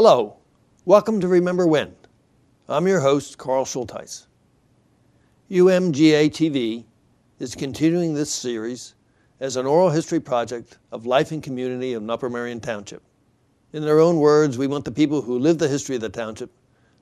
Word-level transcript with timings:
Hello, 0.00 0.36
welcome 0.84 1.20
to 1.20 1.26
Remember 1.26 1.66
When. 1.66 1.92
I'm 2.68 2.86
your 2.86 3.00
host, 3.00 3.36
Carl 3.36 3.64
Schultheis. 3.64 4.28
UMGA 5.50 6.30
TV 6.30 6.84
is 7.40 7.56
continuing 7.56 8.14
this 8.14 8.30
series 8.30 8.94
as 9.40 9.56
an 9.56 9.66
oral 9.66 9.90
history 9.90 10.20
project 10.20 10.78
of 10.92 11.04
life 11.04 11.32
and 11.32 11.42
community 11.42 11.94
of 11.94 12.08
Upper 12.08 12.30
Merion 12.30 12.60
Township. 12.60 13.02
In 13.72 13.82
their 13.82 13.98
own 13.98 14.20
words, 14.20 14.56
we 14.56 14.68
want 14.68 14.84
the 14.84 14.92
people 14.92 15.20
who 15.20 15.36
live 15.36 15.58
the 15.58 15.66
history 15.66 15.96
of 15.96 16.02
the 16.02 16.08
township 16.08 16.52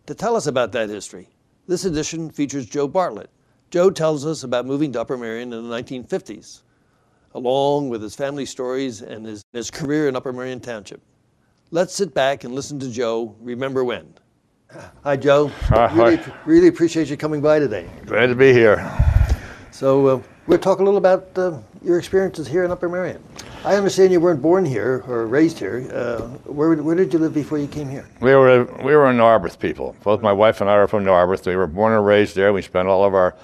to 0.06 0.14
tell 0.14 0.34
us 0.34 0.46
about 0.46 0.72
that 0.72 0.88
history. 0.88 1.28
This 1.68 1.84
edition 1.84 2.30
features 2.30 2.64
Joe 2.64 2.88
Bartlett. 2.88 3.28
Joe 3.70 3.90
tells 3.90 4.24
us 4.24 4.42
about 4.42 4.64
moving 4.64 4.90
to 4.92 5.02
Upper 5.02 5.18
Merion 5.18 5.52
in 5.52 5.68
the 5.68 5.82
1950s, 5.82 6.62
along 7.34 7.90
with 7.90 8.00
his 8.00 8.14
family 8.14 8.46
stories 8.46 9.02
and 9.02 9.26
his, 9.26 9.44
his 9.52 9.70
career 9.70 10.08
in 10.08 10.16
Upper 10.16 10.32
Merion 10.32 10.60
Township. 10.60 11.02
Let's 11.72 11.94
sit 11.94 12.14
back 12.14 12.44
and 12.44 12.54
listen 12.54 12.78
to 12.78 12.88
Joe 12.88 13.34
remember 13.40 13.82
when. 13.82 14.14
Hi, 15.02 15.16
Joe. 15.16 15.48
Hi, 15.48 15.92
really, 15.92 16.16
hi. 16.16 16.34
really 16.44 16.68
appreciate 16.68 17.08
you 17.08 17.16
coming 17.16 17.40
by 17.40 17.58
today. 17.58 17.88
Glad 18.04 18.28
to 18.28 18.36
be 18.36 18.52
here. 18.52 18.88
So 19.72 20.06
uh, 20.06 20.22
we'll 20.46 20.60
talk 20.60 20.78
a 20.78 20.84
little 20.84 20.96
about 20.96 21.36
uh, 21.36 21.58
your 21.82 21.98
experiences 21.98 22.46
here 22.46 22.64
in 22.64 22.70
Upper 22.70 22.88
Merion. 22.88 23.20
I 23.64 23.74
understand 23.74 24.12
you 24.12 24.20
weren't 24.20 24.40
born 24.40 24.64
here 24.64 25.02
or 25.08 25.26
raised 25.26 25.58
here. 25.58 25.88
Uh, 25.92 26.28
where, 26.44 26.72
where 26.76 26.94
did 26.94 27.12
you 27.12 27.18
live 27.18 27.34
before 27.34 27.58
you 27.58 27.66
came 27.66 27.88
here? 27.88 28.06
We 28.20 28.36
were 28.36 28.64
we 28.84 28.94
were 28.94 29.12
Narberth 29.12 29.58
people. 29.58 29.96
Both 30.04 30.22
my 30.22 30.32
wife 30.32 30.60
and 30.60 30.70
I 30.70 30.74
are 30.74 30.86
from 30.86 31.04
Narberth. 31.04 31.46
We 31.46 31.56
were 31.56 31.66
born 31.66 31.92
and 31.92 32.06
raised 32.06 32.36
there. 32.36 32.52
We 32.52 32.62
spent 32.62 32.86
all 32.86 33.04
of 33.04 33.12
our 33.12 33.34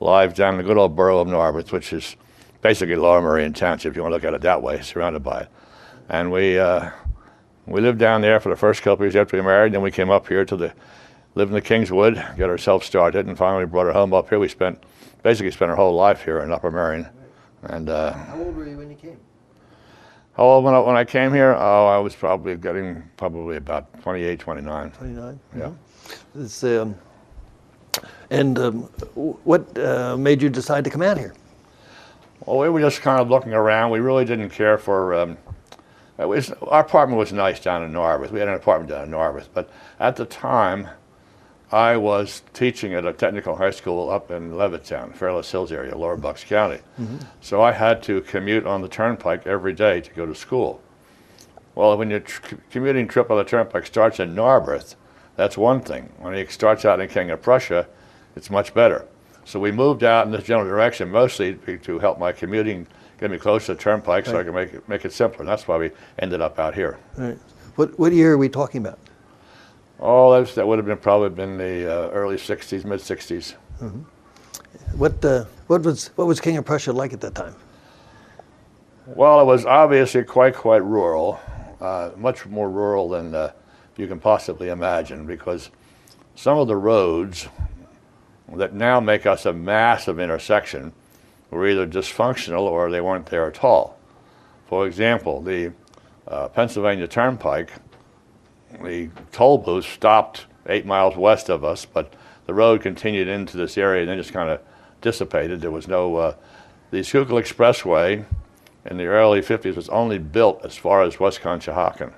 lives 0.00 0.34
down 0.34 0.54
in 0.54 0.58
the 0.58 0.64
good 0.64 0.78
old 0.78 0.96
borough 0.96 1.20
of 1.20 1.28
Narberth, 1.28 1.70
which 1.70 1.92
is 1.92 2.16
basically 2.60 2.96
Lower 2.96 3.22
Merion 3.22 3.52
Township, 3.52 3.92
if 3.92 3.96
you 3.96 4.02
want 4.02 4.12
to 4.12 4.16
look 4.16 4.24
at 4.24 4.34
it 4.34 4.40
that 4.40 4.62
way, 4.62 4.80
surrounded 4.80 5.22
by 5.22 5.42
it. 5.42 5.48
And 6.08 6.32
we 6.32 6.58
uh, 6.58 6.90
we 7.68 7.80
lived 7.80 7.98
down 7.98 8.20
there 8.20 8.40
for 8.40 8.48
the 8.48 8.56
first 8.56 8.82
couple 8.82 9.04
of 9.04 9.12
years 9.12 9.16
after 9.16 9.36
we 9.36 9.42
married. 9.42 9.72
Then 9.72 9.82
we 9.82 9.90
came 9.90 10.10
up 10.10 10.26
here 10.28 10.44
to 10.44 10.56
the 10.56 10.72
live 11.34 11.48
in 11.48 11.54
the 11.54 11.60
Kingswood, 11.60 12.14
get 12.36 12.48
ourselves 12.48 12.86
started, 12.86 13.26
and 13.26 13.36
finally 13.36 13.66
brought 13.66 13.86
our 13.86 13.92
home 13.92 14.12
up 14.14 14.28
here. 14.28 14.38
We 14.38 14.48
spent 14.48 14.82
basically 15.22 15.50
spent 15.50 15.70
our 15.70 15.76
whole 15.76 15.94
life 15.94 16.24
here 16.24 16.40
in 16.40 16.50
Upper 16.52 16.70
Merion. 16.70 17.08
And 17.64 17.88
uh, 17.88 18.12
How 18.12 18.38
old 18.38 18.56
were 18.56 18.66
you 18.66 18.76
when 18.78 18.90
you 18.90 18.96
came? 18.96 19.18
how 20.36 20.44
old 20.44 20.64
when 20.64 20.72
I, 20.72 20.78
when 20.78 20.96
I 20.96 21.04
came 21.04 21.32
here? 21.34 21.56
Oh, 21.58 21.86
I 21.88 21.98
was 21.98 22.14
probably 22.14 22.56
getting 22.56 23.02
probably 23.16 23.56
about 23.56 24.00
28, 24.02 24.38
29. 24.38 24.90
29. 24.92 25.40
Yeah. 25.56 25.70
It's, 26.36 26.62
um, 26.62 26.94
and 28.30 28.56
um, 28.60 28.82
what 29.42 29.76
uh, 29.76 30.16
made 30.16 30.40
you 30.40 30.48
decide 30.48 30.84
to 30.84 30.90
come 30.90 31.02
out 31.02 31.18
here? 31.18 31.34
Well, 32.46 32.58
we 32.58 32.68
were 32.68 32.80
just 32.80 33.02
kind 33.02 33.20
of 33.20 33.28
looking 33.28 33.52
around. 33.52 33.90
We 33.90 33.98
really 33.98 34.24
didn't 34.24 34.50
care 34.50 34.78
for. 34.78 35.14
Um, 35.14 35.38
Uh, 36.20 36.28
was, 36.28 36.50
our 36.62 36.80
apartment 36.80 37.18
was 37.18 37.32
nice 37.32 37.60
down 37.60 37.82
in 37.82 37.92
Narberth. 37.92 38.32
We 38.32 38.40
had 38.40 38.48
an 38.48 38.54
apartment 38.54 38.90
down 38.90 39.04
in 39.04 39.10
Narberth, 39.10 39.48
but 39.54 39.70
at 40.00 40.16
the 40.16 40.24
time, 40.24 40.88
I 41.70 41.96
was 41.96 42.42
teaching 42.54 42.94
at 42.94 43.04
a 43.04 43.12
technical 43.12 43.56
high 43.56 43.70
school 43.70 44.10
up 44.10 44.30
in 44.30 44.52
Levittown, 44.52 45.14
Fairless 45.14 45.50
Hills 45.50 45.70
area, 45.70 45.96
Lower 45.96 46.16
Bucks 46.16 46.42
County. 46.42 46.80
Mm-hmm. 46.98 47.18
So 47.40 47.62
I 47.62 47.72
had 47.72 48.02
to 48.04 48.22
commute 48.22 48.66
on 48.66 48.80
the 48.80 48.88
turnpike 48.88 49.46
every 49.46 49.74
day 49.74 50.00
to 50.00 50.10
go 50.14 50.24
to 50.24 50.34
school. 50.34 50.80
Well, 51.74 51.96
when 51.96 52.10
your 52.10 52.20
tr- 52.20 52.56
commuting 52.70 53.06
trip 53.06 53.30
on 53.30 53.36
the 53.36 53.44
turnpike 53.44 53.86
starts 53.86 54.18
in 54.18 54.34
Narberth, 54.34 54.96
that's 55.36 55.56
one 55.56 55.80
thing. 55.80 56.10
When 56.18 56.34
it 56.34 56.50
starts 56.50 56.84
out 56.84 57.00
in 57.00 57.08
King 57.08 57.30
of 57.30 57.42
Prussia, 57.42 57.86
it's 58.34 58.50
much 58.50 58.72
better. 58.72 59.06
So 59.44 59.60
we 59.60 59.70
moved 59.70 60.02
out 60.02 60.26
in 60.26 60.32
this 60.32 60.44
general 60.44 60.68
direction, 60.68 61.10
mostly 61.10 61.54
to 61.54 61.98
help 61.98 62.18
my 62.18 62.32
commuting, 62.32 62.86
get 63.18 63.30
me 63.30 63.38
close 63.38 63.66
to 63.66 63.74
the 63.74 63.80
turnpike, 63.80 64.26
so 64.26 64.38
I 64.38 64.44
can 64.44 64.54
make 64.54 64.74
it, 64.74 64.88
make 64.88 65.04
it 65.04 65.12
simpler. 65.12 65.40
And 65.40 65.48
that's 65.48 65.66
why 65.68 65.76
we 65.76 65.90
ended 66.18 66.40
up 66.40 66.58
out 66.58 66.74
here. 66.74 66.98
Right. 67.16 67.38
What, 67.76 67.98
what 67.98 68.12
year 68.12 68.32
are 68.32 68.38
we 68.38 68.48
talking 68.48 68.80
about? 68.80 68.98
Oh, 70.00 70.42
that, 70.42 70.66
would 70.66 70.78
have 70.78 70.86
been 70.86 70.98
probably 70.98 71.30
been 71.30 71.58
the 71.58 71.92
uh, 71.92 72.10
early 72.10 72.36
'60s, 72.36 72.84
mid 72.84 73.00
'60s. 73.00 73.54
What, 74.94 75.24
uh, 75.24 75.44
what, 75.66 75.82
was, 75.82 76.08
what 76.16 76.26
was 76.26 76.40
King 76.40 76.56
of 76.56 76.64
Prussia 76.64 76.92
like 76.92 77.12
at 77.12 77.20
that 77.20 77.34
time? 77.34 77.54
Well, 79.06 79.40
it 79.40 79.44
was 79.44 79.64
obviously 79.64 80.22
quite, 80.22 80.54
quite 80.54 80.84
rural, 80.84 81.40
uh, 81.80 82.10
much 82.16 82.46
more 82.46 82.70
rural 82.70 83.08
than 83.08 83.34
uh, 83.34 83.52
you 83.96 84.06
can 84.06 84.20
possibly 84.20 84.68
imagine, 84.68 85.26
because 85.26 85.70
some 86.34 86.58
of 86.58 86.68
the 86.68 86.76
roads 86.76 87.48
that 88.54 88.74
now 88.74 89.00
make 89.00 89.26
us 89.26 89.46
a 89.46 89.52
massive 89.52 90.20
intersection 90.20 90.92
were 91.50 91.66
either 91.66 91.86
dysfunctional 91.86 92.62
or 92.62 92.90
they 92.90 93.00
weren't 93.00 93.26
there 93.26 93.46
at 93.46 93.64
all. 93.64 93.98
For 94.66 94.86
example, 94.86 95.40
the 95.40 95.72
uh, 96.26 96.48
Pennsylvania 96.48 97.08
Turnpike, 97.08 97.72
the 98.82 99.08
toll 99.32 99.58
booth 99.58 99.86
stopped 99.86 100.46
eight 100.66 100.84
miles 100.84 101.16
west 101.16 101.48
of 101.48 101.64
us, 101.64 101.86
but 101.86 102.12
the 102.46 102.54
road 102.54 102.82
continued 102.82 103.28
into 103.28 103.56
this 103.56 103.78
area 103.78 104.02
and 104.02 104.10
then 104.10 104.18
just 104.18 104.32
kind 104.32 104.50
of 104.50 104.60
dissipated. 105.00 105.60
There 105.60 105.70
was 105.70 105.88
no, 105.88 106.16
uh, 106.16 106.34
the 106.90 107.02
Schuylkill 107.02 107.36
Expressway 107.36 108.24
in 108.84 108.96
the 108.96 109.06
early 109.06 109.40
50s 109.40 109.76
was 109.76 109.88
only 109.88 110.18
built 110.18 110.64
as 110.64 110.76
far 110.76 111.02
as 111.02 111.18
West 111.18 111.40
Conshohocken, 111.40 112.12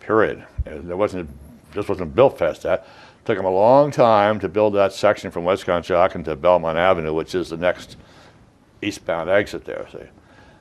period. 0.00 0.44
It 0.66 0.96
wasn't, 0.96 1.30
just 1.72 1.88
wasn't 1.88 2.14
built 2.14 2.38
past 2.38 2.62
that. 2.62 2.86
Took 3.24 3.36
them 3.36 3.46
a 3.46 3.50
long 3.50 3.92
time 3.92 4.40
to 4.40 4.48
build 4.48 4.74
that 4.74 4.92
section 4.92 5.30
from 5.30 5.44
West 5.44 5.64
Conshohocken 5.64 6.24
to 6.24 6.34
Belmont 6.34 6.78
Avenue, 6.78 7.12
which 7.12 7.36
is 7.36 7.50
the 7.50 7.56
next 7.56 7.96
eastbound 8.82 9.30
exit 9.30 9.64
there. 9.64 9.86
See. 9.92 9.98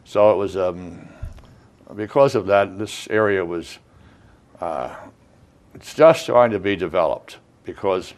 So 0.04 0.32
it 0.32 0.38
was, 0.38 0.58
um, 0.58 1.08
because 1.96 2.36
of 2.36 2.48
that, 2.48 2.78
this 2.78 3.08
area 3.10 3.44
was, 3.44 3.80
uh, 4.60 4.96
it's 5.74 5.94
just 5.94 6.24
starting 6.24 6.54
to 6.54 6.60
be 6.60 6.76
developed 6.76 7.38
because 7.64 8.14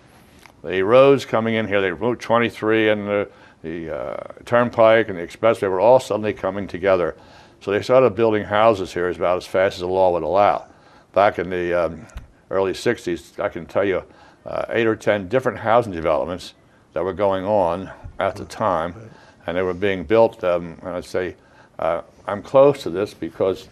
the 0.64 0.81
roads 0.81 1.25
coming 1.25 1.56
in 1.56 1.68
here, 1.68 1.81
they 1.81 1.91
Route 1.91 2.19
23 2.19 2.90
and 2.90 3.08
the, 3.08 3.30
the 3.62 3.96
uh, 3.96 4.18
Turnpike 4.46 5.09
and 5.09 5.18
the 5.18 5.25
Expressway 5.25 5.69
were 5.69 5.80
all 5.80 6.00
suddenly 6.00 6.34
coming 6.34 6.68
together. 6.68 7.16
So 7.59 7.72
they 7.72 7.81
started 7.81 8.16
building 8.16 8.44
houses 8.44 8.94
here 8.94 9.09
about 9.09 9.38
as 9.38 9.46
fast 9.46 9.75
as 9.75 9.81
the 9.81 9.88
law 9.88 10.12
would 10.14 10.24
allow. 10.24 10.68
Back 11.14 11.40
in 11.40 11.50
the 11.50 11.74
um, 11.74 12.08
early 12.50 12.74
60s, 12.74 13.40
I 13.40 13.50
can 13.50 13.66
tell 13.66 13.85
you 13.85 14.03
uh, 14.46 14.66
eight 14.70 14.88
or 14.88 14.96
10 14.96 15.28
different 15.28 15.59
housing 15.59 15.94
developments 15.94 16.53
that 16.94 17.03
were 17.03 17.14
going 17.14 17.46
on 17.46 17.91
at 18.20 18.35
the 18.35 18.46
time, 18.46 19.12
and 19.45 19.57
they 19.57 19.61
were 19.61 19.73
being 19.73 20.03
built. 20.03 20.43
Um, 20.43 20.77
and 20.81 20.89
I'd 20.89 21.05
say 21.05 21.35
uh, 21.79 22.01
I'm 22.27 22.41
close 22.41 22.83
to 22.83 22.89
this 22.89 23.13
because 23.13 23.67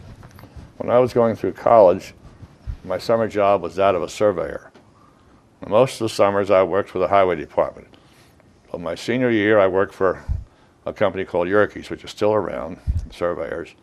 when 0.77 0.89
I 0.89 0.99
was 0.99 1.13
going 1.13 1.35
through 1.35 1.53
college, 1.53 2.13
my 2.83 2.97
summer 2.97 3.27
job 3.27 3.61
was 3.61 3.75
that 3.75 3.95
of 3.95 4.01
a 4.01 4.09
surveyor. 4.09 4.71
Most 5.67 6.01
of 6.01 6.05
the 6.05 6.09
summers 6.09 6.49
I 6.49 6.63
worked 6.63 6.89
for 6.89 6.99
the 6.99 7.07
highway 7.07 7.35
department. 7.35 7.87
But 8.71 8.81
my 8.81 8.95
senior 8.95 9.29
year, 9.29 9.59
I 9.59 9.67
worked 9.67 9.93
for 9.93 10.23
a 10.85 10.93
company 10.93 11.23
called 11.23 11.47
Yerkes, 11.47 11.89
which 11.89 12.03
is 12.03 12.09
still 12.09 12.33
around, 12.33 12.79
surveyors. 13.11 13.75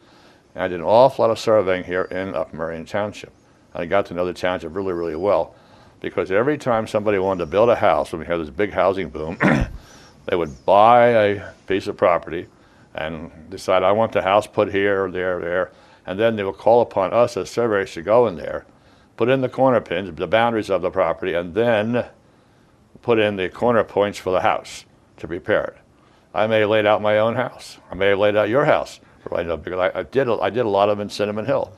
And 0.55 0.65
I 0.65 0.69
did 0.69 0.81
an 0.81 0.87
awful 0.87 1.25
lot 1.25 1.31
of 1.31 1.38
surveying 1.38 1.84
here 1.84 2.03
in 2.05 2.34
Upper 2.34 2.56
Merion 2.56 2.84
Township. 2.84 3.32
And 3.75 3.82
I 3.82 3.87
got 3.87 4.06
to 4.06 4.15
know 4.15 4.26
the 4.26 4.32
township 4.32 4.75
really, 4.75 4.93
really 4.93 5.15
well 5.15 5.55
because 6.00 6.31
every 6.31 6.59
time 6.59 6.87
somebody 6.87 7.19
wanted 7.19 7.41
to 7.41 7.47
build 7.47 7.69
a 7.69 7.76
house, 7.76 8.12
when 8.12 8.20
we 8.20 8.26
had 8.26 8.41
this 8.41 8.50
big 8.50 8.72
housing 8.72 9.09
boom, 9.09 9.38
they 10.28 10.37
would 10.37 10.65
buy 10.66 11.06
a 11.09 11.53
piece 11.66 11.87
of 11.87 11.97
property 11.97 12.47
and 12.94 13.31
decide, 13.50 13.83
I 13.83 13.93
want 13.93 14.12
the 14.12 14.22
house 14.22 14.47
put 14.47 14.71
here 14.72 15.05
or 15.05 15.11
there 15.11 15.39
or 15.39 15.41
there. 15.41 15.72
And 16.06 16.19
then 16.19 16.37
they 16.37 16.44
would 16.44 16.56
call 16.56 16.81
upon 16.81 17.12
us 17.12 17.37
as 17.37 17.50
surveyors 17.50 17.93
to 17.94 18.03
go 18.03 18.27
in 18.27 18.37
there, 18.37 18.67
put 19.17 19.28
in 19.28 19.41
the 19.41 19.49
corner 19.49 19.81
pins, 19.81 20.15
the 20.17 20.27
boundaries 20.27 20.71
of 20.71 20.83
the 20.83 20.91
property, 20.91 21.34
and 21.34 21.55
then 21.55 22.06
put 23.03 23.19
in 23.19 23.37
the 23.37 23.49
corner 23.49 23.84
points 23.84 24.19
for 24.19 24.31
the 24.31 24.41
house 24.41 24.84
to 25.19 25.28
prepare 25.28 25.65
it. 25.65 25.77
I 26.34 26.47
may 26.47 26.61
have 26.61 26.71
laid 26.71 26.87
out 26.87 27.03
my 27.03 27.19
own 27.19 27.34
house. 27.34 27.78
I 27.91 27.94
may 27.94 28.09
have 28.09 28.19
laid 28.19 28.37
out 28.37 28.49
your 28.49 28.65
house. 28.65 29.00
Because 29.25 29.78
I, 29.94 29.99
I 29.99 30.03
did 30.05 30.28
I 30.28 30.49
did 30.49 30.65
a 30.65 30.69
lot 30.69 30.88
of 30.88 30.97
them 30.97 31.03
in 31.06 31.11
Cinnamon 31.11 31.44
Hill, 31.44 31.72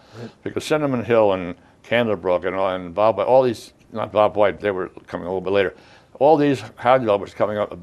because 0.45 0.65
Cinnamon 0.65 1.05
Hill 1.05 1.33
and 1.33 1.57
Candlebrook 1.83 2.45
and, 2.47 2.55
all- 2.55 2.75
and 2.75 2.95
Bob 2.95 3.19
all 3.19 3.43
these 3.43 3.73
not 3.93 4.13
Bob 4.13 4.37
White, 4.37 4.61
they 4.61 4.71
were 4.71 4.89
coming 5.09 5.27
a 5.27 5.31
little 5.31 5.41
bit 5.41 5.53
later. 5.53 5.75
All 6.21 6.37
these 6.37 6.63
housing 6.77 7.03
developments 7.03 7.35
coming 7.35 7.59
up 7.59 7.77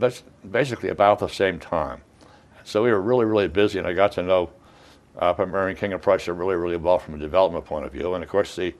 basically 0.50 0.90
about 0.90 1.20
the 1.20 1.28
same 1.28 1.60
time. 1.60 2.02
So 2.64 2.84
we 2.84 2.92
were 2.92 3.02
really 3.02 3.26
really 3.26 3.50
busy, 3.50 3.80
and 3.80 3.88
I 3.88 3.92
got 3.92 4.14
to 4.14 4.24
know 4.24 4.52
uh, 5.20 5.34
Merion 5.38 5.76
King 5.76 5.92
of 5.92 6.02
Prussia 6.02 6.32
really 6.32 6.56
really 6.56 6.78
well 6.78 7.00
from 7.00 7.16
a 7.16 7.18
development 7.18 7.66
point 7.66 7.86
of 7.86 7.92
view. 7.92 8.14
And 8.14 8.24
of 8.24 8.30
course 8.30 8.56
the 8.56 8.74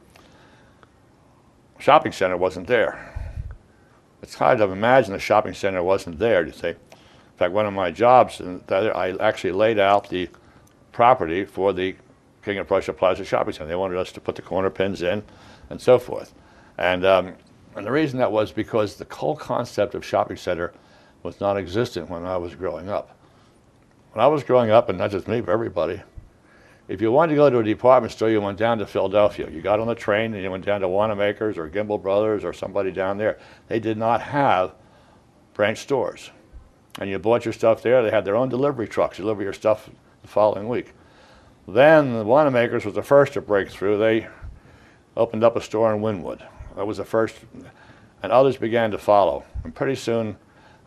shopping 1.80 2.12
center 2.12 2.38
wasn't 2.38 2.68
there. 2.68 3.14
It's 4.22 4.36
hard 4.36 4.58
to 4.60 4.66
imagine 4.66 5.14
the 5.14 5.20
shopping 5.20 5.54
center 5.54 5.84
wasn't 5.84 6.20
there. 6.20 6.46
You 6.46 6.52
say, 6.52 6.72
in 6.72 7.38
fact, 7.38 7.54
one 7.54 7.66
of 7.66 7.74
my 7.74 7.92
jobs, 7.92 8.42
I 8.70 9.16
actually 9.20 9.52
laid 9.52 9.78
out 9.80 10.10
the 10.10 10.30
property 10.92 11.46
for 11.46 11.72
the 11.74 11.96
King 12.44 12.58
of 12.58 12.68
Prussia 12.68 12.94
Plaza 12.94 13.24
Shopping 13.24 13.54
Center. 13.54 13.68
They 13.68 13.76
wanted 13.76 13.98
us 13.98 14.12
to 14.14 14.22
put 14.22 14.36
the 14.36 14.42
corner 14.42 14.70
pins 14.70 15.02
in, 15.02 15.24
and 15.70 15.80
so 15.80 16.00
forth. 16.00 16.34
And 16.78 17.06
um, 17.06 17.34
and 17.78 17.86
the 17.86 17.92
reason 17.92 18.20
that 18.20 18.32
was 18.32 18.52
because 18.52 18.96
the 18.96 19.08
whole 19.14 19.36
concept 19.36 19.96
of 19.96 20.04
shopping 20.04 20.38
center 20.38 20.74
was 21.24 21.40
non-existent 21.40 22.10
when 22.10 22.26
I 22.26 22.38
was 22.38 22.56
growing 22.56 22.90
up. 22.90 23.18
When 24.14 24.24
I 24.24 24.28
was 24.28 24.44
growing 24.44 24.72
up, 24.72 24.90
and 24.90 24.98
not 24.98 25.12
just 25.12 25.28
me, 25.28 25.42
but 25.42 25.52
everybody, 25.52 26.02
If 26.88 27.02
you 27.02 27.12
wanted 27.12 27.34
to 27.34 27.36
go 27.36 27.50
to 27.50 27.60
a 27.60 27.64
department 27.64 28.14
store, 28.14 28.30
you 28.30 28.40
went 28.40 28.58
down 28.58 28.78
to 28.78 28.86
Philadelphia. 28.86 29.50
You 29.50 29.62
got 29.62 29.82
on 29.82 29.88
the 29.88 29.96
train 29.96 30.34
and 30.34 30.42
you 30.42 30.50
went 30.50 30.66
down 30.66 30.80
to 30.82 30.88
Wanamaker's 30.88 31.58
or 31.58 31.70
Gimbel 31.70 32.02
Brothers 32.02 32.46
or 32.46 32.54
somebody 32.54 32.92
down 32.92 33.18
there. 33.18 33.40
They 33.68 33.80
did 33.80 33.98
not 33.98 34.22
have 34.22 34.74
branch 35.54 35.80
stores. 35.80 36.32
And 37.00 37.10
you 37.10 37.20
bought 37.20 37.44
your 37.44 37.54
stuff 37.54 37.82
there. 37.82 38.02
They 38.02 38.10
had 38.10 38.24
their 38.24 38.38
own 38.38 38.48
delivery 38.48 38.88
trucks, 38.88 39.18
deliver 39.18 39.44
your 39.44 39.54
stuff 39.54 39.90
the 40.22 40.28
following 40.28 40.70
week. 40.70 40.94
Then 41.68 42.14
the 42.14 42.24
Wanamaker's 42.24 42.86
was 42.86 42.96
the 42.96 43.04
first 43.04 43.34
to 43.34 43.42
break 43.42 43.70
through. 43.70 43.98
They 43.98 44.30
opened 45.18 45.44
up 45.44 45.58
a 45.58 45.62
store 45.62 45.94
in 45.94 46.02
Wynnewood. 46.02 46.48
That 46.78 46.86
was 46.86 46.98
the 46.98 47.06
first, 47.06 47.36
and 48.22 48.32
others 48.32 48.56
began 48.56 48.92
to 48.92 49.00
follow. 49.00 49.44
And 49.64 49.74
pretty 49.74 49.96
soon, 49.96 50.38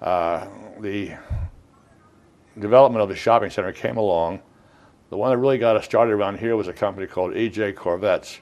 uh, 0.00 0.46
the 0.78 1.16
development 2.56 3.02
of 3.02 3.08
the 3.08 3.16
shopping 3.16 3.50
center 3.50 3.72
came 3.72 3.96
along. 3.96 4.40
The 5.10 5.16
one 5.16 5.32
that 5.32 5.38
really 5.38 5.58
got 5.58 5.74
us 5.74 5.84
started 5.84 6.12
around 6.12 6.38
here 6.38 6.54
was 6.54 6.68
a 6.68 6.72
company 6.72 7.08
called 7.08 7.32
EJ 7.32 7.74
Korvettes. 7.74 8.38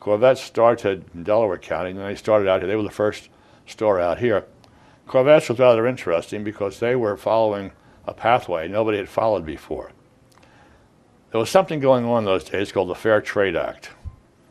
Korvettes 0.00 0.38
started 0.38 1.04
in 1.14 1.22
Delaware 1.22 1.56
County, 1.58 1.90
and 1.90 2.00
they 2.00 2.16
started 2.16 2.48
out 2.48 2.62
here. 2.62 2.68
They 2.68 2.74
were 2.74 2.82
the 2.82 2.90
first 2.90 3.28
store 3.64 4.00
out 4.00 4.18
here. 4.18 4.44
Korvettes 5.06 5.48
was 5.48 5.60
rather 5.60 5.86
interesting 5.86 6.42
because 6.42 6.80
they 6.80 6.96
were 6.96 7.16
following 7.16 7.70
a 8.06 8.12
pathway 8.12 8.66
nobody 8.66 8.98
had 8.98 9.08
followed 9.08 9.46
before. 9.46 9.92
There 11.30 11.38
was 11.38 11.48
something 11.48 11.78
going 11.78 12.04
on 12.04 12.20
in 12.20 12.24
those 12.24 12.42
days 12.42 12.72
called 12.72 12.88
the 12.88 12.96
Fair 12.96 13.20
Trade 13.20 13.54
Act, 13.54 13.90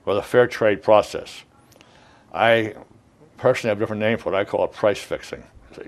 or 0.06 0.14
the 0.14 0.22
Fair 0.22 0.48
Trade 0.48 0.82
Process. 0.82 1.44
I 2.36 2.76
personally 3.38 3.70
have 3.70 3.78
a 3.78 3.80
different 3.80 4.02
name 4.02 4.18
for 4.18 4.34
it. 4.34 4.38
I 4.38 4.44
call 4.44 4.66
it 4.66 4.74
price 4.74 5.00
fixing, 5.00 5.44
see, 5.76 5.88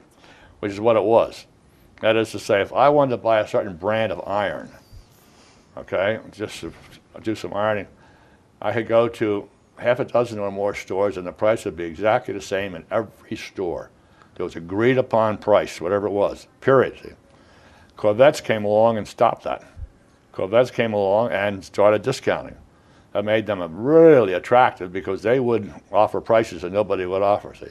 which 0.60 0.72
is 0.72 0.80
what 0.80 0.96
it 0.96 1.04
was. 1.04 1.46
That 2.02 2.16
is 2.16 2.32
to 2.32 2.40
say, 2.40 2.62
if 2.62 2.72
I 2.72 2.90
wanted 2.90 3.12
to 3.12 3.18
buy 3.18 3.40
a 3.40 3.48
certain 3.48 3.76
brand 3.76 4.12
of 4.12 4.26
iron, 4.28 4.72
okay, 5.76 6.20
just 6.32 6.62
to 6.62 6.72
do 7.22 7.36
some 7.36 7.54
ironing, 7.54 7.88
I 8.62 8.72
could 8.72 8.88
go 8.88 9.08
to 9.10 9.50
half 9.78 10.00
a 10.00 10.06
dozen 10.06 10.40
or 10.40 10.52
more 10.52 10.74
stores 10.74 11.18
and 11.18 11.28
the 11.28 11.32
price 11.32 11.66
would 11.66 11.76
be 11.76 11.84
exactly 11.84 12.34
the 12.34 12.42
same 12.42 12.76
in 12.76 12.86
every 12.90 13.36
store. 13.36 13.90
There 14.36 14.44
was 14.44 14.56
agreed 14.56 14.98
upon 14.98 15.40
price, 15.40 15.82
whatever 15.82 16.08
it 16.08 16.12
was, 16.12 16.48
period. 16.62 17.00
See? 17.04 17.14
Korvettes 17.98 18.44
came 18.44 18.64
along 18.64 18.98
and 18.98 19.08
stopped 19.08 19.44
that. 19.44 19.64
Korvettes 20.34 20.72
came 20.72 20.94
along 20.94 21.32
and 21.32 21.66
started 21.66 22.04
discounting. 22.04 22.56
That 23.18 23.24
made 23.26 23.48
them 23.48 23.64
really 23.76 24.34
attractive 24.34 24.94
because 24.94 25.24
they 25.24 25.40
would 25.40 25.74
offer 25.92 26.22
prices 26.22 26.62
that 26.62 26.72
nobody 26.72 27.04
would 27.08 27.24
offer. 27.24 27.56
See? 27.56 27.66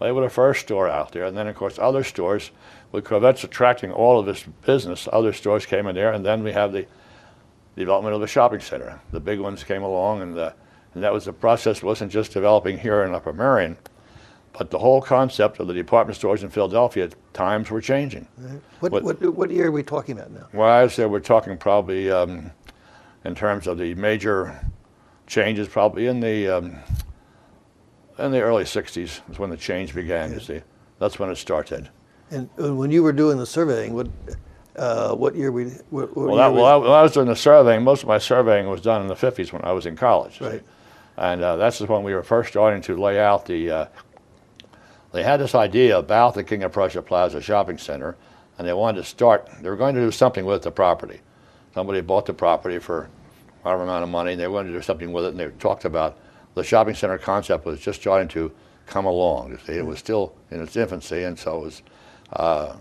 They 0.00 0.10
were 0.10 0.22
the 0.24 0.28
first 0.28 0.62
store 0.62 0.88
out 0.88 1.12
there, 1.12 1.26
and 1.26 1.36
then 1.38 1.46
of 1.46 1.54
course 1.54 1.78
other 1.78 2.02
stores, 2.02 2.50
with 2.90 3.04
Korvettes 3.04 3.44
attracting 3.44 3.92
all 3.92 4.18
of 4.18 4.26
this 4.26 4.42
business, 4.66 5.06
other 5.12 5.32
stores 5.32 5.64
came 5.64 5.86
in 5.86 5.94
there, 5.94 6.12
and 6.12 6.26
then 6.26 6.42
we 6.42 6.50
have 6.50 6.72
the 6.72 6.86
development 7.76 8.16
of 8.16 8.20
the 8.20 8.26
shopping 8.26 8.58
center. 8.58 9.00
The 9.12 9.20
big 9.20 9.38
ones 9.38 9.62
came 9.62 9.84
along, 9.84 10.22
and, 10.22 10.36
uh, 10.36 10.50
and 10.94 11.04
that 11.04 11.12
was 11.12 11.26
the 11.26 11.32
process. 11.32 11.76
It 11.76 11.84
wasn't 11.84 12.10
just 12.10 12.32
developing 12.32 12.76
here 12.76 13.04
in 13.04 13.14
Upper 13.14 13.32
Merion, 13.32 13.76
but 14.58 14.72
the 14.72 14.78
whole 14.80 15.00
concept 15.00 15.60
of 15.60 15.68
the 15.68 15.74
department 15.74 16.16
stores 16.16 16.42
in 16.42 16.50
Philadelphia, 16.50 17.10
times 17.32 17.70
were 17.70 17.80
changing. 17.80 18.26
What, 18.80 18.90
What- 18.90 19.04
what, 19.04 19.34
what 19.36 19.50
year 19.52 19.68
are 19.68 19.70
we 19.70 19.84
talking 19.84 20.18
about 20.18 20.32
now? 20.32 20.48
Well, 20.52 20.68
I 20.68 20.82
would 20.82 20.90
say 20.90 21.06
we're 21.06 21.20
talking 21.20 21.56
probably 21.58 22.10
um, 22.10 22.50
in 23.24 23.36
terms 23.36 23.68
of 23.68 23.78
the 23.78 23.94
major 23.94 24.58
changes, 25.30 25.68
probably 25.68 26.08
in 26.08 26.20
the 26.20 26.48
um, 26.48 26.76
in 28.18 28.32
the 28.32 28.40
early 28.40 28.64
'60s 28.64 29.20
is 29.30 29.38
when 29.38 29.48
the 29.48 29.56
change 29.56 29.94
began. 29.94 30.32
You 30.32 30.40
see, 30.40 30.60
that's 30.98 31.18
when 31.18 31.30
it 31.30 31.36
started. 31.36 31.88
And 32.30 32.50
uh, 32.62 32.74
when 32.74 32.90
you 32.90 33.02
were 33.02 33.12
doing 33.12 33.38
the 33.38 33.46
surveying, 33.46 33.94
what, 33.94 34.08
uh, 34.76 35.14
what 35.14 35.34
year 35.34 35.50
we, 35.50 35.64
what, 35.90 36.14
what 36.16 36.28
Well, 36.28 36.36
that, 36.36 36.52
well, 36.52 36.64
I, 36.64 36.76
when 36.76 36.90
I 36.90 37.02
was 37.02 37.12
doing 37.12 37.26
the 37.26 37.34
surveying, 37.34 37.82
most 37.82 38.02
of 38.02 38.08
my 38.08 38.18
surveying 38.18 38.68
was 38.68 38.82
done 38.82 39.00
in 39.00 39.08
the 39.08 39.14
'50s 39.14 39.52
when 39.52 39.64
I 39.64 39.72
was 39.72 39.86
in 39.86 39.96
college. 39.96 40.38
see. 40.38 40.44
Right. 40.44 40.62
And 41.16 41.42
uh, 41.42 41.56
that's 41.56 41.80
when 41.80 42.02
we 42.02 42.14
were 42.14 42.22
first 42.22 42.50
starting 42.50 42.82
to 42.82 42.96
lay 42.96 43.18
out 43.18 43.46
the. 43.46 43.70
Uh, 43.70 43.86
they 45.12 45.22
had 45.22 45.38
this 45.38 45.54
idea 45.54 45.98
about 45.98 46.34
the 46.34 46.44
King 46.44 46.62
of 46.62 46.72
Prussia 46.72 47.02
Plaza 47.02 47.40
Shopping 47.40 47.78
Center, 47.78 48.16
and 48.58 48.66
they 48.66 48.72
wanted 48.72 48.98
to 48.98 49.04
start. 49.04 49.48
They 49.60 49.68
were 49.68 49.76
going 49.76 49.94
to 49.94 50.00
do 50.00 50.10
something 50.10 50.44
with 50.44 50.62
the 50.62 50.70
property. 50.70 51.20
Somebody 51.74 52.00
bought 52.00 52.26
the 52.26 52.34
property 52.34 52.78
for 52.78 53.08
whatever 53.62 53.82
amount 53.82 54.02
of 54.02 54.08
money, 54.08 54.32
and 54.32 54.40
they 54.40 54.48
wanted 54.48 54.68
to 54.68 54.74
do 54.74 54.82
something 54.82 55.12
with 55.12 55.24
it. 55.24 55.28
And 55.28 55.40
they 55.40 55.48
talked 55.58 55.84
about 55.84 56.18
the 56.54 56.64
shopping 56.64 56.94
center 56.94 57.18
concept 57.18 57.64
was 57.64 57.80
just 57.80 58.00
starting 58.00 58.28
to 58.28 58.52
come 58.86 59.06
along. 59.06 59.58
It 59.68 59.86
was 59.86 59.98
still 59.98 60.34
in 60.50 60.60
its 60.60 60.76
infancy, 60.76 61.22
and 61.24 61.38
so 61.38 61.58
it 61.58 61.64
was. 61.64 61.82
Uh, 62.32 62.76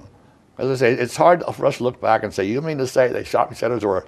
as 0.58 0.70
I 0.70 0.76
say, 0.76 0.94
it's 0.94 1.16
hard 1.16 1.44
for 1.54 1.66
us 1.66 1.78
to 1.78 1.84
look 1.84 2.02
back 2.02 2.24
and 2.24 2.34
say, 2.34 2.44
"You 2.46 2.62
mean 2.62 2.78
to 2.80 2.88
say 2.88 3.08
that 3.08 3.28
shopping 3.28 3.56
centers 3.56 3.86
were 3.86 4.06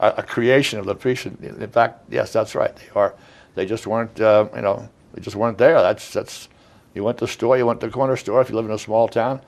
a, 0.00 0.14
a 0.18 0.22
creation 0.22 0.78
of 0.78 0.86
the 0.86 0.94
Prussian?" 0.94 1.38
In 1.42 1.70
fact, 1.70 2.04
yes, 2.10 2.32
that's 2.32 2.54
right. 2.54 2.74
They 2.76 2.88
are. 2.94 3.14
They 3.54 3.66
just 3.66 3.86
weren't. 3.86 4.20
Uh, 4.20 4.48
you 4.54 4.62
know, 4.62 4.88
they 5.14 5.20
just 5.22 5.36
weren't 5.36 5.58
there. 5.58 5.80
That's 5.80 6.12
that's. 6.12 6.48
You 6.94 7.04
went 7.04 7.18
to 7.18 7.26
the 7.26 7.32
store. 7.32 7.56
You 7.56 7.66
went 7.66 7.80
to 7.80 7.86
the 7.86 7.92
corner 7.92 8.16
store. 8.16 8.40
If 8.40 8.50
you 8.50 8.56
live 8.56 8.66
in 8.66 8.72
a 8.72 8.78
small 8.78 9.08
town, 9.08 9.40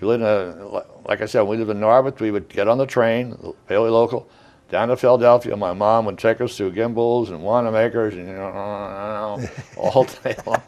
you 0.00 0.08
live 0.08 0.20
in 0.20 0.26
a 0.26 0.84
like 1.06 1.20
I 1.20 1.26
said, 1.26 1.42
when 1.42 1.50
we 1.50 1.56
lived 1.58 1.70
in 1.70 1.80
Narberth, 1.80 2.20
we 2.20 2.30
would 2.30 2.48
get 2.48 2.66
on 2.66 2.78
the 2.78 2.86
train, 2.86 3.36
fairly 3.66 3.90
local, 3.90 4.28
down 4.74 4.88
to 4.88 4.96
Philadelphia. 4.96 5.56
My 5.56 5.72
mom 5.72 6.04
would 6.06 6.18
take 6.18 6.40
us 6.40 6.56
through 6.56 6.72
Gimbels 6.72 7.28
and 7.28 7.44
Wanamaker's 7.44 8.14
and 8.14 8.26
you 8.26 8.34
know, 8.34 9.40
all 9.76 10.02
day 10.02 10.34
long. 10.44 10.60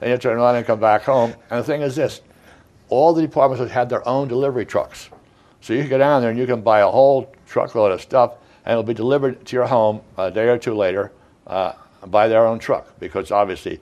Then 0.00 0.10
you 0.10 0.18
turn 0.18 0.36
around 0.36 0.56
and 0.56 0.66
come 0.66 0.80
back 0.80 1.02
home. 1.02 1.32
And 1.48 1.60
the 1.60 1.62
thing 1.62 1.80
is 1.80 1.94
this: 1.94 2.22
all 2.88 3.12
the 3.12 3.22
departments 3.22 3.72
had 3.72 3.88
their 3.88 4.06
own 4.06 4.26
delivery 4.26 4.66
trucks. 4.66 5.10
So 5.60 5.74
you 5.74 5.82
can 5.82 5.90
go 5.90 5.98
down 5.98 6.22
there 6.22 6.30
and 6.30 6.38
you 6.40 6.44
can 6.44 6.60
buy 6.60 6.80
a 6.80 6.90
whole 6.90 7.32
truckload 7.46 7.92
of 7.92 8.00
stuff, 8.00 8.32
and 8.64 8.72
it'll 8.72 8.82
be 8.82 8.94
delivered 8.94 9.46
to 9.46 9.56
your 9.56 9.68
home 9.68 10.00
a 10.18 10.28
day 10.28 10.48
or 10.48 10.58
two 10.58 10.74
later 10.74 11.12
uh, 11.46 11.74
by 12.06 12.26
their 12.26 12.44
own 12.44 12.58
truck. 12.58 12.98
Because 12.98 13.30
obviously, 13.30 13.80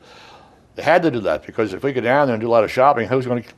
they 0.74 0.82
had 0.82 1.02
to 1.04 1.10
do 1.10 1.20
that 1.20 1.46
because 1.46 1.72
if 1.72 1.82
we 1.82 1.94
go 1.94 2.02
down 2.02 2.26
there 2.26 2.34
and 2.34 2.42
do 2.42 2.48
a 2.48 2.52
lot 2.52 2.64
of 2.64 2.70
shopping, 2.70 3.08
who's 3.08 3.24
going 3.24 3.42
to 3.44 3.48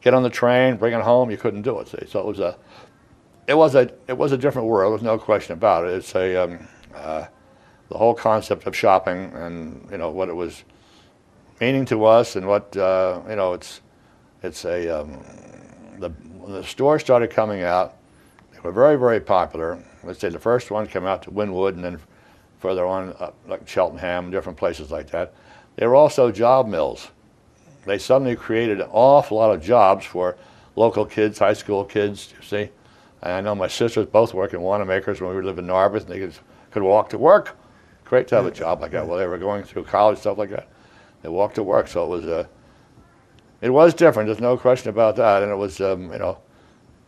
get 0.00 0.12
on 0.12 0.24
the 0.24 0.30
train, 0.30 0.76
bring 0.76 0.92
it 0.92 1.02
home? 1.02 1.30
You 1.30 1.36
couldn't 1.36 1.62
do 1.62 1.78
it. 1.78 1.86
See? 1.86 2.04
So 2.08 2.18
it 2.18 2.26
was 2.26 2.40
a, 2.40 2.56
it 3.48 3.56
was 3.56 3.74
a, 3.74 3.90
it 4.06 4.16
was 4.16 4.30
a 4.32 4.36
different 4.36 4.68
world. 4.68 4.92
There's 4.92 5.02
no 5.02 5.18
question 5.18 5.54
about 5.54 5.86
it. 5.86 5.94
It's 5.94 6.14
a, 6.14 6.36
um, 6.36 6.68
uh, 6.94 7.24
the 7.88 7.96
whole 7.96 8.14
concept 8.14 8.66
of 8.66 8.76
shopping 8.76 9.32
and 9.34 9.88
you 9.90 9.96
know 9.96 10.10
what 10.10 10.28
it 10.28 10.34
was 10.34 10.62
meaning 11.58 11.86
to 11.86 12.04
us 12.04 12.36
and 12.36 12.46
what 12.46 12.76
uh, 12.76 13.22
you 13.28 13.36
know 13.36 13.54
it's, 13.54 13.80
it's 14.42 14.64
a, 14.66 14.88
um, 14.88 15.24
the 15.98 16.10
the 16.46 16.62
stores 16.62 17.02
started 17.02 17.30
coming 17.30 17.62
out, 17.62 17.96
they 18.52 18.60
were 18.60 18.72
very 18.72 18.96
very 18.96 19.20
popular. 19.20 19.82
Let's 20.04 20.20
say 20.20 20.28
the 20.28 20.38
first 20.38 20.70
one 20.70 20.86
came 20.86 21.06
out 21.06 21.22
to 21.22 21.30
Wynnewood 21.30 21.70
and 21.70 21.82
then 21.82 21.98
further 22.60 22.86
on 22.86 23.14
up 23.18 23.34
like 23.46 23.66
Cheltenham, 23.66 24.30
different 24.30 24.58
places 24.58 24.90
like 24.90 25.10
that. 25.10 25.34
They 25.76 25.86
were 25.86 25.94
also 25.94 26.30
job 26.30 26.68
mills. 26.68 27.08
They 27.86 27.98
suddenly 27.98 28.36
created 28.36 28.80
an 28.80 28.88
awful 28.92 29.38
lot 29.38 29.54
of 29.54 29.62
jobs 29.62 30.04
for 30.04 30.36
local 30.76 31.06
kids, 31.06 31.38
high 31.38 31.54
school 31.54 31.84
kids, 31.84 32.34
you 32.36 32.46
see. 32.46 32.70
And 33.22 33.32
I 33.32 33.40
know 33.40 33.54
my 33.54 33.68
sisters 33.68 34.06
both 34.06 34.34
work 34.34 34.54
in 34.54 34.60
Wanamaker's 34.60 35.20
when 35.20 35.34
we 35.34 35.42
lived 35.42 35.58
in 35.58 35.66
Narberth, 35.66 36.04
and 36.04 36.12
they 36.12 36.18
could, 36.18 36.34
could 36.70 36.82
walk 36.82 37.10
to 37.10 37.18
work. 37.18 37.56
Great 38.04 38.28
to 38.28 38.36
have 38.36 38.46
a 38.46 38.50
job 38.50 38.80
like 38.80 38.92
that 38.92 39.06
while 39.06 39.18
they 39.18 39.26
were 39.26 39.38
going 39.38 39.62
through 39.62 39.84
college, 39.84 40.18
stuff 40.18 40.38
like 40.38 40.50
that. 40.50 40.68
They 41.22 41.28
walked 41.28 41.56
to 41.56 41.62
work, 41.62 41.88
so 41.88 42.04
it 42.04 42.08
was, 42.08 42.24
uh, 42.26 42.46
it 43.60 43.70
was 43.70 43.92
different. 43.92 44.28
There's 44.28 44.40
no 44.40 44.56
question 44.56 44.88
about 44.90 45.16
that. 45.16 45.42
And 45.42 45.50
it 45.50 45.56
was, 45.56 45.80
um, 45.80 46.12
you 46.12 46.18
know, 46.18 46.38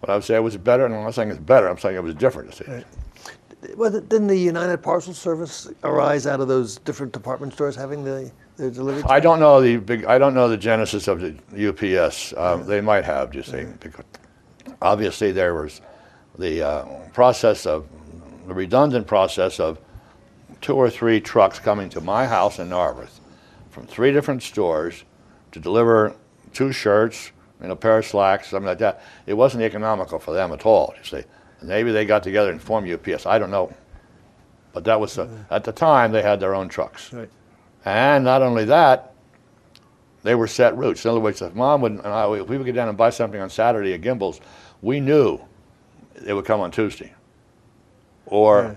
when 0.01 0.11
I 0.11 0.15
would 0.15 0.25
say 0.25 0.35
it 0.35 0.43
was 0.43 0.57
better, 0.57 0.85
and 0.85 0.95
I'm 0.95 1.05
not 1.05 1.15
saying 1.15 1.31
it's 1.31 1.39
better, 1.39 1.69
I'm 1.69 1.79
saying 1.79 1.97
it 1.97 2.03
was 2.03 2.15
different. 2.15 2.51
You 2.51 2.65
see. 2.65 2.73
Right. 2.73 2.87
Well, 3.77 3.91
didn't 3.91 4.29
the 4.29 4.37
United 4.37 4.79
Parcel 4.79 5.13
Service 5.13 5.69
arise 5.85 6.27
out 6.27 6.41
of 6.41 6.49
those 6.49 6.79
different 6.79 7.13
department 7.13 7.53
stores 7.53 7.77
having 7.77 8.05
the, 8.05 8.33
their 8.57 8.71
delivery? 8.71 9.03
I 9.07 9.21
don't 9.21 9.39
know 9.39 9.61
the 9.61 9.77
big. 9.77 10.07
I 10.07 10.19
don't 10.19 10.35
know 10.35 10.49
the 10.49 10.57
genesis 10.57 11.09
of 11.09 11.21
the 11.21 11.35
UPS. 11.69 12.33
Um, 12.37 12.67
They 12.67 12.81
might 12.81 13.05
have, 13.05 13.31
do 13.33 13.39
you 13.39 13.45
see, 13.45 13.67
because 13.81 14.05
obviously 14.81 15.31
there 15.33 15.55
was 15.55 15.83
the 16.39 16.63
uh, 16.63 16.85
process 17.13 17.67
of 17.67 17.87
the 18.47 18.55
redundant 18.55 19.07
process 19.07 19.61
of 19.61 19.79
two 20.61 20.75
or 20.75 20.91
three 20.91 21.21
trucks 21.21 21.59
coming 21.59 21.89
to 21.91 22.01
my 22.01 22.27
house 22.27 22.59
in 22.59 22.69
Narberth 22.69 23.21
from 23.71 23.87
three 23.87 24.13
different 24.13 24.43
stores 24.43 25.05
to 25.53 25.61
deliver 25.61 26.15
two 26.53 26.73
shirts 26.73 27.33
and 27.61 27.71
a 27.71 27.77
pair 27.77 27.99
of 27.99 28.07
slacks, 28.07 28.49
something 28.49 28.67
like 28.67 28.79
that. 28.79 29.03
It 29.27 29.35
wasn't 29.35 29.63
economical 29.63 30.19
for 30.19 30.33
them 30.33 30.53
at 30.53 30.65
all, 30.67 30.95
you 30.99 31.05
see. 31.05 31.25
Maybe 31.63 31.93
they 31.93 32.05
got 32.05 32.23
together 32.23 32.51
and 32.51 32.61
formed 32.61 32.91
UPS. 32.91 33.27
I 33.27 33.39
don't 33.39 33.51
know. 33.51 33.73
But 34.73 34.85
that 34.85 34.99
was, 34.99 35.15
the, 35.15 35.29
at 35.51 35.65
the 35.65 35.73
time, 35.73 36.13
they 36.13 36.23
had 36.23 36.41
their 36.41 36.55
own 36.55 36.69
trucks. 36.69 37.13
Right. 37.13 37.29
And 37.85 38.25
not 38.25 38.43
only 38.43 38.65
that, 38.67 39.15
they 40.23 40.35
were 40.35 40.47
set 40.47 40.77
routes. 40.77 41.05
In 41.05 41.11
other 41.11 41.21
words, 41.21 41.43
if 41.43 41.55
mom 41.55 41.81
would, 41.83 41.93
and 41.93 42.07
I, 42.07 42.31
if 42.35 42.49
we 42.49 42.57
would 42.57 42.67
get 42.67 42.75
down 42.75 42.89
and 42.89 42.97
buy 42.97 43.11
something 43.11 43.41
on 43.41 43.51
Saturday 43.51 43.95
at 43.95 44.01
Gimbel's, 44.01 44.41
we 44.83 45.01
knew 45.01 45.41
it 46.27 46.33
would 46.35 46.45
come 46.45 46.61
on 46.61 46.71
Tuesday 46.71 47.13
or 48.27 48.63
Yeah. 48.63 48.75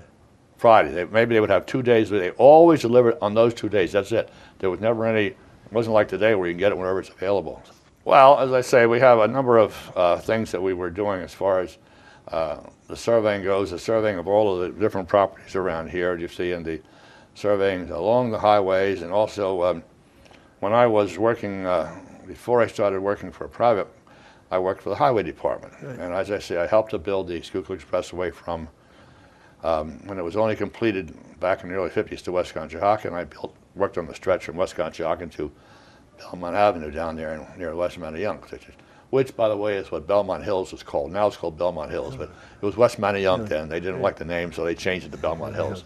Friday. 0.57 0.91
They, 0.91 1.05
maybe 1.05 1.35
they 1.35 1.41
would 1.41 1.49
have 1.49 1.65
two 1.65 1.81
days, 1.83 2.09
but 2.09 2.19
they 2.19 2.31
always 2.31 2.81
delivered 2.81 3.17
on 3.21 3.33
those 3.33 3.53
two 3.53 3.69
days. 3.69 3.91
That's 3.91 4.11
it. 4.11 4.29
There 4.59 4.69
was 4.69 4.79
never 4.79 5.05
any, 5.05 5.27
it 5.27 5.37
wasn't 5.71 5.93
like 5.93 6.07
today 6.07 6.35
where 6.35 6.47
you 6.47 6.53
can 6.53 6.59
get 6.59 6.71
it 6.71 6.77
whenever 6.77 6.99
it's 6.99 7.09
available. 7.09 7.61
Well, 8.05 8.39
as 8.39 8.51
I 8.51 8.61
say, 8.61 8.85
we 8.85 8.99
have 8.99 9.19
a 9.19 9.27
number 9.27 9.57
of 9.57 9.91
uh, 9.95 10.17
things 10.17 10.51
that 10.51 10.61
we 10.61 10.73
were 10.73 10.89
doing 10.89 11.21
as 11.21 11.33
far 11.33 11.59
as 11.59 11.77
uh, 12.29 12.57
the 12.87 12.95
surveying 12.95 13.43
goes, 13.43 13.71
the 13.71 13.79
surveying 13.79 14.17
of 14.17 14.27
all 14.27 14.55
of 14.55 14.61
the 14.61 14.79
different 14.79 15.07
properties 15.07 15.55
around 15.55 15.89
here, 15.89 16.17
you 16.17 16.27
see, 16.27 16.51
and 16.51 16.65
the 16.65 16.81
surveying 17.35 17.89
along 17.91 18.31
the 18.31 18.39
highways, 18.39 19.01
and 19.01 19.11
also 19.11 19.63
um, 19.63 19.83
when 20.59 20.73
I 20.73 20.87
was 20.87 21.17
working, 21.17 21.65
uh, 21.65 21.93
before 22.27 22.61
I 22.61 22.67
started 22.67 23.01
working 23.01 23.31
for 23.31 23.45
a 23.45 23.49
private, 23.49 23.87
I 24.53 24.59
worked 24.59 24.83
for 24.83 24.89
the 24.89 24.95
highway 24.95 25.23
department. 25.23 25.73
And 25.81 26.13
as 26.13 26.29
I 26.29 26.37
say, 26.37 26.57
I 26.57 26.67
helped 26.67 26.91
to 26.91 26.99
build 26.99 27.27
the 27.27 27.41
Schuylkill 27.41 27.75
Expressway 27.75 28.31
from, 28.31 28.67
um, 29.63 29.99
when 30.05 30.19
it 30.19 30.21
was 30.21 30.35
only 30.35 30.55
completed 30.55 31.11
back 31.39 31.63
in 31.63 31.69
the 31.69 31.75
early 31.75 31.89
50s 31.89 32.21
to 32.25 32.31
West 32.31 32.53
Conshohocken, 32.53 33.13
I 33.13 33.23
built, 33.23 33.55
worked 33.73 33.97
on 33.97 34.05
the 34.05 34.13
stretch 34.13 34.45
from 34.45 34.55
West 34.55 34.75
Conshohocken 34.75 35.31
to 35.37 35.51
Belmont 36.19 36.55
Avenue 36.55 36.91
down 36.91 37.15
there 37.15 37.33
in- 37.33 37.59
near 37.59 37.75
West 37.75 37.99
Manayunk, 37.99 38.51
which 38.51 38.67
which, 39.09 39.35
by 39.35 39.47
the 39.47 39.57
way, 39.57 39.75
is 39.77 39.91
what 39.91 40.07
Belmont 40.07 40.43
Hills 40.43 40.71
was 40.71 40.81
called. 40.81 41.11
Now 41.11 41.27
it's 41.27 41.37
called 41.37 41.55
Belmont 41.57 41.89
Hills, 41.91 42.15
but 42.15 42.29
it 42.61 42.65
was 42.65 42.77
West 42.77 42.99
Manayunk 42.99 43.47
then. 43.47 43.69
They 43.69 43.79
didn't 43.79 44.01
like 44.01 44.15
the 44.17 44.25
name, 44.25 44.51
so 44.51 44.63
they 44.65 44.73
changed 44.75 45.05
it 45.05 45.11
to 45.11 45.17
Belmont 45.17 45.53
Hills. 45.55 45.83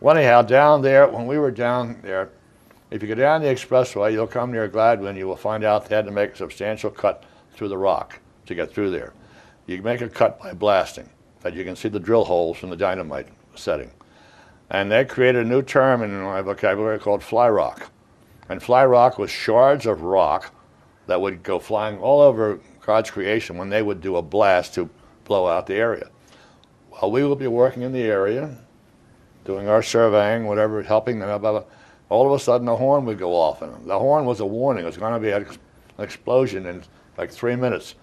Well, 0.00 0.16
anyhow, 0.16 0.40
down 0.42 0.80
there, 0.80 1.06
when 1.08 1.26
we 1.26 1.36
were 1.38 1.50
down 1.50 1.98
there, 2.02 2.30
if 2.90 3.02
you 3.02 3.08
go 3.08 3.14
down 3.14 3.42
the 3.42 3.48
expressway, 3.48 4.12
you'll 4.12 4.26
come 4.26 4.52
near 4.52 4.68
Gladwyne, 4.70 5.16
you 5.18 5.26
will 5.26 5.36
find 5.36 5.64
out 5.64 5.86
they 5.86 5.96
had 5.96 6.06
to 6.06 6.10
make 6.10 6.32
a 6.32 6.36
substantial 6.36 6.90
cut 6.90 7.24
through 7.60 7.68
the 7.68 7.76
rock 7.76 8.18
to 8.46 8.54
get 8.54 8.72
through 8.72 8.90
there. 8.90 9.12
You 9.66 9.82
make 9.82 10.00
a 10.00 10.08
cut 10.08 10.40
by 10.40 10.54
blasting, 10.54 11.10
that 11.42 11.52
you 11.52 11.62
can 11.62 11.76
see 11.76 11.90
the 11.90 12.00
drill 12.00 12.24
holes 12.24 12.56
from 12.56 12.70
the 12.70 12.76
dynamite 12.76 13.28
setting. 13.54 13.90
And 14.70 14.90
they 14.90 15.04
created 15.04 15.44
a 15.44 15.48
new 15.48 15.60
term 15.60 16.02
in 16.02 16.22
my 16.22 16.40
vocabulary 16.40 16.98
called 16.98 17.22
fly 17.22 17.50
rock. 17.50 17.90
And 18.48 18.62
fly 18.62 18.86
rock 18.86 19.18
was 19.18 19.30
shards 19.30 19.84
of 19.84 20.00
rock 20.00 20.54
that 21.06 21.20
would 21.20 21.42
go 21.42 21.58
flying 21.58 21.98
all 21.98 22.22
over 22.22 22.60
God's 22.80 23.10
creation 23.10 23.58
when 23.58 23.68
they 23.68 23.82
would 23.82 24.00
do 24.00 24.16
a 24.16 24.22
blast 24.22 24.72
to 24.76 24.88
blow 25.24 25.46
out 25.46 25.66
the 25.66 25.74
area. 25.74 26.08
Well, 26.90 27.10
we 27.10 27.24
will 27.24 27.36
be 27.36 27.46
working 27.46 27.82
in 27.82 27.92
the 27.92 28.04
area, 28.04 28.56
doing 29.44 29.68
our 29.68 29.82
surveying, 29.82 30.46
whatever, 30.46 30.82
helping 30.82 31.18
them. 31.18 31.28
Blah, 31.42 31.52
blah. 31.52 31.64
All 32.08 32.26
of 32.26 32.32
a 32.32 32.42
sudden, 32.42 32.64
the 32.64 32.76
horn 32.76 33.04
would 33.04 33.18
go 33.18 33.34
off, 33.34 33.60
and 33.60 33.86
the 33.86 33.98
horn 33.98 34.24
was 34.24 34.40
a 34.40 34.46
warning. 34.46 34.84
It 34.84 34.86
was 34.86 34.96
going 34.96 35.12
to 35.12 35.20
be 35.20 35.30
an 35.30 35.46
explosion 35.98 36.64
in 36.64 36.82
like 37.20 37.30
three 37.30 37.54
minutes. 37.54 37.94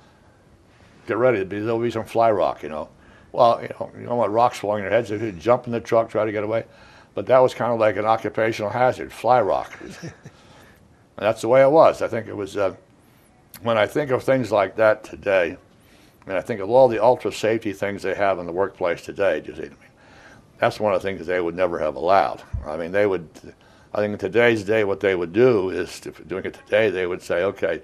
Get 1.08 1.18
ready. 1.18 1.44
There'll 1.44 1.80
be, 1.80 1.90
some 1.90 2.06
fly 2.06 2.32
rock, 2.32 2.62
you 2.62 2.70
know. 2.70 2.90
Well, 3.32 3.60
you 3.62 3.70
know, 3.70 3.92
you 4.00 4.06
don't 4.06 4.18
want 4.18 4.32
rocks 4.32 4.60
falling 4.60 4.84
on 4.84 4.84
your 4.84 4.92
heads. 4.92 5.10
If 5.10 5.22
you 5.22 5.32
jump 5.32 5.66
in 5.66 5.74
the 5.74 5.82
truck, 5.82 6.10
try 6.10 6.24
to 6.24 6.32
get 6.32 6.44
away. 6.44 6.66
But 7.16 7.26
that 7.26 7.40
was 7.40 7.54
kind 7.54 7.74
of 7.74 7.80
like 7.80 7.98
an 7.98 8.06
occupational 8.06 8.70
hazard, 8.70 9.12
fly 9.12 9.42
rock. 9.42 9.74
and 10.02 10.12
that's 11.18 11.42
the 11.42 11.48
way 11.48 11.64
it 11.64 11.72
was. 11.72 12.02
I 12.02 12.08
think 12.08 12.28
it 12.28 12.36
was. 12.36 12.56
Uh, 12.56 12.76
when 13.64 13.76
I 13.76 13.88
think 13.88 14.12
of 14.12 14.24
things 14.24 14.52
like 14.52 14.76
that 14.76 15.04
today, 15.04 15.58
and 16.28 16.38
I 16.38 16.42
think 16.42 16.62
of 16.62 16.70
all 16.70 16.88
the 16.88 17.02
ultra 17.04 17.32
safety 17.32 17.74
things 17.74 18.04
they 18.04 18.14
have 18.14 18.38
in 18.38 18.46
the 18.46 18.52
workplace 18.52 19.02
today, 19.02 19.40
do 19.40 19.50
you 19.50 19.56
see 19.56 19.62
what 19.64 19.72
I 19.72 19.82
mean? 19.82 19.92
That's 20.60 20.80
one 20.80 20.94
of 20.94 21.02
the 21.02 21.08
things 21.08 21.20
that 21.20 21.26
they 21.26 21.42
would 21.42 21.56
never 21.56 21.80
have 21.80 21.96
allowed. 21.96 22.44
I 22.66 22.78
mean, 22.78 22.92
they 22.92 23.08
would, 23.08 23.28
I 23.94 23.98
think 23.98 24.14
in 24.14 24.20
today's 24.20 24.64
day, 24.64 24.84
what 24.84 25.00
they 25.00 25.16
would 25.16 25.34
do 25.34 25.72
is, 25.72 26.06
if 26.06 26.28
doing 26.28 26.46
it 26.46 26.54
today, 26.54 26.92
they 26.92 27.08
would 27.08 27.24
say, 27.24 27.44
okay, 27.44 27.82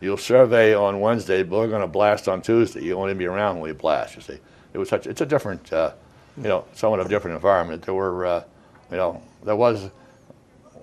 you'll 0.00 0.16
survey 0.16 0.74
on 0.74 1.00
Wednesday, 1.00 1.42
but 1.42 1.58
we're 1.58 1.68
going 1.68 1.82
to 1.82 1.88
blast 1.88 2.28
on 2.28 2.42
Tuesday. 2.42 2.82
You 2.82 2.96
won't 2.96 3.10
even 3.10 3.18
be 3.18 3.26
around 3.26 3.56
when 3.56 3.70
we 3.70 3.72
blast, 3.72 4.16
you 4.16 4.22
see. 4.22 4.38
It 4.72 4.78
was 4.78 4.88
such, 4.88 5.06
it's 5.06 5.20
a 5.20 5.26
different, 5.26 5.72
uh, 5.72 5.92
you 6.36 6.44
know, 6.44 6.64
somewhat 6.74 7.00
of 7.00 7.06
a 7.06 7.08
different 7.08 7.36
environment. 7.36 7.82
There 7.82 7.94
were, 7.94 8.26
uh, 8.26 8.44
you 8.90 8.96
know, 8.96 9.22
there 9.44 9.56
was, 9.56 9.90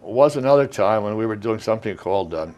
was 0.02 0.38
another 0.38 0.68
time 0.68 1.04
when 1.04 1.18
we 1.18 1.26
were 1.26 1.36
doing 1.36 1.60
something 1.60 1.96
called 1.98 2.34
um, 2.34 2.56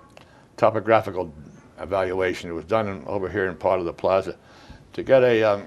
topographical 0.57 1.33
evaluation. 1.79 2.49
It 2.49 2.53
was 2.53 2.65
done 2.65 2.87
in, 2.87 3.03
over 3.05 3.27
here 3.27 3.47
in 3.47 3.55
part 3.55 3.79
of 3.79 3.85
the 3.85 3.93
plaza 3.93 4.37
to 4.93 5.03
get 5.03 5.23
a 5.23 5.43
um, 5.43 5.65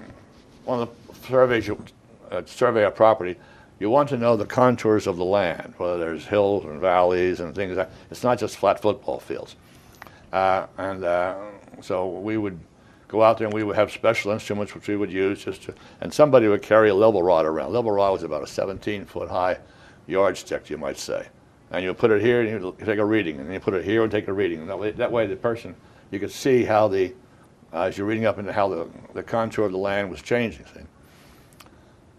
one 0.65 0.81
of 0.81 0.89
the 0.89 1.27
surveys, 1.27 1.67
you, 1.67 1.83
uh, 2.31 2.41
survey 2.45 2.83
a 2.83 2.91
property. 2.91 3.35
You 3.79 3.89
want 3.89 4.09
to 4.09 4.17
know 4.17 4.35
the 4.35 4.45
contours 4.45 5.05
of 5.05 5.17
the 5.17 5.25
land, 5.25 5.75
whether 5.77 5.99
there's 5.99 6.25
hills 6.25 6.65
and 6.65 6.81
valleys 6.81 7.39
and 7.39 7.53
things. 7.53 7.77
Like 7.77 7.89
that. 7.89 7.95
It's 8.09 8.23
not 8.23 8.39
just 8.39 8.57
flat 8.57 8.81
football 8.81 9.19
fields. 9.19 9.55
Uh, 10.37 10.67
and 10.77 11.03
uh, 11.03 11.35
so 11.81 12.07
we 12.07 12.37
would 12.37 12.59
go 13.07 13.23
out 13.23 13.39
there 13.39 13.47
and 13.47 13.53
we 13.53 13.63
would 13.63 13.75
have 13.75 13.91
special 13.91 14.31
instruments 14.31 14.75
which 14.75 14.87
we 14.87 14.95
would 14.95 15.11
use 15.11 15.43
just 15.43 15.63
to, 15.63 15.73
and 16.01 16.13
somebody 16.13 16.47
would 16.47 16.61
carry 16.61 16.89
a 16.89 16.93
level 16.93 17.23
rod 17.23 17.43
around. 17.43 17.73
Level 17.73 17.91
rod 17.91 18.11
was 18.11 18.21
about 18.21 18.43
a 18.43 18.47
17 18.47 19.05
foot 19.05 19.29
high 19.29 19.57
yardstick, 20.05 20.69
you 20.69 20.77
might 20.77 20.99
say. 20.99 21.25
And 21.71 21.83
you 21.83 21.91
put 21.95 22.11
it 22.11 22.21
here 22.21 22.41
and 22.41 22.49
you 22.49 22.75
take 22.85 22.99
a 22.99 23.05
reading, 23.05 23.39
and 23.39 23.47
then 23.47 23.53
you 23.55 23.59
put 23.59 23.73
it 23.73 23.83
here 23.83 24.03
and 24.03 24.11
take 24.11 24.27
a 24.27 24.33
reading. 24.33 24.67
That 24.67 24.77
way, 24.77 24.91
that 24.91 25.11
way 25.11 25.25
the 25.25 25.35
person, 25.35 25.75
you 26.11 26.19
could 26.19 26.31
see 26.31 26.63
how 26.63 26.87
the, 26.87 27.15
uh, 27.73 27.83
as 27.83 27.97
you're 27.97 28.05
reading 28.05 28.25
up 28.25 28.37
into 28.37 28.53
how 28.53 28.69
the, 28.69 28.87
the 29.15 29.23
contour 29.23 29.65
of 29.65 29.71
the 29.71 29.77
land 29.79 30.11
was 30.11 30.21
changing. 30.21 30.65
See? 30.67 30.81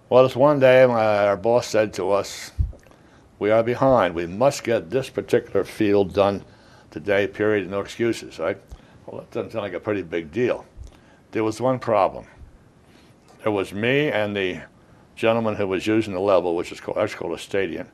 Well, 0.08 0.25
this 0.25 0.34
one 0.34 0.58
day, 0.58 0.84
my, 0.87 1.28
our 1.28 1.37
boss 1.37 1.68
said 1.68 1.94
to 1.94 2.10
us, 2.10 2.50
we 3.38 3.52
are 3.52 3.62
behind. 3.62 4.16
We 4.16 4.26
must 4.26 4.64
get 4.64 4.90
this 4.90 5.08
particular 5.08 5.62
field 5.62 6.12
done 6.12 6.44
today, 6.90 7.26
period, 7.26 7.71
no 7.71 7.80
excuses, 7.80 8.38
right? 8.38 8.59
Well, 9.07 9.21
that 9.21 9.30
doesn't 9.30 9.52
sound 9.52 9.62
like 9.62 9.73
a 9.73 9.80
pretty 9.80 10.02
big 10.02 10.33
deal. 10.33 10.66
There 11.33 11.45
was 11.45 11.61
one 11.61 11.78
problem. 11.78 12.26
There 13.42 13.52
was 13.52 13.73
me 13.73 14.11
and 14.11 14.37
the 14.37 14.62
gentleman 15.16 15.57
who 15.57 15.66
was 15.66 15.87
using 15.87 16.14
the 16.14 16.21
level, 16.21 16.57
which 16.57 16.73
is 16.73 16.80
called, 16.80 16.99
actually 16.99 17.18
called 17.18 17.35
a 17.35 17.38
stadium, 17.38 17.88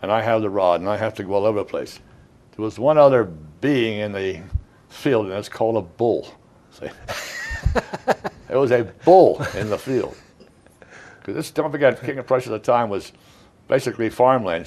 and 0.00 0.10
I 0.10 0.22
have 0.22 0.42
the 0.42 0.50
rod, 0.50 0.80
and 0.80 0.88
I 0.88 0.96
have 0.96 1.14
to 1.14 1.24
go 1.24 1.34
all 1.34 1.46
over 1.46 1.60
the 1.60 1.64
place. 1.64 2.00
There 2.56 2.64
was 2.64 2.78
one 2.78 2.98
other 2.98 3.24
being 3.24 3.98
in 3.98 4.12
the 4.12 4.42
field, 4.88 5.26
and 5.26 5.34
it's 5.34 5.48
called 5.48 5.76
a 5.76 5.82
bull. 5.82 6.34
There 8.52 8.60
was 8.60 8.70
a 8.70 8.84
bull 8.84 9.42
in 9.56 9.70
the 9.70 9.78
field. 9.78 10.14
Because 11.18 11.36
this, 11.36 11.50
don't 11.50 11.70
forget, 11.70 12.02
King 12.02 12.18
of 12.18 12.26
Prussia 12.26 12.52
at 12.52 12.62
the 12.62 12.72
time 12.72 12.90
was 12.90 13.12
basically 13.66 14.10
farmland. 14.10 14.66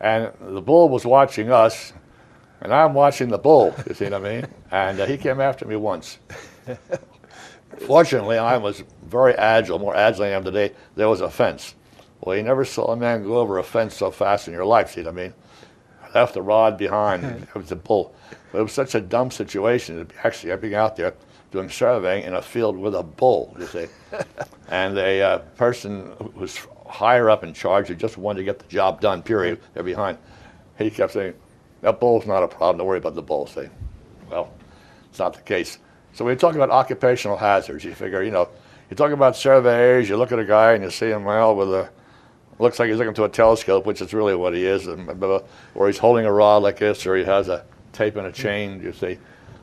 And 0.00 0.32
the 0.40 0.62
bull 0.62 0.88
was 0.88 1.04
watching 1.04 1.52
us, 1.52 1.92
and 2.62 2.72
I'm 2.72 2.94
watching 2.94 3.28
the 3.28 3.38
bull, 3.38 3.74
you 3.88 3.94
see 3.94 4.04
what 4.04 4.14
I 4.14 4.18
mean? 4.18 4.46
And 4.70 5.00
uh, 5.00 5.06
he 5.06 5.18
came 5.18 5.40
after 5.40 5.66
me 5.66 5.76
once. 5.76 6.18
Fortunately, 7.86 8.38
I 8.38 8.56
was 8.56 8.84
very 9.04 9.34
agile, 9.34 9.78
more 9.78 9.96
agile 9.96 10.24
than 10.24 10.32
I 10.32 10.36
am 10.36 10.44
today. 10.44 10.72
There 10.94 11.08
was 11.08 11.20
a 11.20 11.30
fence. 11.30 11.74
Well, 12.20 12.36
you 12.36 12.42
never 12.44 12.64
saw 12.64 12.92
a 12.92 12.96
man 12.96 13.24
go 13.24 13.38
over 13.38 13.58
a 13.58 13.64
fence 13.64 13.96
so 13.96 14.12
fast 14.12 14.46
in 14.46 14.54
your 14.54 14.64
life, 14.64 14.92
see 14.92 15.02
what 15.02 15.08
I 15.08 15.12
mean? 15.12 15.34
I 16.02 16.18
left 16.18 16.34
the 16.34 16.42
rod 16.42 16.78
behind. 16.78 17.24
It 17.54 17.58
was 17.58 17.72
a 17.72 17.76
bull. 17.76 18.14
But 18.52 18.60
it 18.60 18.62
was 18.62 18.72
such 18.72 18.94
a 18.94 19.00
dumb 19.00 19.30
situation 19.30 20.08
actually 20.22 20.54
being 20.56 20.74
out 20.74 20.96
there 20.96 21.14
doing 21.50 21.68
surveying 21.68 22.24
in 22.24 22.34
a 22.34 22.42
field 22.42 22.78
with 22.78 22.94
a 22.94 23.02
bull, 23.02 23.54
you 23.58 23.66
see. 23.66 23.86
and 24.68 24.96
a 24.96 25.20
uh, 25.20 25.38
person 25.56 26.12
who 26.18 26.40
was 26.40 26.58
higher 26.86 27.28
up 27.28 27.42
in 27.42 27.52
charge 27.52 27.88
who 27.88 27.94
just 27.94 28.16
wanted 28.16 28.38
to 28.38 28.44
get 28.44 28.58
the 28.58 28.68
job 28.68 29.00
done, 29.00 29.22
period, 29.22 29.60
they're 29.74 29.82
behind. 29.82 30.16
He 30.78 30.90
kept 30.90 31.12
saying, 31.12 31.34
that 31.82 32.00
bull's 32.00 32.26
not 32.26 32.42
a 32.42 32.48
problem, 32.48 32.78
don't 32.78 32.86
worry 32.86 32.98
about 32.98 33.14
the 33.14 33.22
bull. 33.22 33.46
Say, 33.46 33.68
well, 34.30 34.52
it's 35.10 35.18
not 35.18 35.34
the 35.34 35.42
case. 35.42 35.78
So 36.14 36.24
when 36.24 36.32
you 36.32 36.38
talk 36.38 36.54
about 36.54 36.70
occupational 36.70 37.36
hazards, 37.36 37.84
you 37.84 37.94
figure, 37.94 38.22
you 38.22 38.30
know, 38.30 38.48
you 38.90 38.96
talk 38.96 39.12
about 39.12 39.36
surveyors, 39.36 40.08
you 40.08 40.16
look 40.16 40.32
at 40.32 40.38
a 40.38 40.44
guy 40.44 40.72
and 40.72 40.84
you 40.84 40.90
see 40.90 41.10
him, 41.10 41.24
well, 41.24 41.54
with 41.56 41.72
a, 41.72 41.90
looks 42.58 42.78
like 42.78 42.88
he's 42.88 42.98
looking 42.98 43.14
through 43.14 43.24
a 43.24 43.30
telescope, 43.30 43.86
which 43.86 44.00
is 44.00 44.12
really 44.12 44.34
what 44.34 44.54
he 44.54 44.64
is, 44.64 44.86
or 44.86 45.86
he's 45.86 45.98
holding 45.98 46.26
a 46.26 46.32
rod 46.32 46.62
like 46.62 46.78
this, 46.78 47.06
or 47.06 47.16
he 47.16 47.24
has 47.24 47.48
a 47.48 47.64
tape 47.92 48.16
and 48.16 48.26
a 48.26 48.32
chain, 48.32 48.82
you 48.82 48.92
see. 48.92 49.18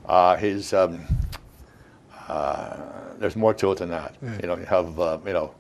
Uh, 0.07 0.35
he's, 0.35 0.73
um, 0.73 0.99
uh, 2.27 2.77
there's 3.19 3.35
more 3.35 3.53
to 3.53 3.71
it 3.71 3.77
than 3.77 3.89
that. 3.89 4.15
You 4.41 4.47
know, 4.47 4.57
you 4.57 4.65
have, 4.65 4.99
uh, 4.99 5.19
you 5.25 5.33
know, 5.33 5.53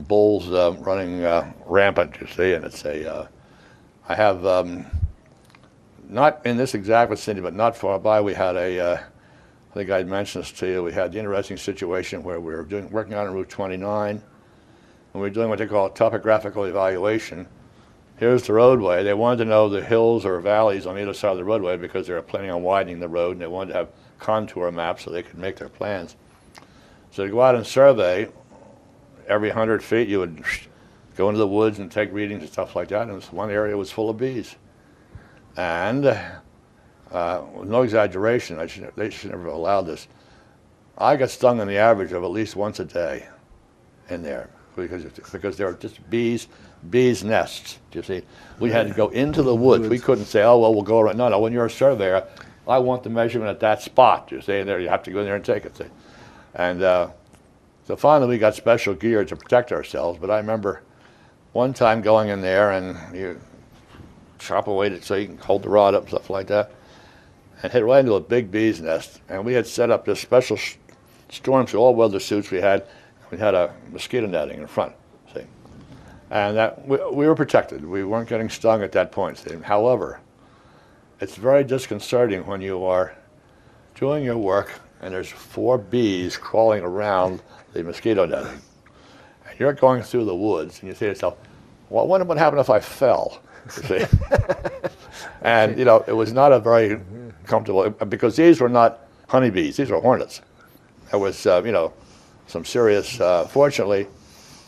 bulls 0.00 0.50
uh, 0.52 0.76
running 0.80 1.24
uh, 1.24 1.50
rampant, 1.64 2.20
you 2.20 2.26
see, 2.26 2.52
and 2.52 2.64
it's 2.64 2.84
a, 2.84 3.10
uh, 3.10 3.26
I 4.08 4.14
have, 4.14 4.44
um, 4.44 4.84
not 6.08 6.44
in 6.46 6.56
this 6.56 6.74
exact 6.74 7.10
vicinity, 7.10 7.42
but 7.42 7.54
not 7.54 7.76
far 7.76 7.98
by, 7.98 8.20
we 8.20 8.34
had 8.34 8.56
a, 8.56 8.78
uh, 8.78 8.94
I 9.70 9.74
think 9.74 9.90
I'd 9.90 10.06
mentioned 10.06 10.44
this 10.44 10.52
to 10.52 10.66
you, 10.66 10.82
we 10.82 10.92
had 10.92 11.12
the 11.12 11.18
interesting 11.18 11.56
situation 11.56 12.22
where 12.22 12.40
we 12.40 12.54
were 12.54 12.62
doing, 12.62 12.90
working 12.90 13.14
on 13.14 13.32
Route 13.32 13.48
29, 13.48 14.10
and 14.10 14.22
we 15.14 15.20
were 15.20 15.30
doing 15.30 15.48
what 15.48 15.58
they 15.58 15.66
call 15.66 15.90
topographical 15.90 16.64
evaluation. 16.64 17.48
Here's 18.18 18.44
the 18.44 18.54
roadway. 18.54 19.02
They 19.02 19.14
wanted 19.14 19.44
to 19.44 19.50
know 19.50 19.68
the 19.68 19.84
hills 19.84 20.24
or 20.24 20.40
valleys 20.40 20.86
on 20.86 20.98
either 20.98 21.12
side 21.12 21.32
of 21.32 21.36
the 21.36 21.44
roadway 21.44 21.76
because 21.76 22.06
they 22.06 22.14
were 22.14 22.22
planning 22.22 22.50
on 22.50 22.62
widening 22.62 23.00
the 23.00 23.08
road, 23.08 23.32
and 23.32 23.40
they 23.40 23.46
wanted 23.46 23.72
to 23.72 23.78
have 23.78 23.88
contour 24.18 24.70
maps 24.70 25.04
so 25.04 25.10
they 25.10 25.22
could 25.22 25.38
make 25.38 25.56
their 25.56 25.68
plans. 25.68 26.16
So 27.10 27.24
to 27.24 27.30
go 27.30 27.42
out 27.42 27.54
and 27.54 27.66
survey, 27.66 28.28
every 29.26 29.48
100 29.48 29.82
feet 29.82 30.08
you 30.08 30.20
would 30.20 30.42
go 31.16 31.28
into 31.28 31.38
the 31.38 31.46
woods 31.46 31.78
and 31.78 31.90
take 31.90 32.12
readings 32.12 32.42
and 32.42 32.52
stuff 32.52 32.76
like 32.76 32.88
that, 32.88 33.08
and 33.08 33.16
this 33.16 33.32
one 33.32 33.50
area 33.50 33.76
was 33.76 33.90
full 33.90 34.08
of 34.08 34.16
bees. 34.16 34.56
And 35.56 36.06
uh, 37.10 37.42
with 37.54 37.68
no 37.68 37.82
exaggeration, 37.82 38.58
I 38.58 38.66
should, 38.66 38.90
they 38.96 39.10
should 39.10 39.30
never 39.30 39.44
have 39.44 39.54
allowed 39.54 39.82
this. 39.82 40.08
I 40.98 41.16
got 41.16 41.30
stung 41.30 41.60
on 41.60 41.66
the 41.66 41.78
average 41.78 42.12
of 42.12 42.24
at 42.24 42.30
least 42.30 42.56
once 42.56 42.80
a 42.80 42.84
day 42.84 43.26
in 44.08 44.22
there 44.22 44.48
because 44.76 45.04
because 45.32 45.56
there 45.56 45.66
were 45.66 45.74
just 45.74 46.08
bees, 46.10 46.48
bees 46.90 47.24
nests. 47.24 47.78
You 47.92 48.02
see, 48.02 48.22
we 48.60 48.70
had 48.70 48.88
to 48.88 48.94
go 48.94 49.08
into 49.08 49.42
the 49.42 49.54
woods. 49.54 49.88
We 49.88 49.98
couldn't 49.98 50.26
say, 50.26 50.42
oh 50.42 50.58
well, 50.58 50.74
we'll 50.74 50.82
go 50.82 51.00
around. 51.00 51.16
No, 51.16 51.28
no. 51.28 51.40
When 51.40 51.52
you're 51.52 51.66
a 51.66 51.70
surveyor, 51.70 52.26
I 52.68 52.78
want 52.78 53.02
the 53.02 53.10
measurement 53.10 53.50
at 53.50 53.60
that 53.60 53.82
spot. 53.82 54.30
You 54.30 54.40
see, 54.40 54.58
and 54.58 54.68
there 54.68 54.80
you 54.80 54.88
have 54.88 55.02
to 55.04 55.10
go 55.10 55.20
in 55.20 55.24
there 55.24 55.36
and 55.36 55.44
take 55.44 55.64
it. 55.64 55.76
See? 55.76 55.84
And 56.54 56.82
uh, 56.82 57.10
So 57.86 57.96
finally, 57.96 58.28
we 58.30 58.38
got 58.38 58.54
special 58.54 58.94
gear 58.94 59.24
to 59.24 59.36
protect 59.36 59.70
ourselves. 59.72 60.18
But 60.18 60.30
I 60.30 60.38
remember 60.38 60.82
one 61.52 61.72
time 61.72 62.02
going 62.02 62.28
in 62.30 62.40
there 62.40 62.72
and 62.72 63.16
you 63.16 63.40
chop 64.38 64.66
away 64.66 64.88
to, 64.88 65.02
so 65.02 65.14
you 65.14 65.26
can 65.26 65.38
hold 65.38 65.62
the 65.62 65.68
rod 65.68 65.94
up, 65.94 66.08
stuff 66.08 66.30
like 66.30 66.46
that, 66.48 66.72
and 67.62 67.72
hit 67.72 67.84
right 67.84 68.00
into 68.00 68.14
a 68.14 68.20
big 68.20 68.50
bee's 68.50 68.80
nest. 68.80 69.20
And 69.28 69.44
we 69.44 69.54
had 69.54 69.66
set 69.66 69.90
up 69.90 70.04
this 70.04 70.20
special 70.20 70.56
s- 70.56 70.76
storm 71.30 71.66
all 71.74 71.94
weather 71.94 72.20
suits 72.20 72.50
we 72.50 72.60
had. 72.60 72.86
We 73.30 73.38
had 73.38 73.54
a 73.54 73.74
mosquito 73.90 74.26
netting 74.26 74.60
in 74.60 74.66
front, 74.66 74.94
see. 75.34 75.42
And 76.30 76.56
that 76.56 76.86
we, 76.86 76.96
we 77.12 77.26
were 77.26 77.34
protected. 77.34 77.84
We 77.84 78.04
weren't 78.04 78.28
getting 78.28 78.48
stung 78.48 78.82
at 78.82 78.92
that 78.92 79.10
point. 79.10 79.38
See. 79.38 79.56
However, 79.56 80.20
it's 81.20 81.34
very 81.34 81.64
disconcerting 81.64 82.46
when 82.46 82.60
you 82.60 82.84
are 82.84 83.16
doing 83.94 84.24
your 84.24 84.36
work 84.36 84.80
and 85.00 85.12
there's 85.12 85.28
four 85.30 85.78
bees 85.78 86.36
crawling 86.36 86.82
around 86.82 87.42
the 87.72 87.82
mosquito 87.82 88.26
netting. 88.26 88.60
And 89.48 89.58
you're 89.58 89.72
going 89.72 90.02
through 90.02 90.24
the 90.26 90.34
woods 90.34 90.80
and 90.80 90.88
you 90.88 90.94
say 90.94 91.06
to 91.06 91.12
yourself, 91.12 91.36
well, 91.88 92.04
I 92.04 92.06
wonder 92.06 92.26
what 92.26 92.38
happened 92.38 92.60
if 92.60 92.70
I 92.70 92.80
fell. 92.80 93.40
And, 95.42 95.78
you 95.78 95.84
know, 95.84 96.04
it 96.06 96.12
was 96.12 96.32
not 96.32 96.52
a 96.52 96.58
very 96.58 97.00
comfortable, 97.44 97.88
because 97.90 98.36
these 98.36 98.60
were 98.60 98.68
not 98.68 99.00
honeybees, 99.28 99.76
these 99.76 99.90
were 99.90 100.00
hornets. 100.00 100.40
There 101.10 101.20
was, 101.20 101.46
uh, 101.46 101.62
you 101.64 101.72
know, 101.72 101.92
some 102.46 102.64
serious, 102.64 103.20
uh, 103.20 103.46
fortunately, 103.46 104.06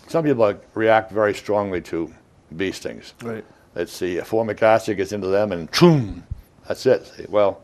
some 0.07 0.25
people 0.25 0.55
react 0.75 1.11
very 1.11 1.35
strongly 1.35 1.81
to 1.83 2.13
bee 2.57 2.73
stings. 2.73 3.15
Right. 3.23 3.45
It's 3.75 3.99
the 3.99 4.19
formic 4.19 4.63
acid 4.63 4.97
gets 4.97 5.13
into 5.13 5.29
them 5.29 5.53
and 5.53 5.71
choom, 5.71 6.23
that's 6.67 6.87
it. 6.87 7.07
See, 7.07 7.27
Well, 7.29 7.61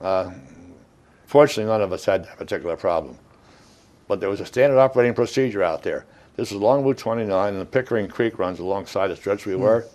uh, 0.00 0.30
fortunately, 1.26 1.70
none 1.70 1.82
of 1.82 1.92
us 1.92 2.04
had 2.04 2.24
that 2.24 2.38
particular 2.38 2.76
problem. 2.76 3.18
But 4.08 4.20
there 4.20 4.28
was 4.28 4.40
a 4.40 4.46
standard 4.46 4.78
operating 4.78 5.14
procedure 5.14 5.62
out 5.62 5.82
there. 5.82 6.06
This 6.36 6.50
is 6.50 6.56
along 6.56 6.84
Route 6.84 6.98
29, 6.98 7.52
and 7.52 7.60
the 7.60 7.66
Pickering 7.66 8.08
Creek 8.08 8.38
runs 8.38 8.58
alongside 8.58 9.08
the 9.08 9.16
stretch 9.16 9.46
we 9.46 9.54
were. 9.56 9.86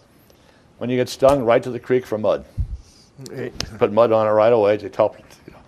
When 0.78 0.90
you 0.90 0.98
get 0.98 1.10
stung, 1.10 1.44
right 1.44 1.64
to 1.64 1.72
the 1.72 1.80
creek 1.80 2.06
for 2.06 2.18
mud. 2.18 2.46
Right. 3.32 3.58
Put 3.78 3.94
mud 3.94 4.12
on 4.12 4.28
it 4.28 4.32
right 4.32 4.52
away 4.52 4.78
to 4.78 4.90
help. 4.90 5.18
You 5.18 5.54
know, 5.54 5.60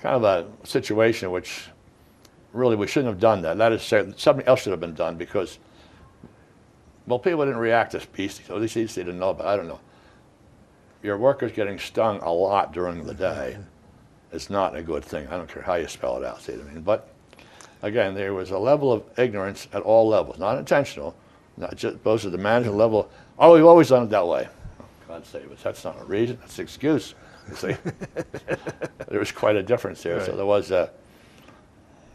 kind 0.00 0.16
of 0.16 0.24
a 0.24 0.66
situation 0.66 1.30
which 1.30 1.68
really 2.52 2.76
we 2.76 2.86
shouldn't 2.86 3.12
have 3.12 3.20
done 3.20 3.42
that. 3.42 3.58
That 3.58 3.72
is 3.72 3.82
something 3.82 4.46
else 4.46 4.62
should 4.62 4.70
have 4.70 4.80
been 4.80 4.94
done 4.94 5.16
because 5.16 5.58
well, 7.08 7.18
people 7.18 7.44
didn't 7.44 7.60
react 7.60 7.92
to 7.92 8.00
So 8.00 8.54
At 8.54 8.60
least 8.60 8.74
they 8.74 8.84
didn't 8.84 9.18
know, 9.18 9.32
but 9.32 9.46
I 9.46 9.56
don't 9.56 9.66
know. 9.66 9.80
Your 11.02 11.16
workers 11.16 11.52
getting 11.52 11.78
stung 11.78 12.18
a 12.18 12.30
lot 12.30 12.72
during 12.72 13.04
the 13.04 13.14
day 13.14 13.56
is 14.30 14.50
not 14.50 14.76
a 14.76 14.82
good 14.82 15.04
thing. 15.04 15.26
I 15.28 15.36
don't 15.36 15.48
care 15.48 15.62
how 15.62 15.76
you 15.76 15.88
spell 15.88 16.18
it 16.18 16.24
out, 16.24 16.42
see 16.42 16.52
what 16.52 16.68
I 16.68 16.72
mean? 16.72 16.82
But 16.82 17.08
again, 17.82 18.14
there 18.14 18.34
was 18.34 18.50
a 18.50 18.58
level 18.58 18.92
of 18.92 19.04
ignorance 19.16 19.68
at 19.72 19.82
all 19.82 20.08
levels, 20.08 20.38
not 20.38 20.58
intentional, 20.58 21.14
not 21.56 21.76
just 21.76 22.02
both 22.02 22.24
at 22.24 22.32
the 22.32 22.38
management 22.38 22.76
level. 22.76 23.10
Oh, 23.38 23.54
we've 23.54 23.64
always 23.64 23.88
done 23.88 24.04
it 24.04 24.10
that 24.10 24.26
way. 24.26 24.48
Oh, 24.80 24.84
God 25.06 25.24
save 25.24 25.50
us. 25.52 25.62
That's 25.62 25.84
not 25.84 26.00
a 26.00 26.04
reason. 26.04 26.38
That's 26.40 26.58
an 26.58 26.64
excuse. 26.64 27.14
You 27.48 27.54
see, 27.56 27.76
there 29.08 29.20
was 29.20 29.32
quite 29.32 29.56
a 29.56 29.62
difference 29.62 30.02
there. 30.02 30.24
So 30.24 30.36
there 30.36 30.44
was 30.46 30.70
a, 30.70 30.90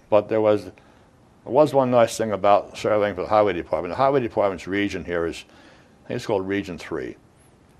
but 0.09 0.27
there 0.27 0.41
was 0.41 0.65
there 0.65 0.73
was 1.51 1.73
one 1.73 1.91
nice 1.91 2.17
thing 2.17 2.31
about 2.31 2.77
surveying 2.77 3.15
for 3.15 3.21
the 3.21 3.27
highway 3.27 3.53
department. 3.53 3.91
The 3.91 3.97
highway 3.97 4.21
department's 4.21 4.67
region 4.67 5.03
here 5.03 5.25
is, 5.25 5.45
I 6.05 6.07
think 6.09 6.17
it's 6.17 6.25
called 6.25 6.47
Region 6.47 6.77
Three, 6.77 7.15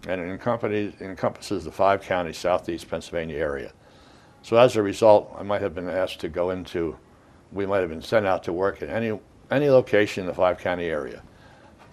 and 0.08 0.20
it 0.20 0.26
encompasses, 0.26 1.00
encompasses 1.02 1.64
the 1.64 1.72
five 1.72 2.02
counties 2.02 2.38
southeast 2.38 2.90
Pennsylvania 2.90 3.38
area. 3.38 3.72
So 4.42 4.58
as 4.58 4.76
a 4.76 4.84
result, 4.84 5.34
I 5.38 5.44
might 5.44 5.62
have 5.62 5.76
been 5.76 5.90
asked 5.90 6.20
to 6.22 6.30
go 6.30 6.50
into, 6.50 6.98
we 7.52 7.66
might 7.66 7.80
have 7.80 7.90
been 7.90 8.02
sent 8.02 8.26
out 8.26 8.44
to 8.44 8.54
work 8.54 8.82
in 8.82 8.90
any 8.90 9.18
any 9.52 9.70
location 9.70 10.24
in 10.24 10.28
the 10.28 10.34
five 10.34 10.58
county 10.58 10.86
area. 10.86 11.22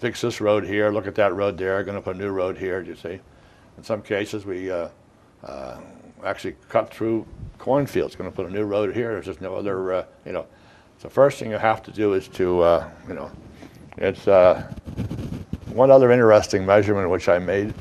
Fix 0.01 0.23
this 0.23 0.41
road 0.41 0.65
here. 0.65 0.91
Look 0.91 1.07
at 1.07 1.15
that 1.17 1.35
road 1.35 1.59
there. 1.59 1.85
Going 1.85 1.95
to 1.95 2.01
put 2.01 2.17
a 2.17 2.19
new 2.19 2.31
road 2.31 2.57
here. 2.57 2.81
You 2.81 2.97
see? 2.97 3.21
In 3.77 3.85
some 3.85 4.01
cases, 4.01 4.47
we 4.47 4.71
uh, 4.71 4.89
uh, 5.45 5.79
actually 6.25 6.57
cut 6.71 6.93
through 6.93 7.27
cornfields. 7.59 8.17
Going 8.17 8.31
to 8.31 8.35
put 8.35 8.47
a 8.47 8.51
new 8.51 8.65
road 8.65 8.95
here. 8.95 9.13
There's 9.13 9.27
just 9.27 9.43
no 9.43 9.55
other, 9.55 9.93
uh, 9.93 10.05
you 10.25 10.33
know. 10.33 10.47
The 11.01 11.11
first 11.11 11.39
thing 11.39 11.51
you 11.51 11.59
have 11.59 11.83
to 11.83 11.91
do 11.91 12.15
is 12.15 12.29
to, 12.29 12.61
uh, 12.61 12.91
you 13.09 13.15
know, 13.15 13.31
it's 13.99 14.27
uh, 14.27 14.71
one 15.67 15.91
other 15.91 16.11
interesting 16.11 16.65
measurement 16.65 17.11
which 17.11 17.29
I 17.29 17.39
made. 17.39 17.75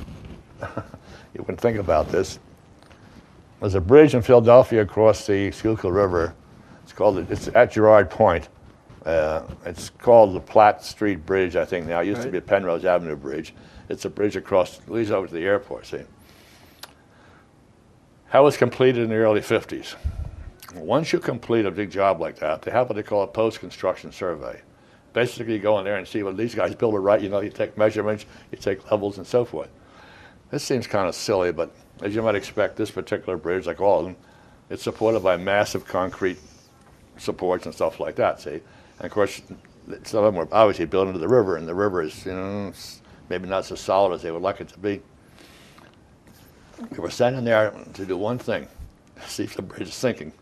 you 0.61 1.39
wouldn't 1.39 1.61
think 1.61 1.77
about 1.77 2.09
this. 2.09 2.39
There's 3.61 3.75
a 3.75 3.81
bridge 3.81 4.13
in 4.13 4.21
Philadelphia 4.21 4.81
across 4.81 5.25
the 5.25 5.51
Schuylkill 5.51 5.91
River. 5.91 6.33
It's 6.83 6.91
called, 6.91 7.17
it's 7.31 7.47
at 7.49 7.71
Girard 7.71 8.09
Point. 8.09 8.49
Uh, 9.09 9.43
it's 9.65 9.89
called 9.89 10.35
the 10.35 10.39
Platt 10.39 10.83
Street 10.83 11.25
Bridge, 11.25 11.55
I 11.55 11.65
think 11.65 11.87
now. 11.87 12.01
It 12.01 12.07
used 12.07 12.21
to 12.21 12.29
be 12.29 12.37
a 12.37 12.41
Penrose 12.41 12.85
Avenue 12.85 13.15
Bridge. 13.15 13.55
It's 13.89 14.05
a 14.05 14.09
bridge 14.09 14.35
across, 14.35 14.79
leads 14.87 15.09
over 15.09 15.25
to 15.25 15.33
the 15.33 15.43
airport, 15.43 15.87
see. 15.87 16.03
That 18.31 18.39
was 18.39 18.55
completed 18.55 19.01
in 19.01 19.09
the 19.09 19.15
early 19.15 19.41
50s. 19.41 19.95
Once 20.75 21.11
you 21.11 21.17
complete 21.17 21.65
a 21.65 21.71
big 21.71 21.89
job 21.89 22.21
like 22.21 22.37
that, 22.37 22.61
they 22.61 22.69
have 22.69 22.87
what 22.87 22.97
they 22.97 23.01
call 23.01 23.23
a 23.23 23.27
post-construction 23.27 24.11
survey. 24.11 24.61
Basically, 25.13 25.53
you 25.53 25.59
go 25.59 25.79
in 25.79 25.85
there 25.85 25.97
and 25.97 26.07
see 26.07 26.21
what 26.21 26.37
these 26.37 26.53
guys 26.53 26.75
build 26.75 26.93
it 26.93 26.99
right. 26.99 27.19
You 27.19 27.29
know, 27.29 27.39
you 27.39 27.49
take 27.49 27.75
measurements, 27.79 28.27
you 28.51 28.59
take 28.59 28.91
levels, 28.91 29.17
and 29.17 29.25
so 29.25 29.43
forth. 29.43 29.69
This 30.51 30.63
seems 30.63 30.85
kind 30.85 31.09
of 31.09 31.15
silly, 31.15 31.51
but 31.51 31.71
as 32.03 32.13
you 32.13 32.21
might 32.21 32.35
expect, 32.35 32.75
this 32.75 32.91
particular 32.91 33.37
bridge, 33.37 33.65
like 33.65 33.81
all 33.81 34.01
of 34.01 34.05
them, 34.05 34.15
it's 34.69 34.83
supported 34.83 35.21
by 35.21 35.35
massive 35.35 35.83
concrete 35.87 36.37
supports 37.17 37.65
and 37.65 37.73
stuff 37.73 37.99
like 37.99 38.15
that. 38.17 38.39
See, 38.39 38.61
and 38.99 39.05
of 39.05 39.11
course, 39.11 39.41
some 40.03 40.23
of 40.23 40.33
them 40.33 40.35
were 40.35 40.47
obviously 40.51 40.85
built 40.85 41.07
into 41.07 41.19
the 41.19 41.27
river, 41.27 41.55
and 41.55 41.67
the 41.67 41.73
river 41.73 42.01
is, 42.01 42.25
you 42.25 42.33
know, 42.33 42.71
maybe 43.29 43.47
not 43.47 43.65
so 43.65 43.75
solid 43.75 44.13
as 44.13 44.21
they 44.21 44.31
would 44.31 44.41
like 44.41 44.61
it 44.61 44.67
to 44.69 44.79
be. 44.79 45.01
We 46.91 46.99
were 46.99 47.09
standing 47.09 47.43
there 47.43 47.73
to 47.93 48.05
do 48.05 48.17
one 48.17 48.37
thing: 48.37 48.67
see 49.25 49.43
if 49.43 49.55
the 49.55 49.61
bridge 49.61 49.87
is 49.87 49.93
sinking. 49.93 50.33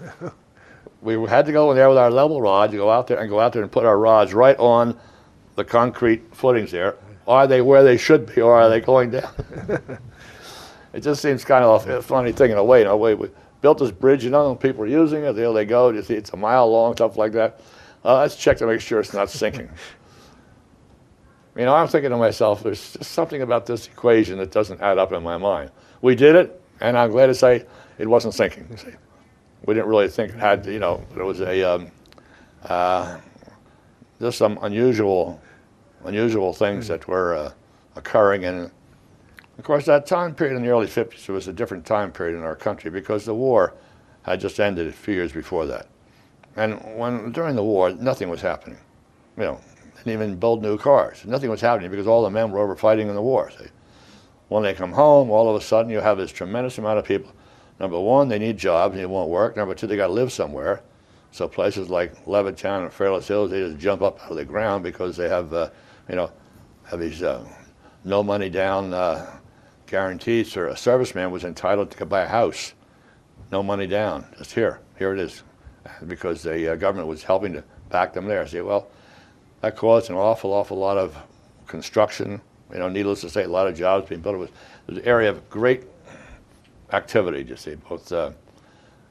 we 1.02 1.14
had 1.28 1.44
to 1.46 1.52
go 1.52 1.70
in 1.70 1.76
there 1.76 1.88
with 1.88 1.98
our 1.98 2.10
level 2.10 2.40
rod 2.40 2.70
to 2.70 2.76
go 2.76 2.90
out 2.90 3.08
there 3.08 3.18
and 3.18 3.28
go 3.28 3.40
out 3.40 3.52
there 3.52 3.62
and 3.62 3.70
put 3.70 3.84
our 3.84 3.98
rods 3.98 4.32
right 4.32 4.58
on 4.58 4.98
the 5.56 5.64
concrete 5.64 6.34
footings 6.34 6.70
there. 6.70 6.96
Are 7.26 7.46
they 7.46 7.60
where 7.60 7.84
they 7.84 7.96
should 7.96 8.34
be, 8.34 8.40
or 8.40 8.54
are 8.60 8.68
they 8.68 8.80
going 8.80 9.10
down? 9.10 9.32
it 10.92 11.00
just 11.02 11.22
seems 11.22 11.44
kind 11.44 11.64
of 11.64 11.88
a 11.88 12.02
funny 12.02 12.32
thing 12.32 12.50
in 12.50 12.58
a 12.58 12.64
way. 12.64 12.82
In 12.82 12.86
a 12.86 12.96
way, 12.96 13.14
we 13.14 13.28
built 13.60 13.78
this 13.78 13.90
bridge, 13.90 14.24
you 14.24 14.30
know, 14.30 14.54
people 14.54 14.82
are 14.82 14.88
using 14.88 15.24
it. 15.24 15.32
There 15.34 15.52
they 15.52 15.64
go. 15.64 15.90
You 15.90 16.02
see, 16.02 16.14
it's 16.14 16.30
a 16.30 16.36
mile 16.36 16.70
long, 16.70 16.94
stuff 16.94 17.16
like 17.16 17.32
that. 17.32 17.60
Uh, 18.04 18.18
let's 18.18 18.36
check 18.36 18.58
to 18.58 18.66
make 18.66 18.80
sure 18.80 19.00
it's 19.00 19.14
not 19.14 19.30
sinking. 19.30 19.70
You 21.54 21.66
know, 21.66 21.74
I'm 21.74 21.86
thinking 21.86 22.08
to 22.12 22.16
myself, 22.16 22.62
there's 22.62 22.94
just 22.94 23.10
something 23.10 23.42
about 23.42 23.66
this 23.66 23.86
equation 23.86 24.38
that 24.38 24.50
doesn't 24.52 24.80
add 24.80 24.96
up 24.96 25.12
in 25.12 25.22
my 25.22 25.36
mind. 25.36 25.70
We 26.00 26.14
did 26.14 26.34
it, 26.34 26.62
and 26.80 26.96
I'm 26.96 27.10
glad 27.10 27.26
to 27.26 27.34
say 27.34 27.66
it 27.98 28.08
wasn't 28.08 28.32
sinking. 28.32 28.68
you 28.70 28.76
see. 28.78 28.92
We 29.66 29.74
didn't 29.74 29.90
really 29.90 30.08
think 30.08 30.32
it 30.32 30.38
had, 30.38 30.64
you 30.64 30.78
know, 30.78 31.04
there 31.14 31.26
was 31.26 31.42
a 31.42 31.62
um, 31.62 31.90
uh, 32.64 33.18
just 34.18 34.38
some 34.38 34.58
unusual, 34.62 35.42
unusual 36.04 36.54
things 36.54 36.88
that 36.88 37.06
were 37.06 37.34
uh, 37.34 37.52
occurring, 37.96 38.46
and 38.46 38.70
of 39.62 39.66
course, 39.66 39.84
that 39.84 40.06
time 40.06 40.34
period 40.34 40.56
in 40.56 40.62
the 40.64 40.70
early 40.70 40.88
50s 40.88 41.28
was 41.28 41.46
a 41.46 41.52
different 41.52 41.86
time 41.86 42.10
period 42.10 42.36
in 42.36 42.42
our 42.42 42.56
country 42.56 42.90
because 42.90 43.24
the 43.24 43.32
war 43.32 43.74
had 44.22 44.40
just 44.40 44.58
ended 44.58 44.88
a 44.88 44.92
few 44.92 45.14
years 45.14 45.30
before 45.30 45.66
that. 45.66 45.86
And 46.56 46.80
when 46.98 47.30
during 47.30 47.54
the 47.54 47.62
war, 47.62 47.92
nothing 47.92 48.28
was 48.28 48.40
happening. 48.40 48.80
You 49.36 49.44
know, 49.44 49.60
didn't 49.98 50.14
even 50.14 50.34
build 50.34 50.62
new 50.62 50.76
cars. 50.76 51.24
Nothing 51.24 51.48
was 51.48 51.60
happening 51.60 51.92
because 51.92 52.08
all 52.08 52.24
the 52.24 52.30
men 52.30 52.50
were 52.50 52.58
over 52.58 52.74
fighting 52.74 53.06
in 53.06 53.14
the 53.14 53.22
war. 53.22 53.52
See? 53.52 53.66
When 54.48 54.64
they 54.64 54.74
come 54.74 54.90
home, 54.90 55.30
all 55.30 55.48
of 55.48 55.54
a 55.54 55.64
sudden 55.64 55.92
you 55.92 56.00
have 56.00 56.18
this 56.18 56.32
tremendous 56.32 56.78
amount 56.78 56.98
of 56.98 57.04
people. 57.04 57.32
Number 57.78 58.00
one, 58.00 58.26
they 58.26 58.40
need 58.40 58.58
jobs 58.58 58.94
and 58.94 59.00
they 59.00 59.06
won't 59.06 59.30
work. 59.30 59.56
Number 59.56 59.76
two, 59.76 59.86
they 59.86 59.94
got 59.94 60.08
to 60.08 60.12
live 60.12 60.32
somewhere. 60.32 60.82
So 61.30 61.46
places 61.46 61.88
like 61.88 62.26
Levittown 62.26 62.82
and 62.82 62.92
Fairless 62.92 63.28
Hills, 63.28 63.52
they 63.52 63.60
just 63.60 63.78
jump 63.78 64.02
up 64.02 64.20
out 64.24 64.32
of 64.32 64.36
the 64.38 64.44
ground 64.44 64.82
because 64.82 65.16
they 65.16 65.28
have, 65.28 65.54
uh, 65.54 65.70
you 66.08 66.16
know, 66.16 66.32
have 66.82 66.98
these 66.98 67.22
uh, 67.22 67.46
no 68.02 68.24
money 68.24 68.50
down 68.50 68.92
uh, 68.92 69.38
guarantees. 69.92 70.56
Or 70.56 70.66
a 70.66 70.74
serviceman 70.74 71.30
was 71.30 71.44
entitled 71.44 71.92
to 71.92 72.06
buy 72.06 72.22
a 72.22 72.28
house, 72.28 72.72
no 73.52 73.62
money 73.62 73.86
down, 73.86 74.26
just 74.38 74.52
here, 74.52 74.80
here 74.98 75.12
it 75.12 75.20
is, 75.20 75.44
because 76.08 76.42
the 76.42 76.72
uh, 76.72 76.76
government 76.76 77.06
was 77.06 77.22
helping 77.22 77.52
to 77.52 77.62
back 77.90 78.14
them 78.14 78.26
there. 78.26 78.42
I 78.42 78.46
say, 78.46 78.62
well, 78.62 78.88
that 79.60 79.76
caused 79.76 80.10
an 80.10 80.16
awful, 80.16 80.52
awful 80.52 80.78
lot 80.78 80.96
of 80.98 81.16
construction. 81.66 82.40
You 82.72 82.78
know, 82.78 82.88
needless 82.88 83.20
to 83.20 83.28
say, 83.28 83.44
a 83.44 83.48
lot 83.48 83.68
of 83.68 83.76
jobs 83.76 84.08
being 84.08 84.22
built. 84.22 84.34
It 84.34 84.38
was, 84.38 84.48
it 84.48 84.54
was 84.88 84.98
an 84.98 85.04
area 85.04 85.30
of 85.30 85.48
great 85.50 85.84
activity, 86.92 87.48
you 87.48 87.56
see, 87.56 87.74
both 87.74 88.10
uh, 88.10 88.32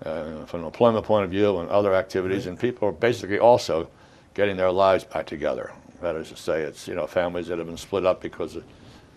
uh, 0.04 0.46
from 0.46 0.62
an 0.62 0.66
employment 0.66 1.06
point 1.06 1.26
of 1.26 1.30
view 1.30 1.60
and 1.60 1.70
other 1.70 1.94
activities, 1.94 2.48
and 2.48 2.60
people 2.60 2.88
are 2.88 2.92
basically 2.92 3.38
also 3.38 3.88
getting 4.34 4.58
their 4.58 4.72
lives 4.72 5.04
back 5.04 5.28
together. 5.28 5.72
That 6.02 6.16
is 6.16 6.30
to 6.30 6.36
say, 6.36 6.64
it's 6.64 6.88
you 6.88 6.96
know 6.96 7.06
families 7.06 7.48
that 7.48 7.60
have 7.60 7.68
been 7.68 7.78
split 7.78 8.04
up 8.04 8.20
because 8.20 8.56
the 8.56 8.64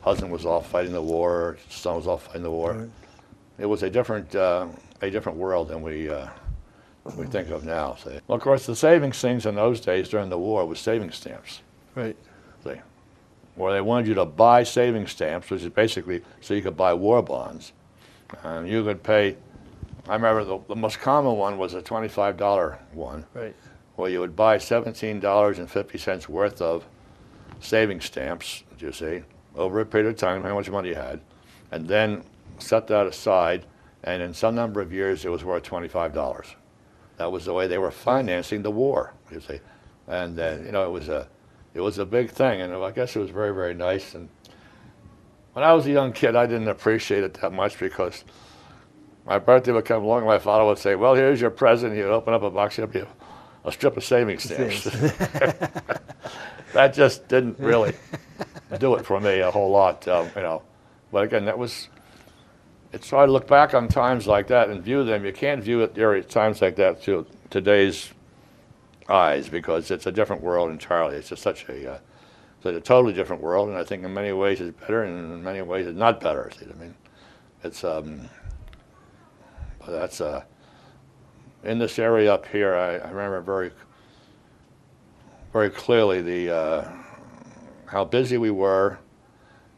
husband 0.05 0.31
was 0.31 0.45
off 0.47 0.69
fighting 0.71 0.93
the 0.93 1.03
war, 1.03 1.57
son 1.71 1.97
was 1.97 2.07
off 2.07 2.27
fighting 2.27 2.43
the 2.43 2.51
war. 2.51 2.73
Right. 2.75 2.91
It 3.59 3.67
was 3.67 3.83
a 3.83 3.91
different 3.91 4.35
uh, 4.35 4.67
a 5.03 5.11
different 5.11 5.39
world 5.39 5.69
than 5.69 5.83
we 5.83 6.09
uh, 6.11 6.29
we 7.17 7.27
think 7.27 7.51
of 7.51 7.65
now. 7.65 7.97
See? 7.97 8.19
Well, 8.27 8.37
of 8.37 8.43
course, 8.43 8.67
the 8.67 8.77
savings 8.77 9.21
things 9.21 9.47
in 9.47 9.55
those 9.55 9.81
days 9.81 10.09
during 10.09 10.29
the 10.31 10.39
war 10.39 10.67
was 10.67 10.79
savings 10.79 11.17
stamps. 11.17 11.61
Right. 11.95 12.17
See, 12.65 12.81
where 13.55 13.73
they 13.73 13.81
wanted 13.81 14.09
you 14.09 14.15
to 14.15 14.25
buy 14.25 14.63
savings 14.65 15.13
stamps, 15.13 15.51
which 15.51 15.63
is 15.63 15.69
basically 15.71 16.23
so 16.41 16.55
you 16.55 16.63
could 16.63 16.77
buy 16.77 16.93
war 16.95 17.23
bonds, 17.23 17.73
and 18.43 18.69
you 18.69 18.83
could 18.85 19.03
pay. 19.03 19.37
I 20.09 20.15
remember 20.17 20.45
the, 20.45 20.59
the 20.69 20.77
most 20.77 20.99
common 21.01 21.37
one 21.39 21.57
was 21.57 21.73
a 21.75 21.81
twenty-five 21.81 22.37
dollar 22.37 22.79
one, 22.93 23.25
Right. 23.33 23.55
where 23.97 24.11
you 24.11 24.21
would 24.21 24.37
buy 24.37 24.59
seventeen 24.59 25.21
dollars 25.21 25.59
and 25.59 25.71
fifty 25.71 25.97
cents 25.97 26.29
worth 26.29 26.61
of 26.61 26.85
savings 27.61 28.05
stamps. 28.05 28.65
You 28.81 28.93
see, 28.93 29.23
over 29.57 29.81
a 29.81 29.87
period 29.87 30.09
of 30.09 30.17
time, 30.17 30.43
how 30.43 30.55
much 30.55 30.71
money 30.71 30.91
you 30.91 30.95
had, 30.95 31.21
and 31.71 31.87
then 31.87 32.25
set 32.59 32.87
that 32.89 33.07
aside, 33.07 33.67
and 34.03 34.23
in 34.23 34.35
some 34.35 34.55
number 34.55 34.81
of 34.81 34.93
years, 34.93 35.25
it 35.25 35.31
was 35.31 35.45
worth 35.45 35.63
twenty-five 35.63 36.13
dollars. 36.13 36.55
That 37.17 37.31
was 37.31 37.45
the 37.45 37.53
way 37.53 37.67
they 37.67 37.79
were 37.79 37.91
financing 37.91 38.63
the 38.63 38.71
war. 38.71 39.15
You 39.31 39.41
see, 39.41 39.61
and 40.09 40.39
uh, 40.39 40.57
you 40.65 40.73
know 40.73 40.85
it 40.87 40.91
was 40.91 41.09
a 41.09 41.29
it 41.75 41.81
was 41.81 41.99
a 41.99 42.07
big 42.07 42.31
thing, 42.31 42.61
and 42.61 42.75
I 42.75 42.91
guess 42.91 43.17
it 43.17 43.21
was 43.21 43.31
very 43.31 43.55
very 43.55 43.75
nice. 43.75 44.15
And 44.15 44.29
when 45.53 45.65
I 45.65 45.73
was 45.73 45.87
a 45.87 45.91
young 45.91 46.13
kid, 46.13 46.37
I 46.37 46.47
didn't 46.47 46.69
appreciate 46.69 47.25
it 47.25 47.35
that 47.35 47.53
much 47.53 47.79
because 47.79 48.25
my 49.27 49.39
birthday 49.39 49.73
would 49.73 49.85
come 49.85 50.03
along, 50.03 50.19
and 50.19 50.27
my 50.27 50.39
father 50.39 50.65
would 50.65 50.79
say, 50.79 50.95
"Well, 50.95 51.15
here's 51.15 51.41
your 51.41 51.51
present." 51.51 51.95
He'd 51.95 52.03
open 52.03 52.35
up 52.35 52.43
a 52.43 52.51
box, 52.51 52.77
he'd 52.77 53.07
a 53.65 53.73
strip 53.73 53.97
of 53.97 54.05
savings 54.05 54.45
stamps. 54.45 54.85
that 56.75 56.93
just 56.93 57.27
didn't 57.29 57.59
really 57.59 57.95
do 58.79 58.95
it 58.95 59.05
for 59.05 59.21
me 59.21 59.41
a 59.41 59.51
whole 59.51 59.71
lot, 59.71 60.07
um, 60.09 60.31
you 60.37 60.43
know. 60.43 60.63
But 61.13 61.25
again, 61.25 61.45
that 61.47 61.59
was. 61.59 61.89
It's 62.93 63.11
hard 63.11 63.29
to 63.29 63.33
look 63.33 63.49
back 63.49 63.75
on 63.75 63.89
times 63.89 64.29
like 64.29 64.47
that 64.49 64.69
and 64.69 64.83
view 64.83 65.03
them. 65.03 65.25
You 65.25 65.33
can't 65.33 65.63
view 65.63 65.81
it 65.81 65.95
during 65.95 66.23
times 66.25 66.63
like 66.63 66.77
that 66.77 67.03
through 67.03 67.27
today's 67.51 68.13
eyes 69.09 69.49
because 69.49 69.91
it's 69.91 70.07
a 70.07 70.13
different 70.13 70.43
world 70.43 70.71
entirely. 70.71 71.17
It's 71.17 71.29
just 71.29 71.43
such 71.43 71.69
a, 71.69 71.95
uh, 71.95 71.99
it's 72.63 72.79
a 72.79 72.81
totally 72.81 73.13
different 73.13 73.43
world, 73.43 73.69
and 73.69 73.77
I 73.77 73.83
think 73.83 74.05
in 74.05 74.15
many 74.15 74.33
ways 74.33 74.61
it's 74.61 74.79
better, 74.79 75.03
and 75.03 75.33
in 75.33 75.43
many 75.43 75.61
ways 75.63 75.89
it's 75.89 75.99
not 75.99 76.21
better. 76.21 76.51
See 76.57 76.67
I 76.71 76.81
mean? 76.81 76.95
It's 77.65 77.83
um, 77.83 78.29
but 79.79 79.91
that's 79.91 80.21
uh, 80.21 80.45
in 81.65 81.79
this 81.79 81.99
area 81.99 82.33
up 82.33 82.47
here. 82.47 82.75
I, 82.75 82.97
I 82.97 83.11
remember 83.11 83.41
very, 83.41 83.71
very 85.53 85.71
clearly 85.71 86.23
the 86.23 86.55
uh, 86.55 86.93
how 87.87 88.05
busy 88.05 88.39
we 88.39 88.51
were, 88.51 88.99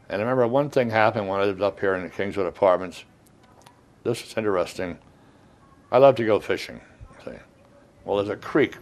and 0.09 0.21
I 0.21 0.23
remember 0.23 0.47
one 0.47 0.69
thing 0.69 0.89
happened 0.89 1.27
when 1.27 1.39
I 1.39 1.43
lived 1.43 1.61
up 1.61 1.79
here 1.79 1.95
in 1.95 2.03
the 2.03 2.09
Kingswood 2.09 2.47
Apartments. 2.47 3.03
This 4.03 4.25
is 4.25 4.37
interesting. 4.37 4.97
I 5.91 5.97
love 5.97 6.15
to 6.15 6.25
go 6.25 6.39
fishing. 6.39 6.79
See, 7.25 7.31
well, 8.05 8.17
there's 8.17 8.29
a 8.29 8.37
creek 8.37 8.77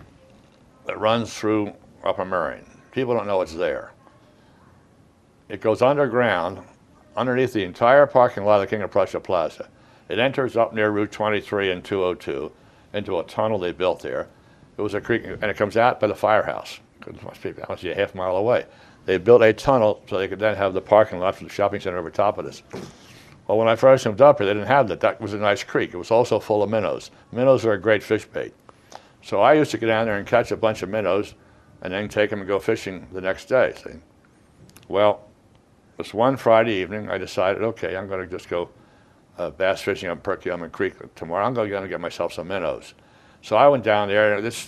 that 0.86 1.00
runs 1.00 1.34
through 1.34 1.74
Upper 2.04 2.26
Merion. 2.26 2.66
People 2.92 3.16
don't 3.16 3.28
know 3.28 3.42
it's 3.42 3.56
there. 3.56 3.92
It 5.50 5.62
goes 5.62 5.82
underground, 5.82 6.60
underneath 7.16 7.54
the 7.54 7.64
entire 7.64 8.06
parking 8.06 8.46
lot 8.46 8.56
of 8.56 8.62
the 8.62 8.68
King 8.68 8.84
of 8.84 8.92
Prussia 8.92 9.20
Plaza. 9.20 9.70
It 10.10 10.20
enters 10.20 10.56
up 10.56 10.74
near 10.74 10.92
Route 10.92 11.12
23 11.12 11.72
and 11.72 11.84
202 11.84 12.52
into 12.94 13.20
a 13.20 13.24
tunnel 13.24 13.58
they 13.58 13.72
built 13.72 14.02
there. 14.02 14.28
It 14.78 14.82
was 14.82 14.94
a 14.94 15.02
creek, 15.02 15.24
and 15.26 15.44
it 15.44 15.58
comes 15.58 15.78
out 15.78 16.00
by 16.00 16.08
the 16.08 16.16
firehouse. 16.16 16.80
It 17.08 17.22
must 17.24 17.42
be 17.42 17.54
honestly 17.68 17.92
a 17.92 17.96
half 17.96 18.16
mile 18.16 18.36
away. 18.38 18.66
They 19.06 19.18
built 19.18 19.44
a 19.44 19.54
tunnel 19.54 20.02
so 20.10 20.18
they 20.18 20.28
could 20.28 20.39
then 20.39 20.56
have 20.56 20.74
the 20.74 20.82
parking 20.82 21.20
lot 21.20 21.36
for 21.36 21.44
the 21.44 21.50
shopping 21.50 21.80
center 21.80 21.98
over 21.98 22.10
top 22.10 22.38
of 22.38 22.46
this. 22.46 22.63
Well, 23.48 23.60
when 23.60 23.68
I 23.68 23.76
first 23.76 24.06
moved 24.06 24.22
up 24.22 24.39
here, 24.39 24.48
they 24.48 24.54
didn't 24.54 24.68
have 24.68 24.88
that. 24.88 25.00
That 25.02 25.22
was 25.22 25.34
a 25.34 25.38
nice 25.38 25.63
creek. 25.63 25.94
It 25.94 25.98
was 25.98 26.10
also 26.10 26.39
full 26.39 26.63
of 26.63 26.70
minnows. 26.70 27.12
Minnows 27.32 27.63
are 27.65 27.74
a 27.74 27.80
great 27.80 28.02
fish 28.02 28.26
bait. 28.26 28.54
So 29.22 29.41
I 29.41 29.54
used 29.54 29.72
to 29.72 29.78
get 29.78 29.88
down 29.88 30.06
there 30.08 30.18
and 30.18 30.28
catch 30.28 30.52
a 30.52 30.58
bunch 30.58 30.82
of 30.82 30.89
minnows 30.89 31.36
and 31.82 31.94
then 31.94 32.10
take 32.10 32.32
them 32.32 32.39
and 32.39 32.48
go 32.48 32.60
fishing 32.60 33.08
the 33.12 33.22
next 33.22 33.46
day. 33.46 33.74
See? 33.84 34.00
Well, 34.88 35.28
this 35.98 36.13
one 36.13 36.38
Friday 36.38 36.74
evening, 36.74 37.10
I 37.10 37.18
decided, 37.18 37.62
okay, 37.62 37.96
I'm 37.96 38.08
going 38.08 38.28
to 38.28 38.28
just 38.28 38.50
go 38.50 38.70
uh, 39.38 39.52
bass 39.52 39.82
fishing 39.82 40.10
on 40.10 40.20
Perkiomen 40.20 40.72
Creek 40.72 40.94
tomorrow. 41.15 41.46
I'm 41.46 41.54
going 41.54 41.70
to 41.70 41.88
get 41.88 42.02
myself 42.02 42.34
some 42.34 42.48
minnows. 42.48 42.96
So 43.41 43.56
I 43.56 43.68
went 43.68 43.84
down 43.84 44.08
there. 44.08 44.41
This 44.41 44.68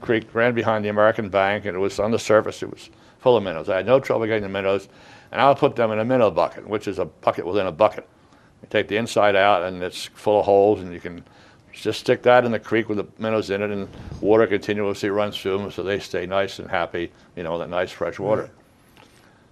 creek 0.00 0.34
ran 0.34 0.54
behind 0.54 0.84
the 0.84 0.88
American 0.88 1.28
Bank, 1.28 1.66
and 1.66 1.76
it 1.76 1.80
was 1.80 1.98
on 1.98 2.10
the 2.10 2.18
surface. 2.18 2.62
It 2.62 2.70
was 2.70 2.88
full 3.24 3.38
of 3.38 3.42
minnows. 3.42 3.70
I 3.70 3.76
had 3.76 3.86
no 3.86 3.98
trouble 3.98 4.26
getting 4.26 4.42
the 4.42 4.50
minnows, 4.50 4.86
and 5.32 5.40
I'll 5.40 5.54
put 5.54 5.76
them 5.76 5.90
in 5.92 5.98
a 5.98 6.04
minnow 6.04 6.30
bucket, 6.30 6.68
which 6.68 6.86
is 6.86 6.98
a 6.98 7.06
bucket 7.06 7.46
within 7.46 7.66
a 7.66 7.72
bucket. 7.72 8.06
You 8.60 8.68
take 8.68 8.86
the 8.86 8.98
inside 8.98 9.34
out, 9.34 9.62
and 9.62 9.82
it's 9.82 10.04
full 10.04 10.40
of 10.40 10.44
holes, 10.44 10.80
and 10.80 10.92
you 10.92 11.00
can 11.00 11.24
just 11.72 12.00
stick 12.00 12.22
that 12.24 12.44
in 12.44 12.52
the 12.52 12.58
creek 12.58 12.90
with 12.90 12.98
the 12.98 13.06
minnows 13.18 13.48
in 13.48 13.62
it, 13.62 13.70
and 13.70 13.88
water 14.20 14.46
continuously 14.46 15.08
runs 15.08 15.38
through 15.38 15.56
them, 15.56 15.70
so 15.70 15.82
they 15.82 16.00
stay 16.00 16.26
nice 16.26 16.58
and 16.58 16.70
happy. 16.70 17.10
You 17.34 17.44
know, 17.44 17.54
in 17.54 17.60
that 17.60 17.70
nice 17.70 17.90
fresh 17.90 18.18
water. 18.18 18.50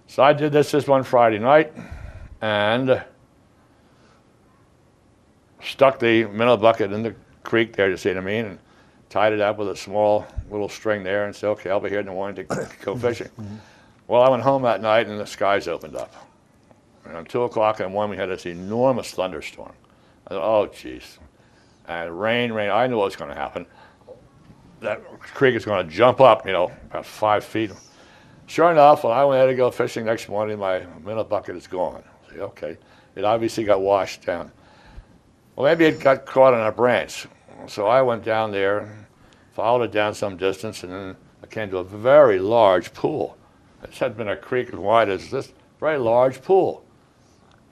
So 0.05 0.21
I 0.21 0.33
did 0.33 0.51
this 0.51 0.69
this 0.69 0.87
one 0.87 1.01
Friday 1.01 1.39
night, 1.39 1.73
and 2.41 3.03
stuck 5.63 5.97
the 5.97 6.25
minnow 6.25 6.57
bucket 6.57 6.93
in 6.93 7.01
the 7.01 7.15
creek 7.41 7.75
there, 7.75 7.89
you 7.89 7.97
see 7.97 8.09
what 8.09 8.19
I 8.19 8.21
mean, 8.21 8.45
and 8.45 8.59
tied 9.13 9.31
it 9.31 9.41
up 9.41 9.59
with 9.59 9.69
a 9.69 9.75
small 9.75 10.25
little 10.49 10.67
string 10.67 11.03
there, 11.03 11.25
and 11.25 11.35
said, 11.35 11.49
"Okay, 11.49 11.69
I'll 11.69 11.79
be 11.79 11.89
here 11.89 11.99
in 11.99 12.07
the 12.07 12.11
morning 12.11 12.35
to 12.35 12.43
go 12.81 12.93
mm-hmm. 12.93 12.99
fishing." 12.99 13.29
Well, 14.07 14.23
I 14.23 14.29
went 14.29 14.41
home 14.41 14.63
that 14.63 14.81
night, 14.81 15.07
and 15.07 15.19
the 15.19 15.27
skies 15.27 15.67
opened 15.67 15.95
up. 15.95 16.13
And 17.05 17.15
at 17.15 17.29
two 17.29 17.43
o'clock 17.43 17.79
in 17.79 17.85
the 17.85 17.89
morning, 17.91 18.11
we 18.11 18.17
had 18.17 18.29
this 18.29 18.47
enormous 18.47 19.11
thunderstorm. 19.11 19.73
I 20.25 20.33
thought, 20.33 20.43
"Oh, 20.43 20.67
jeez!" 20.67 21.19
And 21.87 22.19
rain, 22.19 22.51
rain. 22.51 22.71
I 22.71 22.87
knew 22.87 22.97
what 22.97 23.05
was 23.05 23.15
going 23.15 23.29
to 23.29 23.35
happen. 23.35 23.67
That 24.79 25.03
creek 25.19 25.55
is 25.55 25.63
going 25.63 25.87
to 25.87 25.93
jump 25.93 26.19
up, 26.19 26.47
you 26.47 26.51
know, 26.51 26.71
about 26.89 27.05
five 27.05 27.43
feet. 27.43 27.71
Sure 28.47 28.71
enough, 28.71 29.03
when 29.03 29.13
I 29.13 29.23
went 29.25 29.41
out 29.41 29.45
to 29.45 29.55
go 29.55 29.69
fishing 29.69 30.05
next 30.05 30.27
morning, 30.27 30.57
my 30.57 30.85
minnow 31.05 31.23
bucket 31.23 31.55
is 31.55 31.67
gone. 31.67 32.03
I 32.27 32.33
say, 32.33 32.39
okay, 32.39 32.77
it 33.15 33.23
obviously 33.23 33.63
got 33.63 33.79
washed 33.79 34.25
down. 34.25 34.51
Well, 35.55 35.65
maybe 35.65 35.85
it 35.85 35.99
got 35.99 36.25
caught 36.25 36.53
on 36.53 36.65
a 36.65 36.71
branch. 36.71 37.27
So 37.67 37.87
I 37.87 38.01
went 38.01 38.23
down 38.23 38.51
there, 38.51 39.02
followed 39.53 39.83
it 39.83 39.91
down 39.91 40.13
some 40.13 40.35
distance, 40.37 40.83
and 40.83 40.91
then 40.91 41.15
I 41.41 41.47
came 41.47 41.69
to 41.69 41.77
a 41.77 41.83
very 41.83 42.39
large 42.39 42.93
pool. 42.93 43.37
This 43.85 43.99
had 43.99 44.17
been 44.17 44.29
a 44.29 44.35
creek 44.35 44.69
as 44.69 44.75
wide 44.75 45.09
as 45.09 45.29
this, 45.29 45.53
very 45.79 45.97
large 45.97 46.41
pool. 46.41 46.83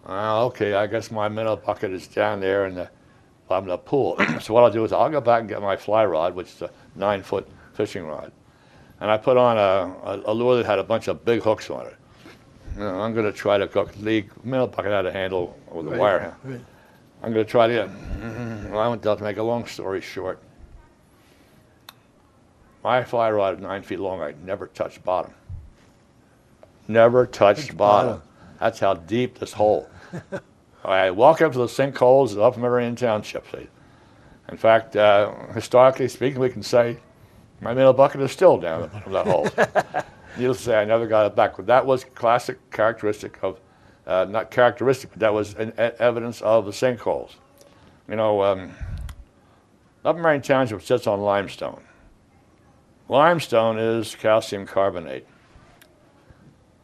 Uh, 0.08 0.46
okay, 0.46 0.74
I 0.74 0.88
guess 0.88 1.12
my 1.12 1.28
minnow 1.30 1.56
bucket 1.56 1.92
is 1.92 2.08
down 2.08 2.40
there 2.40 2.66
in 2.66 2.76
the 2.76 2.90
bottom 3.48 3.70
of 3.70 3.72
the 3.72 3.78
pool. 3.78 4.18
so 4.42 4.54
what 4.54 4.64
I'll 4.64 4.72
do 4.72 4.84
is 4.84 4.92
I'll 4.94 5.10
go 5.10 5.22
back 5.22 5.42
and 5.42 5.50
get 5.50 5.62
my 5.62 5.76
fly 5.76 6.06
rod, 6.06 6.36
which 6.36 6.48
is 6.48 6.62
a 6.62 6.70
nine-foot 6.96 7.48
fishing 7.74 8.06
rod, 8.06 8.32
and 9.00 9.10
I 9.10 9.18
put 9.18 9.38
on 9.38 9.58
a, 9.58 9.62
a, 10.10 10.32
a 10.32 10.34
lure 10.34 10.58
that 10.58 10.66
had 10.66 10.80
a 10.80 10.84
bunch 10.84 11.08
of 11.08 11.24
big 11.26 11.42
hooks 11.42 11.70
on 11.70 11.88
it. 11.88 11.96
You 12.76 12.82
know, 12.84 13.02
I'm 13.02 13.14
going 13.14 13.26
to 13.26 13.34
try 13.34 13.58
to 13.58 13.68
cook 13.68 13.94
the 13.96 14.26
minnow 14.44 14.68
bucket 14.68 14.92
had 14.92 15.06
a 15.06 15.12
handle 15.12 15.58
with 15.72 15.88
a 15.88 15.92
Right, 15.92 16.00
wire 16.00 16.36
right. 16.44 16.62
I'm 17.22 17.34
going 17.34 17.46
to 17.46 17.52
try 17.52 17.68
to 17.68 17.74
get. 17.74 17.90
Well, 18.72 18.80
I 18.80 18.88
went 18.88 19.02
down 19.02 19.18
to 19.18 19.24
make 19.24 19.36
a 19.36 19.44
long 19.44 19.66
story 19.66 20.00
short. 20.00 20.42
My 22.84 23.04
fly 23.04 23.30
rod 23.32 23.56
is 23.56 23.62
nine 23.62 23.84
feet 23.84 24.00
long. 24.00 24.22
I 24.22 24.34
never 24.44 24.68
touched 24.68 25.04
bottom. 25.04 25.34
Never 26.88 27.26
touched 27.28 27.78
bottom. 27.78 28.14
bottom. 28.14 28.24
That's 28.60 28.80
how 28.80 28.96
deep 28.96 29.40
this 29.40 29.54
hole. 29.54 29.90
I 30.84 31.12
walk 31.12 31.42
up 31.42 31.54
to 31.54 31.60
the 31.60 31.66
sinkholes 31.66 32.36
of 32.38 32.58
Merion 32.58 32.96
Township. 32.96 33.46
In 34.50 34.58
fact, 34.58 34.96
uh, 34.96 35.32
historically 35.54 36.08
speaking, 36.08 36.40
we 36.40 36.50
can 36.50 36.64
say 36.64 36.98
my 37.62 37.74
middle 37.74 37.94
bucket 37.94 38.22
is 38.22 38.32
still 38.32 38.58
down 38.58 38.84
in 38.84 38.90
the 38.90 38.94
bottom 39.00 39.16
of 39.16 39.26
that 39.26 39.32
hole. 39.32 40.04
Needless 40.38 40.58
to 40.60 40.64
say, 40.64 40.82
I 40.82 40.86
never 40.86 41.06
got 41.08 41.28
it 41.28 41.36
back. 41.36 41.56
But 41.58 41.68
that 41.68 41.86
was 41.86 42.04
classic 42.04 42.72
characteristic 42.72 43.38
of, 43.44 43.60
uh, 44.08 44.26
not 44.28 44.50
characteristic, 44.50 45.12
but 45.12 45.20
that 45.20 45.34
was 45.34 45.54
an 45.56 45.70
e- 45.74 45.96
evidence 46.00 46.42
of 46.42 46.66
the 46.66 46.72
sinkholes. 46.72 47.36
You 48.08 48.16
know, 48.16 48.42
um, 48.44 48.72
Upper 50.04 50.20
Merion 50.20 50.42
Township 50.42 50.82
sits 50.82 51.06
on 51.06 51.22
limestone. 51.22 51.84
Limestone 53.12 53.78
is 53.78 54.16
calcium 54.16 54.66
carbonate. 54.66 55.28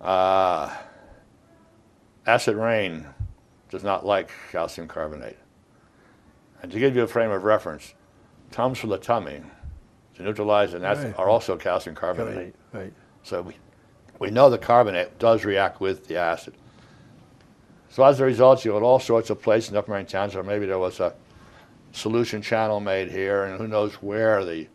Uh, 0.01 0.75
acid 2.25 2.57
rain 2.57 3.07
does 3.69 3.81
not 3.81 4.05
like 4.05 4.29
calcium 4.51 4.89
carbonate. 4.89 5.37
And 6.61 6.69
to 6.69 6.79
give 6.79 6.97
you 6.97 7.03
a 7.03 7.07
frame 7.07 7.31
of 7.31 7.45
reference, 7.45 7.93
Tums 8.51 8.77
for 8.77 8.87
the 8.87 8.97
tummy 8.97 9.41
to 10.15 10.23
neutralize 10.23 10.73
and 10.73 10.85
acid 10.85 11.05
Right. 11.05 11.19
are 11.19 11.29
also 11.29 11.55
calcium 11.55 11.95
carbonate. 11.95 12.53
Right, 12.73 12.81
right. 12.81 12.93
So 13.23 13.43
we, 13.43 13.55
we 14.19 14.29
know 14.29 14.49
the 14.49 14.57
carbonate 14.57 15.17
does 15.19 15.45
react 15.45 15.79
with 15.79 16.07
the 16.07 16.17
acid. 16.17 16.55
So 17.87 18.03
as 18.03 18.19
a 18.19 18.25
result, 18.25 18.65
you 18.65 18.73
had 18.73 18.83
all 18.83 18.99
sorts 18.99 19.29
of 19.29 19.41
places 19.41 19.71
in 19.71 19.77
Upper 19.77 19.91
Merion 19.91 20.07
Township. 20.07 20.45
Maybe 20.45 20.65
there 20.65 20.77
was 20.77 20.99
a 20.99 21.13
solution 21.93 22.41
channel 22.41 22.81
made 22.81 23.09
here, 23.11 23.45
and 23.45 23.57
who 23.57 23.67
knows 23.67 23.93
where 24.01 24.43
the 24.43 24.67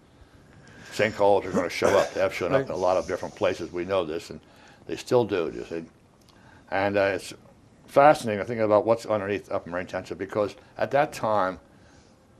sinkholes 0.93 1.45
are 1.45 1.51
going 1.51 1.65
to 1.65 1.71
show 1.71 1.89
up. 1.89 2.13
They 2.15 2.21
have 2.21 2.35
shown 2.35 2.55
up 2.55 2.67
in 2.67 2.71
a 2.73 2.77
lot 2.77 2.97
of 2.97 3.07
different 3.07 3.35
places. 3.35 3.73
We 3.73 3.85
know 3.85 4.05
this, 4.05 4.31
and 4.31 4.41
they 4.87 4.97
still 4.97 5.25
do. 5.25 5.51
You 5.55 5.65
see, 5.69 5.85
and 6.71 6.97
uh, 6.97 7.13
it's 7.15 7.33
fascinating 7.87 8.41
to 8.41 8.47
think 8.47 8.61
about 8.61 8.87
what's 8.87 9.07
underneath 9.07 9.51
Upper 9.51 9.71
Merion 9.71 9.87
Township 9.87 10.19
because 10.19 10.55
at 10.79 10.91
that 10.93 11.13
time, 11.13 11.59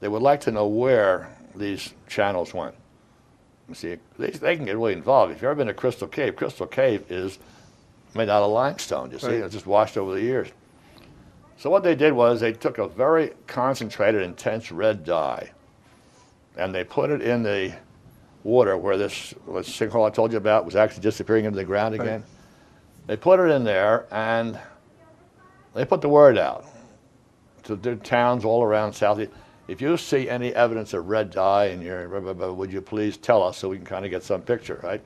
they 0.01 0.09
would 0.09 0.23
like 0.23 0.41
to 0.43 0.51
know 0.51 0.67
where 0.67 1.29
these 1.55 1.93
channels 2.09 2.55
went. 2.55 2.75
You 3.69 3.75
see, 3.75 3.97
they, 4.19 4.31
they 4.31 4.57
can 4.57 4.65
get 4.65 4.77
really 4.77 4.95
involved. 4.95 5.33
If 5.33 5.39
you've 5.39 5.45
ever 5.45 5.55
been 5.55 5.67
to 5.69 5.75
Crystal 5.75 6.09
Cave, 6.09 6.37
Crystal 6.37 6.67
Cave 6.67 7.05
is 7.11 7.39
made 8.15 8.29
out 8.29 8.43
of 8.43 8.51
limestone, 8.51 9.11
you 9.11 9.19
see, 9.19 9.27
Right. 9.29 9.35
it's 9.37 9.55
just 9.55 9.67
washed 9.67 9.97
over 9.97 10.15
the 10.15 10.21
years. 10.21 10.49
So 11.59 11.71
what 11.71 11.83
they 11.85 11.95
did 11.95 12.13
was 12.13 12.41
they 12.41 12.53
took 12.53 12.79
a 12.79 12.89
very 12.89 13.33
concentrated, 13.47 14.23
intense 14.23 14.73
red 14.73 15.05
dye, 15.05 15.53
and 16.57 16.75
they 16.75 16.83
put 16.85 17.11
it 17.11 17.23
in 17.23 17.43
the 17.43 17.73
water 18.45 18.77
where 18.77 18.97
this, 18.97 19.35
sinkhole 19.47 20.07
I 20.07 20.11
told 20.11 20.33
you 20.33 20.39
about 20.39 20.65
was 20.65 20.77
actually 20.77 21.03
disappearing 21.03 21.45
into 21.45 21.57
the 21.57 21.65
ground 21.65 21.97
Right. 21.99 22.05
again. 22.07 22.25
They 23.07 23.17
put 23.17 23.41
it 23.41 23.51
in 23.51 23.65
there, 23.65 24.07
and 24.11 24.59
they 25.75 25.85
put 25.85 26.01
the 26.01 26.09
word 26.09 26.39
out 26.39 26.65
to 27.65 27.77
the 27.77 27.97
towns 27.97 28.45
all 28.45 28.63
around 28.63 28.93
South. 28.93 29.21
If 29.69 29.81
you 29.81 29.97
see 29.97 30.29
any 30.29 30.55
evidence 30.55 30.93
of 30.93 31.09
red 31.09 31.31
dye 31.31 31.67
in 31.67 31.83
your, 31.83 32.09
blah, 32.09 32.33
blah, 32.33 32.53
would 32.53 32.73
you 32.73 32.81
please 32.81 33.17
tell 33.17 33.43
us 33.43 33.59
so 33.59 33.69
we 33.69 33.77
can 33.77 33.87
kind 33.87 34.05
of 34.05 34.11
get 34.11 34.23
some 34.23 34.43
picture, 34.43 34.81
right? 34.83 35.01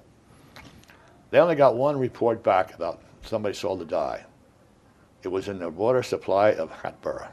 They 1.31 1.39
only 1.39 1.57
got 1.57 1.77
one 1.77 1.99
report 1.99 2.43
back 2.43 2.75
about 2.75 3.03
somebody 3.23 3.55
saw 3.55 3.77
the 3.77 3.85
dye. 3.85 4.25
It 5.23 5.29
was 5.29 5.49
in 5.49 5.59
the 5.59 5.69
water 5.69 6.03
supply 6.03 6.53
of 6.53 6.71
Hatboro. 6.71 7.27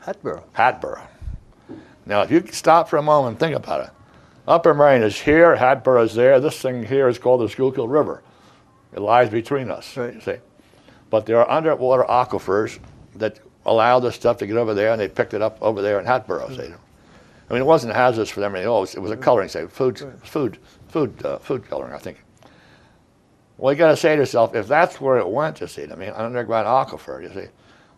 Hatboro. 0.00 0.44
Hatboro. 0.52 1.02
Now, 2.06 2.22
if 2.22 2.30
you 2.30 2.44
stop 2.50 2.88
for 2.88 2.96
a 2.96 3.02
moment 3.02 3.32
and 3.32 3.40
think 3.40 3.54
about 3.54 3.86
it, 3.86 3.90
Upper 4.46 4.74
Merion 4.74 5.02
is 5.02 5.20
here, 5.20 5.54
Hatboro 5.56 6.02
is 6.02 6.14
there. 6.14 6.40
This 6.40 6.60
thing 6.60 6.84
here 6.84 7.08
is 7.08 7.18
called 7.18 7.40
the 7.42 7.48
Schuylkill 7.48 7.86
River. 7.86 8.22
It 8.92 9.00
lies 9.00 9.30
between 9.30 9.70
us, 9.70 9.96
Right. 9.96 10.14
you 10.14 10.20
see. 10.20 10.36
But 11.10 11.26
there 11.26 11.38
are 11.38 11.48
underwater 11.50 12.02
aquifers 12.04 12.78
that 13.16 13.38
allow 13.64 14.00
this 14.00 14.16
stuff 14.16 14.38
to 14.38 14.46
get 14.46 14.56
over 14.56 14.74
there, 14.74 14.90
and 14.90 15.00
they 15.00 15.08
picked 15.08 15.34
it 15.34 15.42
up 15.42 15.58
over 15.62 15.80
there 15.80 16.00
in 16.00 16.06
Hatboro. 16.06 16.48
See. 16.50 16.62
I 16.62 17.52
mean, 17.52 17.62
it 17.62 17.66
wasn't 17.66 17.94
hazardous 17.94 18.30
for 18.30 18.40
them. 18.40 18.56
It 18.56 18.66
was, 18.66 18.94
it 18.94 19.00
was 19.00 19.10
a 19.12 19.16
coloring, 19.16 19.48
say, 19.48 19.66
food, 19.66 19.98
food, 20.24 20.58
food, 20.88 21.24
uh, 21.24 21.38
food 21.38 21.68
coloring, 21.68 21.92
I 21.92 21.98
think. 21.98 22.22
Well, 23.58 23.72
you 23.72 23.78
got 23.78 23.90
to 23.90 23.96
say 23.96 24.16
to 24.16 24.22
yourself, 24.22 24.54
if 24.56 24.66
that's 24.66 25.00
where 25.00 25.18
it 25.18 25.28
went, 25.28 25.60
you 25.60 25.68
see, 25.68 25.84
I 25.84 25.94
mean, 25.94 26.08
an 26.08 26.14
underground 26.14 26.66
aquifer, 26.66 27.22
you 27.22 27.28
see, 27.32 27.48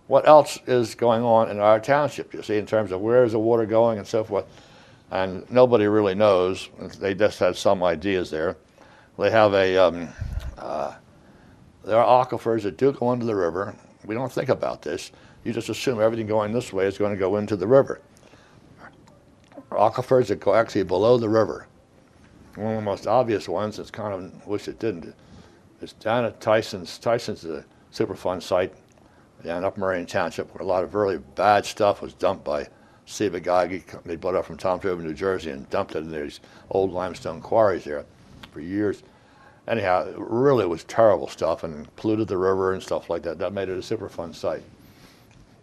what 0.08 0.28
else 0.28 0.58
is 0.66 0.94
going 0.94 1.22
on 1.22 1.50
in 1.50 1.58
our 1.60 1.80
township, 1.80 2.34
you 2.34 2.42
see, 2.42 2.58
in 2.58 2.66
terms 2.66 2.92
of 2.92 3.00
where 3.00 3.24
is 3.24 3.32
the 3.32 3.38
water 3.38 3.64
going 3.64 3.96
and 3.98 4.06
so 4.06 4.24
forth. 4.24 4.44
And 5.10 5.48
nobody 5.50 5.86
really 5.86 6.14
knows. 6.14 6.68
They 6.98 7.14
just 7.14 7.38
had 7.38 7.56
some 7.56 7.82
ideas 7.82 8.30
there. 8.30 8.56
They 9.18 9.30
have 9.30 9.54
a, 9.54 9.76
um, 9.76 10.08
uh, 10.58 10.94
there 11.84 11.98
are 12.02 12.26
aquifers 12.26 12.62
that 12.62 12.76
do 12.76 12.92
go 12.92 13.12
into 13.12 13.26
the 13.26 13.34
river. 13.34 13.76
We 14.04 14.14
don't 14.14 14.32
think 14.32 14.48
about 14.48 14.82
this. 14.82 15.12
You 15.44 15.52
just 15.52 15.68
assume 15.68 16.00
everything 16.00 16.26
going 16.26 16.52
this 16.52 16.72
way 16.72 16.86
is 16.86 16.98
going 16.98 17.12
to 17.12 17.18
go 17.18 17.36
into 17.36 17.56
the 17.56 17.66
river. 17.66 18.00
Aquifers 19.70 20.28
that 20.28 20.40
go 20.40 20.54
actually 20.54 20.84
below 20.84 21.18
the 21.18 21.28
river. 21.28 21.68
One 22.56 22.74
of 22.74 22.76
the 22.76 22.82
most 22.82 23.06
obvious 23.06 23.48
ones, 23.48 23.78
it's 23.78 23.90
kind 23.90 24.14
of, 24.14 24.46
wish 24.46 24.68
it 24.68 24.78
didn't, 24.78 25.14
it's 25.80 25.92
down 25.92 26.24
at 26.24 26.40
Tyson's. 26.40 26.98
Tyson's 26.98 27.44
is 27.44 27.50
a 27.50 27.64
Superfund 27.92 28.42
site 28.42 28.72
down 29.44 29.64
up 29.64 29.76
Merion 29.76 30.06
Township 30.06 30.52
where 30.54 30.62
a 30.62 30.66
lot 30.66 30.82
of 30.82 30.94
really 30.94 31.18
bad 31.18 31.66
stuff 31.66 32.00
was 32.00 32.14
dumped 32.14 32.44
by 32.44 32.66
Ciba-Geigy. 33.06 34.02
They 34.04 34.16
bought 34.16 34.34
up 34.34 34.46
from 34.46 34.56
Toms 34.56 34.84
River, 34.84 35.02
New 35.02 35.14
Jersey, 35.14 35.50
and 35.50 35.68
dumped 35.70 35.94
it 35.94 35.98
in 35.98 36.12
these 36.12 36.40
old 36.70 36.92
limestone 36.92 37.40
quarries 37.40 37.84
there 37.84 38.04
for 38.52 38.60
years. 38.60 39.02
Anyhow, 39.66 40.06
it 40.08 40.16
really 40.18 40.66
was 40.66 40.84
terrible 40.84 41.28
stuff 41.28 41.64
and 41.64 41.94
polluted 41.96 42.28
the 42.28 42.36
river 42.36 42.72
and 42.72 42.82
stuff 42.82 43.08
like 43.08 43.22
that. 43.22 43.38
That 43.38 43.52
made 43.52 43.68
it 43.68 43.78
a 43.78 43.96
Superfund 43.96 44.34
site. 44.34 44.62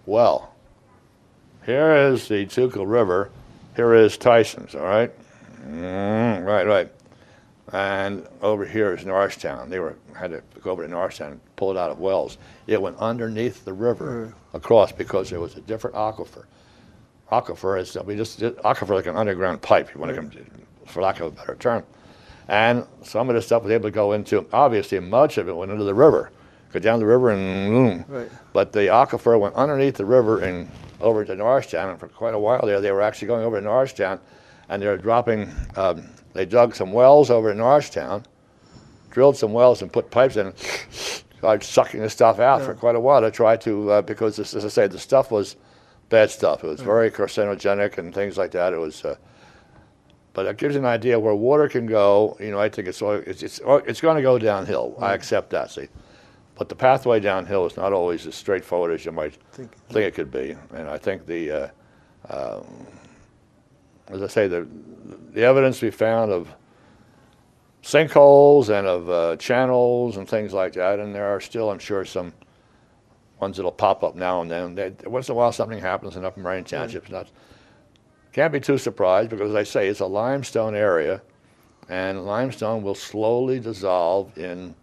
Well, 0.06 0.54
here 1.66 1.96
is 1.96 2.28
the 2.28 2.48
Schuylkill 2.48 2.88
River. 2.88 3.30
Here 3.76 3.94
is 3.94 4.18
Tyson's, 4.18 4.74
all 4.74 4.82
right? 4.82 5.12
Mm, 5.64 6.46
right, 6.46 6.66
right. 6.66 6.92
And 7.72 8.28
over 8.42 8.66
here 8.66 8.94
is 8.94 9.06
Norristown. 9.06 9.70
They 9.70 9.80
were 9.80 9.96
had 10.16 10.32
to 10.32 10.42
go 10.62 10.72
over 10.72 10.84
to 10.84 10.90
Norristown 10.90 11.34
and 11.34 11.56
pull 11.56 11.72
it 11.72 11.78
out 11.78 11.92
of 11.92 12.00
wells. 12.00 12.38
It 12.68 12.82
went 12.82 12.98
underneath 12.98 13.64
the 13.64 13.74
river 13.74 14.34
across 14.54 14.92
because 14.92 15.30
there 15.30 15.40
was 15.40 15.56
a 15.56 15.62
different 15.62 15.96
aquifer. 15.96 16.46
Aquifer 17.32 17.80
is 17.80 17.96
mean 18.06 18.18
just 18.18 18.40
aquifer 18.40 18.96
like 18.96 19.06
an 19.06 19.16
underground 19.16 19.62
pipe. 19.62 19.94
You 19.94 20.02
want 20.02 20.14
to 20.14 20.22
come, 20.22 20.32
for 20.86 21.02
lack 21.02 21.20
of 21.22 21.28
a 21.28 21.32
better 21.32 21.56
term. 21.56 21.84
And 22.48 22.86
some 23.04 23.30
of 23.30 23.36
the 23.36 23.42
stuff 23.42 23.64
was 23.64 23.72
able 23.72 23.86
to 23.86 23.92
go 23.92 24.12
into. 24.12 24.46
Obviously, 24.52 25.00
much 25.00 25.38
of 25.38 25.48
it 25.48 25.56
went 25.56 25.72
into 25.72 25.86
the 25.86 25.94
river. 25.94 26.32
Go 26.74 26.80
down 26.80 27.00
the 27.00 27.06
river 27.06 27.32
and 27.32 27.72
boom. 27.72 28.06
Right. 28.08 28.32
But 28.52 28.74
the 28.74 28.88
aquifer 28.88 29.40
went 29.40 29.56
underneath 29.56 29.96
the 29.96 30.06
river 30.06 30.42
and 30.42 30.70
over 31.00 31.24
to 31.24 31.36
Norristown. 31.36 31.90
And 31.90 32.00
for 32.00 32.08
quite 32.08 32.34
a 32.34 32.40
while 32.40 32.66
there, 32.66 32.82
they 32.82 32.92
were 32.92 33.02
actually 33.02 33.28
going 33.28 33.44
over 33.46 33.60
to 33.60 33.64
Norristown, 33.64 34.20
and 34.68 34.82
they 34.82 34.88
were 34.88 34.98
dropping. 34.98 35.50
Um, 35.76 36.10
they 36.34 36.46
dug 36.46 36.76
some 36.76 36.92
wells 36.92 37.30
over 37.30 37.52
in 37.52 37.58
Norristown, 37.58 38.26
drilled 39.10 39.38
some 39.38 39.54
wells 39.54 39.82
and 39.82 39.92
put 39.92 40.12
pipes 40.12 40.36
in, 40.36 40.48
and 40.48 40.56
started 41.38 41.66
sucking 41.66 42.02
the 42.02 42.10
stuff 42.10 42.40
out 42.40 42.62
for 42.62 42.74
quite 42.74 42.96
a 42.96 43.00
while 43.00 43.22
to 43.22 43.32
try 43.32 43.56
to 43.58 43.92
uh, 43.92 44.02
because 44.02 44.40
as 44.40 44.66
I 44.66 44.70
say, 44.70 44.88
the 44.88 45.00
stuff 45.00 45.32
was 45.32 45.56
bad 46.12 46.30
stuff. 46.30 46.64
It 46.64 46.68
was 46.68 46.82
very 46.82 47.10
carcinogenic 47.10 47.98
and 47.98 48.14
things 48.14 48.38
like 48.38 48.52
that. 48.52 48.74
It 48.74 48.78
was. 48.78 49.04
Uh, 49.04 49.16
but 50.34 50.46
it 50.46 50.58
gives 50.58 50.76
you 50.76 50.80
an 50.82 50.86
idea 50.86 51.20
where 51.20 51.34
water 51.36 51.68
can 51.68 51.88
go. 51.88 52.38
You 52.40 52.52
know, 52.52 52.60
I 52.60 52.70
think 52.70 52.88
it's 52.88 53.02
all- 53.02 53.14
it's 53.32 53.42
it's, 53.44 53.60
it's 53.88 54.00
going 54.02 54.16
to 54.18 54.22
go 54.22 54.38
downhill. 54.38 54.96
I 55.00 55.14
accept 55.14 55.50
that. 55.50 55.72
See, 55.72 55.88
but 56.56 56.70
the 56.70 56.76
pathway 56.76 57.20
downhill 57.20 57.66
is 57.66 57.76
not 57.76 57.92
always 57.92 58.28
as 58.28 58.36
straightforward 58.36 58.92
as 58.94 59.04
you 59.06 59.12
might 59.12 59.34
Think. 59.54 59.72
think 59.90 60.06
it 60.06 60.14
could 60.14 60.32
be. 60.32 60.56
And 60.74 60.88
I 60.88 60.98
think 60.98 61.26
the, 61.26 61.52
uh, 61.52 61.68
um, 62.30 62.66
as 64.08 64.22
I 64.22 64.28
say, 64.28 64.48
the 64.48 64.68
the 65.34 65.44
evidence 65.44 65.82
we 65.82 65.92
found 65.92 66.32
of 66.32 66.48
sinkholes 67.84 68.70
and 68.70 68.86
of 68.88 69.10
uh, 69.10 69.36
channels 69.38 70.18
and 70.18 70.28
things 70.30 70.54
like 70.54 70.74
that, 70.74 71.00
and 71.00 71.14
there 71.16 71.26
are 71.28 71.42
still, 71.42 71.72
I'm 71.72 71.80
sure, 71.80 72.06
some 72.06 72.32
ones 73.42 73.58
that'll 73.58 73.72
pop 73.72 74.04
up 74.04 74.16
now 74.16 74.42
and 74.42 74.50
then. 74.50 74.76
They, 74.76 74.94
once 75.06 75.28
in 75.28 75.34
a 75.34 75.36
while, 75.36 75.52
something 75.52 75.80
happens 75.80 76.16
in 76.16 76.24
Upper 76.24 76.40
Merion 76.40 76.64
Township. 76.64 77.04
It's 77.04 77.12
not 77.12 77.28
can't 78.32 78.54
be 78.54 78.62
too 78.62 78.78
surprised 78.78 79.30
because, 79.30 79.50
as 79.50 79.56
I 79.58 79.64
say, 79.64 79.88
it's 79.90 80.00
a 80.00 80.06
limestone 80.06 80.74
area, 80.74 81.22
and 81.90 82.26
limestone 82.26 82.82
will 82.82 82.96
slowly 82.96 83.60
dissolve 83.60 84.38
in 84.38 84.74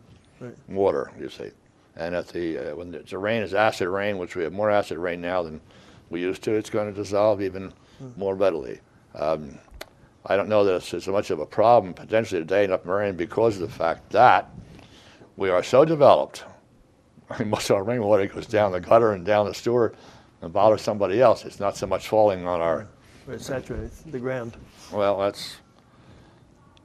Right. 0.40 0.54
water. 0.68 1.10
You 1.18 1.28
see, 1.30 1.50
and 1.96 2.14
at 2.14 2.28
the 2.28 2.58
uh, 2.72 2.76
when 2.76 2.92
the, 2.92 2.98
the 3.00 3.18
rain 3.18 3.42
is 3.42 3.54
acid 3.54 3.88
rain, 3.88 4.18
which 4.18 4.36
we 4.36 4.44
have 4.44 4.52
more 4.52 4.70
acid 4.70 4.98
rain 4.98 5.20
now 5.20 5.42
than 5.42 5.60
we 6.10 6.20
used 6.20 6.42
to, 6.44 6.52
it's 6.52 6.70
going 6.70 6.92
to 6.92 7.00
dissolve 7.00 7.40
even 7.42 7.72
more 8.16 8.34
readily. 8.36 8.78
Um, 9.16 9.58
I 10.26 10.36
don't 10.36 10.48
know 10.48 10.62
that 10.64 10.74
it's, 10.76 10.94
it's 10.94 11.06
so 11.06 11.12
much 11.12 11.30
of 11.30 11.40
a 11.40 11.46
problem 11.46 11.92
potentially 11.94 12.40
today 12.40 12.62
in 12.64 12.70
Upper 12.72 12.86
Merion 12.88 13.16
because 13.16 13.56
of 13.56 13.62
the 13.62 13.74
fact 13.76 14.10
that 14.10 14.48
we 15.36 15.48
are 15.50 15.62
so 15.64 15.84
developed. 15.84 16.44
I 17.30 17.38
mean, 17.38 17.50
most 17.50 17.70
of 17.70 17.76
our 17.76 17.84
rainwater 17.84 18.26
goes 18.26 18.46
down 18.46 18.72
the 18.72 18.80
gutter 18.80 19.12
and 19.12 19.24
down 19.24 19.46
the 19.46 19.54
sewer 19.54 19.92
and 20.42 20.52
bothers 20.52 20.82
somebody 20.82 21.20
else. 21.20 21.44
It's 21.44 21.60
not 21.60 21.76
so 21.76 21.86
much 21.86 22.08
falling 22.08 22.46
on 22.46 22.60
our 22.60 22.88
it 23.30 23.42
saturates 23.42 24.00
the 24.02 24.18
ground. 24.18 24.56
well, 24.90 25.18
that's 25.18 25.56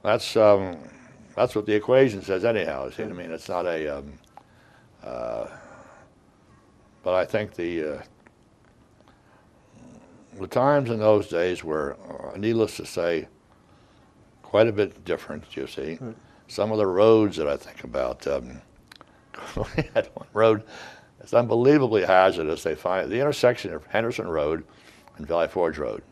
that's 0.02 0.36
um, 0.36 0.76
that's 1.34 1.54
what 1.54 1.64
the 1.64 1.74
equation 1.74 2.20
says 2.20 2.44
anyhow. 2.44 2.90
See 2.90 3.02
what 3.02 3.12
I 3.12 3.14
mean? 3.14 3.30
It's 3.30 3.48
not 3.48 3.64
a. 3.66 3.98
Um, 3.98 4.12
uh, 5.02 5.46
but 7.02 7.14
I 7.14 7.24
think 7.24 7.54
the 7.54 7.94
uh, 7.96 8.02
the 10.38 10.46
times 10.46 10.90
in 10.90 10.98
those 10.98 11.28
days 11.28 11.64
were, 11.64 11.96
uh, 12.10 12.36
needless 12.36 12.76
to 12.76 12.86
say, 12.86 13.28
quite 14.42 14.66
a 14.68 14.72
bit 14.72 15.04
different. 15.04 15.44
You 15.56 15.66
see, 15.66 15.96
Right. 16.00 16.14
some 16.48 16.72
of 16.72 16.78
the 16.78 16.86
roads 16.86 17.36
that 17.36 17.48
I 17.48 17.56
think 17.56 17.84
about. 17.84 18.26
Um, 18.26 18.60
one 20.14 20.26
road. 20.32 20.62
It's 21.20 21.34
unbelievably 21.34 22.04
hazardous. 22.04 22.62
They 22.62 22.74
find 22.74 23.10
the 23.10 23.18
intersection 23.20 23.72
of 23.72 23.86
Henderson 23.86 24.28
Road 24.28 24.64
and 25.16 25.26
Valley 25.26 25.48
Forge 25.48 25.78
Road. 25.78 26.02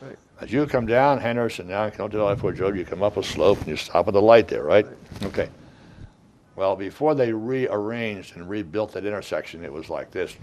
Right. 0.00 0.16
As 0.40 0.52
you 0.52 0.66
come 0.66 0.86
down 0.86 1.18
Henderson, 1.18 1.68
down 1.68 1.90
come 1.92 2.10
to 2.10 2.16
Valley 2.18 2.36
Forge 2.36 2.58
Road, 2.60 2.76
you 2.76 2.84
come 2.84 3.02
up 3.02 3.16
a 3.16 3.22
slope 3.22 3.58
and 3.58 3.68
you 3.68 3.76
stop 3.76 4.08
at 4.08 4.14
the 4.14 4.22
light 4.22 4.48
there, 4.48 4.64
right? 4.64 4.86
Okay. 5.22 5.48
Well, 6.56 6.74
before 6.76 7.14
they 7.14 7.32
rearranged 7.32 8.36
and 8.36 8.48
rebuilt 8.48 8.92
that 8.92 9.04
intersection, 9.04 9.64
it 9.64 9.72
was 9.72 9.88
like 9.88 10.10
this. 10.10 10.36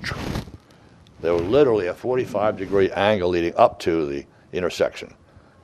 There 1.19 1.34
was 1.34 1.43
literally 1.43 1.88
a 1.88 1.93
45 1.93 2.58
degree 2.58 2.91
angle 2.91 3.30
leading 3.30 3.56
up 3.56 3.80
to 3.80 4.06
the 4.06 4.25
intersection. 4.53 5.13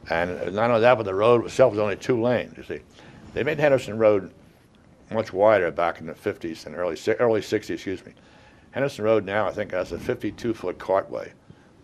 And 0.10 0.54
not 0.54 0.70
only 0.70 0.82
that, 0.82 0.96
but 0.96 1.04
the 1.04 1.16
road 1.16 1.46
itself 1.46 1.72
was 1.72 1.80
only 1.80 1.96
two 1.96 2.22
lanes, 2.22 2.58
you 2.58 2.64
see. 2.64 2.82
They 3.34 3.44
made 3.44 3.58
Henderson 3.58 3.98
Road 3.98 4.32
much 5.12 5.34
wider 5.34 5.72
back 5.72 6.00
in 6.00 6.08
the 6.08 6.14
50s 6.14 6.66
and 6.66 6.76
early, 6.76 6.98
early 7.20 7.42
60s, 7.42 7.70
excuse 7.70 8.06
me. 8.06 8.14
Henderson 8.72 9.06
Road 9.06 9.26
now, 9.26 9.48
I 9.48 9.52
think, 9.52 9.72
has 9.72 9.92
a 9.92 10.00
52 10.00 10.54
foot 10.54 10.80
cartway. 10.80 11.32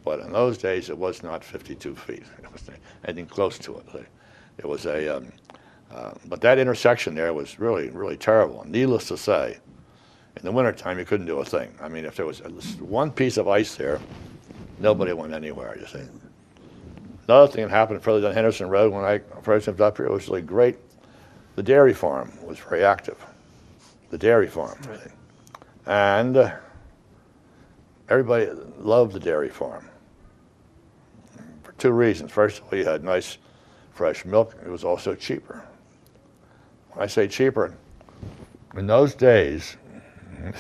But 0.04 0.22
in 0.22 0.32
those 0.32 0.58
days, 0.58 0.90
it 0.90 0.98
was 0.98 1.22
not 1.22 1.44
52 1.44 1.96
feet. 1.96 2.24
It 2.44 2.52
was 2.52 2.70
anything 3.06 3.28
close 3.28 3.60
to 3.60 3.78
it. 3.78 4.06
It 4.58 4.66
was 4.66 4.88
a, 4.88 5.18
um, 5.18 5.32
uh, 5.92 6.14
but 6.26 6.42
that 6.42 6.58
intersection 6.58 7.14
there 7.14 7.32
was 7.32 7.60
really, 7.60 7.90
really 7.92 8.18
terrible. 8.18 8.66
Needless 8.66 9.08
to 9.10 9.18
say, 9.18 9.60
in 10.36 10.42
the 10.44 10.52
wintertime, 10.52 10.98
you 10.98 11.06
couldn't 11.06 11.28
do 11.28 11.40
a 11.40 11.46
thing. 11.46 11.74
I 11.80 11.90
mean, 11.90 12.06
if 12.06 12.16
there 12.16 12.26
was 12.26 12.42
one 12.80 13.12
piece 13.12 13.38
of 13.38 13.48
ice 13.48 13.76
there, 13.76 14.00
nobody 14.80 15.14
went 15.14 15.34
anywhere, 15.34 15.78
you 15.80 15.86
see. 15.86 16.04
Another 17.28 17.52
thing 17.52 17.68
that 17.68 17.70
happened 17.70 18.02
further 18.02 18.22
down 18.22 18.34
Henderson 18.34 18.70
Road 18.70 18.92
when 18.92 19.06
I 19.06 19.20
first 19.44 19.68
moved 19.68 19.82
up 19.82 19.98
here 19.98 20.10
was 20.10 20.28
really 20.28 20.42
great. 20.42 20.78
The 21.60 21.64
dairy 21.64 21.94
farm 21.94 22.32
was 22.42 22.58
very 22.58 22.86
active. 22.86 23.18
The 24.12 24.18
dairy 24.18 24.48
farm. 24.48 24.80
And 25.86 26.38
uh, 26.38 26.56
everybody 28.08 28.50
loved 28.78 29.12
the 29.12 29.20
dairy 29.20 29.50
farm 29.50 29.90
for 31.64 31.74
two 31.74 31.92
reasons. 31.92 32.32
First, 32.32 32.62
we 32.72 32.86
had 32.86 33.04
nice 33.04 33.40
fresh 33.92 34.24
milk. 34.24 34.56
It 34.66 34.70
was 34.70 34.86
also 34.86 35.16
cheaper. 35.16 35.62
When 36.92 37.04
I 37.04 37.08
say 37.08 37.28
cheaper, 37.28 37.76
in 38.78 38.88
those 38.88 39.14
days, 39.14 39.76
you're 40.42 40.54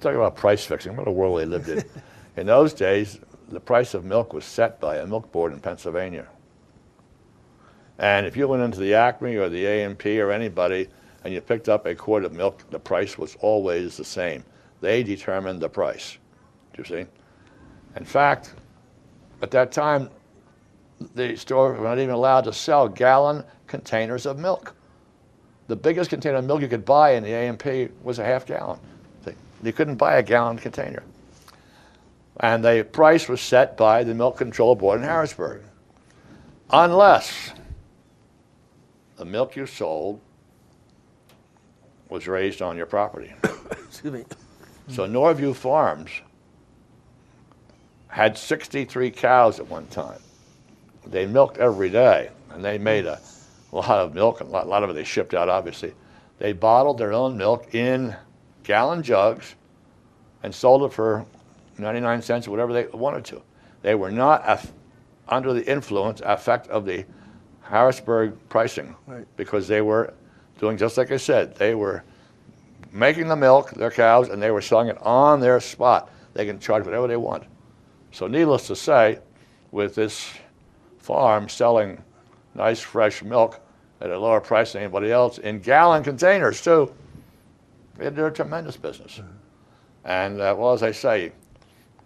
talking 0.00 0.16
about 0.16 0.36
price 0.36 0.62
fixing, 0.66 0.94
what 0.94 1.08
a 1.08 1.10
world 1.10 1.36
we 1.36 1.46
lived 1.46 1.70
in. 1.70 1.82
in 2.36 2.46
those 2.46 2.74
days, 2.74 3.18
the 3.48 3.60
price 3.60 3.94
of 3.94 4.04
milk 4.04 4.34
was 4.34 4.44
set 4.44 4.78
by 4.78 4.98
a 4.98 5.06
milk 5.06 5.32
board 5.32 5.54
in 5.54 5.60
Pennsylvania. 5.60 6.26
And 7.98 8.26
if 8.26 8.36
you 8.36 8.48
went 8.48 8.62
into 8.62 8.80
the 8.80 8.94
Acme 8.94 9.36
or 9.36 9.48
the 9.48 9.64
A&P 9.64 10.20
or 10.20 10.30
anybody 10.30 10.88
and 11.22 11.32
you 11.32 11.40
picked 11.40 11.68
up 11.68 11.86
a 11.86 11.94
quart 11.94 12.24
of 12.24 12.32
milk, 12.32 12.68
the 12.70 12.78
price 12.78 13.16
was 13.16 13.36
always 13.40 13.96
the 13.96 14.04
same. 14.04 14.44
They 14.80 15.02
determined 15.02 15.60
the 15.60 15.68
price. 15.68 16.18
Do 16.74 16.82
you 16.82 16.84
see? 16.84 17.10
In 17.96 18.04
fact, 18.04 18.54
at 19.42 19.50
that 19.52 19.72
time, 19.72 20.10
the 21.14 21.36
store 21.36 21.72
were 21.72 21.84
not 21.84 21.98
even 21.98 22.14
allowed 22.14 22.44
to 22.44 22.52
sell 22.52 22.88
gallon 22.88 23.44
containers 23.66 24.26
of 24.26 24.38
milk. 24.38 24.74
The 25.68 25.76
biggest 25.76 26.10
container 26.10 26.36
of 26.36 26.44
milk 26.44 26.60
you 26.60 26.68
could 26.68 26.84
buy 26.84 27.12
in 27.12 27.22
the 27.22 27.32
A&P 27.32 27.88
was 28.02 28.18
a 28.18 28.24
half 28.24 28.44
gallon. 28.44 28.78
See? 29.24 29.32
You 29.62 29.72
couldn't 29.72 29.96
buy 29.96 30.16
a 30.16 30.22
gallon 30.22 30.58
container. 30.58 31.02
And 32.40 32.64
the 32.64 32.86
price 32.90 33.28
was 33.28 33.40
set 33.40 33.76
by 33.76 34.02
the 34.02 34.14
Milk 34.14 34.36
Control 34.36 34.74
Board 34.74 35.00
in 35.00 35.06
Harrisburg. 35.06 35.62
Unless 36.70 37.52
the 39.16 39.24
milk 39.24 39.56
you 39.56 39.66
sold 39.66 40.20
was 42.08 42.26
raised 42.26 42.62
on 42.62 42.76
your 42.76 42.86
property. 42.86 43.32
Excuse 43.70 44.12
me. 44.12 44.24
So 44.88 45.06
Norview 45.06 45.54
Farms 45.54 46.10
had 48.08 48.36
63 48.36 49.10
cows 49.10 49.58
at 49.58 49.68
one 49.68 49.86
time. 49.86 50.20
They 51.06 51.26
milked 51.26 51.58
every 51.58 51.90
day, 51.90 52.30
and 52.50 52.64
they 52.64 52.78
made 52.78 53.06
a 53.06 53.20
lot 53.72 53.90
of 53.90 54.14
milk, 54.14 54.40
and 54.40 54.48
a 54.48 54.52
lot, 54.52 54.66
a 54.66 54.68
lot 54.68 54.82
of 54.84 54.90
it 54.90 54.92
they 54.92 55.04
shipped 55.04 55.34
out, 55.34 55.48
obviously. 55.48 55.94
They 56.38 56.52
bottled 56.52 56.98
their 56.98 57.12
own 57.12 57.36
milk 57.36 57.74
in 57.74 58.14
gallon 58.62 59.02
jugs 59.02 59.54
and 60.42 60.54
sold 60.54 60.82
it 60.84 60.92
for 60.92 61.26
99 61.78 62.22
cents 62.22 62.46
or 62.46 62.50
whatever 62.50 62.72
they 62.72 62.86
wanted 62.86 63.24
to. 63.26 63.42
They 63.82 63.94
were 63.94 64.10
not 64.10 64.64
under 65.28 65.52
the 65.52 65.66
influence, 65.70 66.20
effect 66.24 66.68
of 66.68 66.84
the 66.84 67.04
Harrisburg 67.64 68.34
pricing 68.48 68.94
Right. 69.06 69.26
because 69.36 69.66
they 69.68 69.80
were 69.80 70.12
doing 70.58 70.76
just 70.76 70.96
like 70.96 71.10
I 71.10 71.16
said. 71.16 71.56
They 71.56 71.74
were 71.74 72.04
making 72.92 73.28
the 73.28 73.36
milk, 73.36 73.70
their 73.72 73.90
cows, 73.90 74.28
and 74.28 74.40
they 74.40 74.50
were 74.50 74.60
selling 74.60 74.88
it 74.88 74.98
on 75.00 75.40
their 75.40 75.60
spot. 75.60 76.10
They 76.34 76.46
can 76.46 76.58
charge 76.60 76.84
whatever 76.84 77.08
they 77.08 77.16
want. 77.16 77.44
So, 78.12 78.26
needless 78.26 78.66
to 78.68 78.76
say, 78.76 79.18
with 79.72 79.94
this 79.94 80.30
farm 80.98 81.48
selling 81.48 82.02
nice 82.54 82.80
fresh 82.80 83.22
milk 83.22 83.60
at 84.00 84.10
a 84.10 84.18
lower 84.18 84.40
price 84.40 84.72
than 84.72 84.82
anybody 84.82 85.10
else 85.10 85.38
in 85.38 85.58
gallon 85.58 86.04
containers 86.04 86.62
too, 86.62 86.92
they 87.96 88.04
did 88.04 88.18
a 88.18 88.30
tremendous 88.30 88.76
business. 88.76 89.20
And 90.04 90.40
uh, 90.40 90.54
well, 90.56 90.72
as 90.72 90.82
I 90.82 90.92
say, 90.92 91.32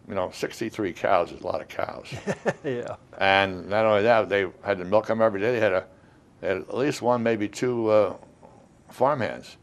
you 0.08 0.14
know, 0.14 0.30
63 0.32 0.92
cows 0.94 1.32
is 1.32 1.40
a 1.42 1.46
lot 1.46 1.60
of 1.60 1.68
cows. 1.68 2.06
yeah. 2.64 2.96
And 3.18 3.68
not 3.68 3.84
only 3.84 4.02
that, 4.02 4.28
they 4.28 4.46
had 4.64 4.78
to 4.78 4.84
milk 4.84 5.06
them 5.06 5.20
every 5.20 5.40
day. 5.40 5.52
They 5.52 5.60
had, 5.60 5.72
a, 5.72 5.84
they 6.40 6.48
had 6.48 6.56
at 6.58 6.76
least 6.76 7.02
one, 7.02 7.22
maybe 7.22 7.48
two 7.48 7.88
uh, 7.88 8.16
farmhands. 8.90 9.58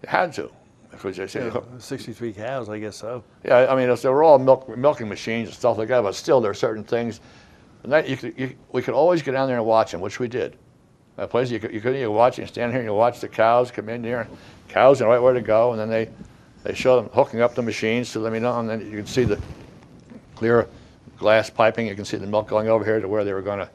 They 0.00 0.10
had 0.10 0.32
to 0.34 0.50
because 0.90 1.16
they 1.16 1.26
said, 1.26 1.52
yeah. 1.54 1.60
63 1.78 2.32
cows, 2.32 2.68
I 2.68 2.78
guess 2.78 2.96
so. 2.96 3.22
yeah, 3.44 3.66
I 3.70 3.76
mean, 3.76 3.94
they 3.94 4.08
were 4.08 4.22
all 4.22 4.38
milk, 4.38 4.76
milking 4.76 5.08
machines 5.08 5.48
and 5.48 5.56
stuff 5.56 5.78
like 5.78 5.88
that, 5.88 6.02
but 6.02 6.14
still, 6.14 6.40
there 6.40 6.50
are 6.50 6.54
certain 6.54 6.84
things. 6.84 7.20
And 7.82 7.92
that 7.92 8.08
you 8.08 8.16
could, 8.16 8.34
you, 8.36 8.56
we 8.72 8.82
could 8.82 8.94
always 8.94 9.22
get 9.22 9.32
down 9.32 9.48
there 9.48 9.56
and 9.56 9.64
watch 9.64 9.92
them, 9.92 10.00
which 10.00 10.18
we 10.18 10.28
did. 10.28 10.56
That 11.16 11.30
place 11.30 11.50
you 11.50 11.60
could, 11.60 11.72
you 11.72 11.80
could 11.80 11.96
you 11.96 12.10
watch 12.10 12.38
and 12.38 12.48
stand 12.48 12.72
here 12.72 12.80
and 12.80 12.88
you 12.88 12.94
watch 12.94 13.20
the 13.20 13.28
cows 13.28 13.70
come 13.70 13.88
in 13.88 14.02
here. 14.02 14.26
Cows 14.68 15.00
know 15.00 15.08
right 15.08 15.20
where 15.20 15.32
to 15.32 15.40
go, 15.40 15.72
and 15.72 15.80
then 15.80 15.88
they, 15.88 16.10
they 16.64 16.74
show 16.74 16.96
them 16.96 17.10
hooking 17.12 17.40
up 17.40 17.54
the 17.54 17.62
machines 17.62 18.12
to 18.12 18.18
let 18.18 18.32
me 18.32 18.38
know, 18.38 18.58
and 18.58 18.68
then 18.68 18.80
you 18.80 18.96
can 18.96 19.06
see 19.06 19.24
the 19.24 19.40
clear 20.40 20.66
glass 21.18 21.50
piping. 21.50 21.86
You 21.86 21.94
can 21.94 22.06
see 22.06 22.16
the 22.16 22.26
milk 22.26 22.48
going 22.48 22.66
over 22.66 22.82
here 22.82 22.98
to 22.98 23.06
where 23.06 23.24
they 23.24 23.34
were 23.34 23.42
going 23.42 23.58
to 23.58 23.68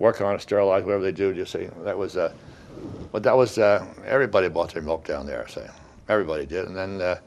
work 0.00 0.20
on 0.20 0.34
it, 0.34 0.40
sterilize, 0.40 0.82
whatever 0.82 1.04
they 1.04 1.12
do. 1.12 1.32
You 1.32 1.44
see, 1.44 1.68
that 1.84 1.96
was, 1.96 2.16
uh, 2.16 2.32
but 3.12 3.22
that 3.22 3.36
was 3.36 3.56
uh, 3.56 3.86
everybody 4.04 4.48
bought 4.48 4.74
their 4.74 4.82
milk 4.82 5.06
down 5.06 5.26
there. 5.26 5.46
So 5.46 5.64
everybody 6.08 6.44
did, 6.44 6.66
and 6.66 6.76
then 6.76 7.00
uh, 7.00 7.20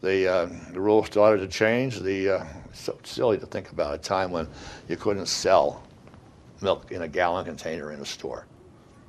the 0.00 0.32
uh, 0.32 0.48
the 0.72 0.80
rules 0.80 1.06
started 1.06 1.40
to 1.40 1.48
change. 1.48 1.98
The 1.98 2.36
uh, 2.36 2.44
so 2.72 2.96
silly 3.02 3.36
to 3.38 3.46
think 3.46 3.72
about 3.72 3.94
a 3.94 3.98
time 3.98 4.30
when 4.30 4.46
you 4.88 4.96
couldn't 4.96 5.26
sell 5.26 5.82
milk 6.62 6.92
in 6.92 7.02
a 7.02 7.08
gallon 7.08 7.44
container 7.44 7.90
in 7.90 7.98
a 7.98 8.06
store. 8.06 8.46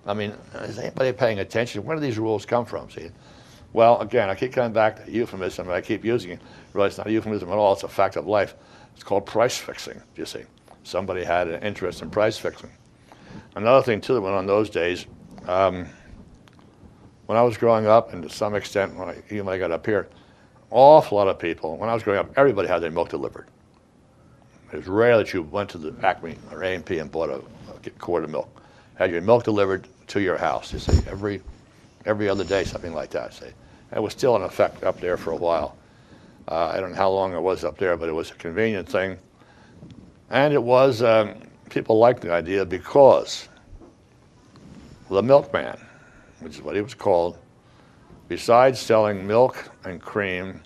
I 0.08 0.16
mean, 0.16 0.34
is 0.62 0.80
anybody 0.80 1.14
paying 1.14 1.38
attention? 1.38 1.86
Where 1.86 1.96
do 1.96 2.02
these 2.02 2.18
rules 2.18 2.44
come 2.44 2.66
from? 2.66 2.90
See, 2.90 3.12
well, 3.72 4.00
again, 4.02 4.30
I 4.30 4.36
keep 4.36 4.54
coming 4.54 4.74
back 4.74 5.06
to 5.06 5.12
euphemism, 5.12 5.68
and 5.68 5.76
I 5.76 5.82
keep 5.82 6.04
using 6.04 6.32
it. 6.32 6.40
Really, 6.74 6.88
it's 6.88 6.98
not 6.98 7.06
a 7.06 7.12
euphemism 7.12 7.50
at 7.50 7.56
all. 7.56 7.74
It's 7.74 7.84
a 7.84 7.88
fact 7.88 8.16
of 8.16 8.26
life. 8.26 8.56
It's 9.00 9.04
called 9.06 9.26
price 9.26 9.58
fixing. 9.58 10.02
You 10.18 10.26
see, 10.26 10.42
somebody 10.84 11.24
had 11.24 11.48
an 11.48 11.64
interest 11.64 12.02
in 12.02 12.10
price 12.10 12.38
fixing. 12.38 12.70
Another 13.56 13.82
thing 13.82 14.02
too 14.02 14.14
that 14.16 14.20
went 14.20 14.36
on 14.36 14.46
those 14.46 14.70
days. 14.70 15.06
Um, 15.48 15.86
when 17.26 17.38
I 17.38 17.42
was 17.42 17.56
growing 17.56 17.88
up, 17.88 18.12
and 18.12 18.22
to 18.24 18.30
some 18.30 18.56
extent 18.56 18.94
when 18.96 19.08
I, 19.08 19.24
even 19.28 19.46
when 19.46 19.56
I 19.56 19.58
got 19.58 19.72
up 19.72 19.86
here, 19.86 20.10
awful 20.70 21.18
lot 21.18 21.30
of 21.30 21.40
people. 21.40 21.78
When 21.78 21.90
I 21.90 21.94
was 21.94 22.04
growing 22.04 22.20
up, 22.20 22.38
everybody 22.38 22.68
had 22.68 22.80
their 22.80 22.92
milk 22.92 23.08
delivered. 23.08 23.48
It 24.74 24.76
was 24.76 24.88
rare 24.88 25.16
that 25.16 25.32
you 25.32 25.44
went 25.44 25.70
to 25.70 25.78
the 25.78 25.96
Acme 26.06 26.36
or 26.52 26.62
A&P 26.62 26.98
and 26.98 27.10
bought 27.10 27.30
a, 27.30 27.42
a 27.86 27.90
quart 28.00 28.26
of 28.26 28.32
milk. 28.32 28.62
Had 28.96 29.12
your 29.12 29.22
milk 29.22 29.46
delivered 29.46 29.88
to 30.08 30.20
your 30.20 30.36
house. 30.36 30.74
You 30.74 30.80
see, 30.80 31.00
every 31.08 31.42
every 32.06 32.28
other 32.28 32.44
day, 32.44 32.66
something 32.66 32.94
like 32.94 33.12
that. 33.12 33.34
See, 33.34 33.46
it 33.96 34.04
was 34.04 34.12
still 34.12 34.36
in 34.36 34.42
effect 34.42 34.84
up 34.84 35.00
there 35.00 35.16
for 35.16 35.32
a 35.32 35.38
while. 35.38 35.78
Uh, 36.50 36.72
I 36.74 36.80
don't 36.80 36.92
know 36.92 36.98
how 36.98 37.12
long 37.12 37.34
it 37.34 37.40
was 37.40 37.64
up 37.64 37.78
there, 37.78 37.96
but 37.96 38.10
it 38.10 38.12
was 38.12 38.32
a 38.32 38.36
convenient 38.36 38.90
thing, 38.90 39.20
and 40.32 40.52
it 40.52 40.62
was 40.62 41.04
um, 41.04 41.36
people 41.70 42.00
liked 42.00 42.22
the 42.22 42.32
idea 42.32 42.66
because 42.66 43.48
the 45.10 45.22
milkman, 45.22 45.80
which 46.40 46.56
is 46.56 46.62
what 46.64 46.76
he 46.76 46.82
was 46.82 46.96
called, 46.96 47.38
besides 48.28 48.80
selling 48.80 49.28
milk 49.28 49.70
and 49.84 50.02
cream, 50.02 50.62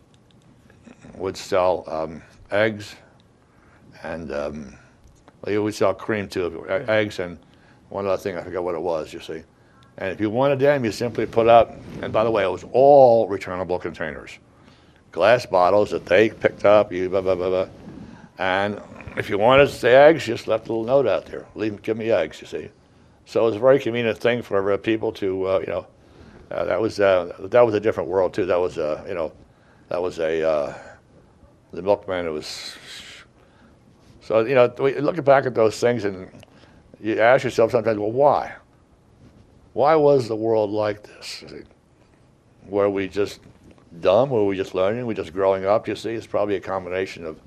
would 1.15 1.35
sell 1.35 1.83
um, 1.87 2.21
eggs 2.51 2.95
and 4.03 4.31
um, 4.31 4.73
he 5.45 5.57
would 5.57 5.75
sell 5.75 5.93
cream 5.93 6.27
too, 6.27 6.65
eggs 6.69 7.19
and 7.19 7.37
one 7.89 8.07
other 8.07 8.17
thing, 8.17 8.37
I 8.37 8.41
forgot 8.41 8.63
what 8.63 8.75
it 8.75 8.81
was, 8.81 9.13
you 9.13 9.19
see. 9.19 9.43
And 9.97 10.11
if 10.11 10.19
you 10.19 10.29
wanted 10.29 10.59
them, 10.59 10.83
you 10.83 10.91
simply 10.91 11.25
put 11.25 11.47
up, 11.47 11.77
and 12.01 12.11
by 12.11 12.23
the 12.23 12.31
way, 12.31 12.43
it 12.43 12.49
was 12.49 12.65
all 12.71 13.27
returnable 13.27 13.77
containers. 13.77 14.39
Glass 15.13 15.45
bottles 15.45 15.91
that 15.91 16.05
they 16.05 16.29
picked 16.29 16.65
up, 16.65 16.91
you 16.91 17.09
blah, 17.09 17.21
blah, 17.21 17.35
blah, 17.35 17.49
blah. 17.49 17.67
And 18.37 18.81
if 19.15 19.29
you 19.29 19.37
wanted 19.37 19.69
the 19.69 19.91
eggs, 19.91 20.25
just 20.25 20.47
left 20.47 20.67
a 20.67 20.73
little 20.73 20.83
note 20.83 21.07
out 21.07 21.27
there. 21.27 21.45
Leave, 21.55 21.81
give 21.81 21.95
me 21.97 22.11
eggs, 22.11 22.41
you 22.41 22.47
see. 22.47 22.69
So 23.25 23.41
it 23.41 23.45
was 23.45 23.55
a 23.55 23.59
very 23.59 23.79
convenient 23.79 24.17
thing 24.17 24.41
for 24.41 24.73
uh, 24.73 24.77
people 24.77 25.11
to, 25.13 25.47
uh, 25.47 25.59
you 25.59 25.67
know, 25.67 25.87
uh, 26.51 26.65
that 26.65 26.81
was 26.81 26.99
uh, 26.99 27.35
that 27.39 27.65
was 27.65 27.73
a 27.73 27.79
different 27.79 28.09
world 28.09 28.33
too. 28.33 28.45
That 28.45 28.59
was, 28.59 28.77
uh, 28.77 29.03
you 29.07 29.13
know, 29.13 29.31
that 29.89 30.01
was 30.01 30.19
a 30.19 30.47
uh, 30.47 30.77
the 31.71 31.81
milkman. 31.81 32.25
It 32.25 32.31
was 32.31 32.75
so 34.21 34.45
you 34.45 34.55
know, 34.55 34.73
looking 34.77 35.23
back 35.23 35.45
at 35.45 35.55
those 35.55 35.79
things, 35.79 36.05
and 36.05 36.29
you 37.01 37.19
ask 37.19 37.43
yourself 37.43 37.71
sometimes, 37.71 37.97
well, 37.97 38.11
why? 38.11 38.53
Why 39.73 39.95
was 39.95 40.27
the 40.27 40.35
world 40.35 40.69
like 40.69 41.03
this? 41.03 41.43
Where 42.67 42.89
we 42.89 43.07
just 43.07 43.39
dumb? 43.99 44.29
Were 44.29 44.45
we 44.45 44.55
just 44.55 44.75
learning? 44.75 45.01
Were 45.01 45.07
we 45.07 45.13
just 45.15 45.33
growing 45.33 45.65
up? 45.65 45.87
You 45.87 45.95
see, 45.95 46.11
it's 46.11 46.27
probably 46.27 46.55
a 46.55 46.61
combination 46.61 47.25
of 47.25 47.39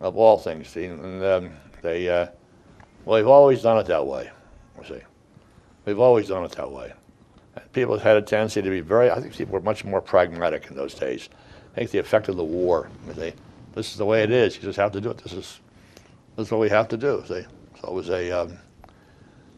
of 0.00 0.16
all 0.16 0.38
things. 0.38 0.68
See, 0.68 0.84
and 0.84 1.24
um, 1.24 1.50
they, 1.82 2.08
uh, 2.08 2.26
well, 3.04 3.16
they've 3.16 3.28
always 3.28 3.62
done 3.62 3.78
it 3.78 3.86
that 3.86 4.06
way. 4.06 4.30
You 4.78 4.84
see, 4.86 5.02
we've 5.84 6.00
always 6.00 6.28
done 6.28 6.44
it 6.44 6.52
that 6.52 6.70
way. 6.70 6.92
People 7.72 7.98
had 7.98 8.16
a 8.16 8.22
tendency 8.22 8.62
to 8.62 8.70
be 8.70 8.80
very. 8.80 9.10
I 9.10 9.20
think 9.20 9.34
people 9.34 9.52
were 9.52 9.60
much 9.60 9.84
more 9.84 10.00
pragmatic 10.00 10.66
in 10.68 10.76
those 10.76 10.94
days. 10.94 11.28
I 11.72 11.76
think 11.76 11.90
the 11.90 11.98
effect 11.98 12.28
of 12.28 12.36
the 12.36 12.44
war. 12.44 12.88
you 13.06 13.14
see, 13.14 13.32
this 13.74 13.90
is 13.90 13.96
the 13.96 14.04
way 14.04 14.22
it 14.22 14.30
is. 14.30 14.56
You 14.56 14.62
just 14.62 14.78
have 14.78 14.92
to 14.92 15.00
do 15.00 15.10
it. 15.10 15.18
This 15.18 15.32
is 15.32 15.60
this 16.36 16.46
is 16.46 16.52
what 16.52 16.60
we 16.60 16.68
have 16.68 16.88
to 16.88 16.96
do. 16.96 17.22
See, 17.26 17.44
so 17.80 17.88
it 17.88 17.92
was 17.92 18.10
a. 18.10 18.30
Um, 18.30 18.58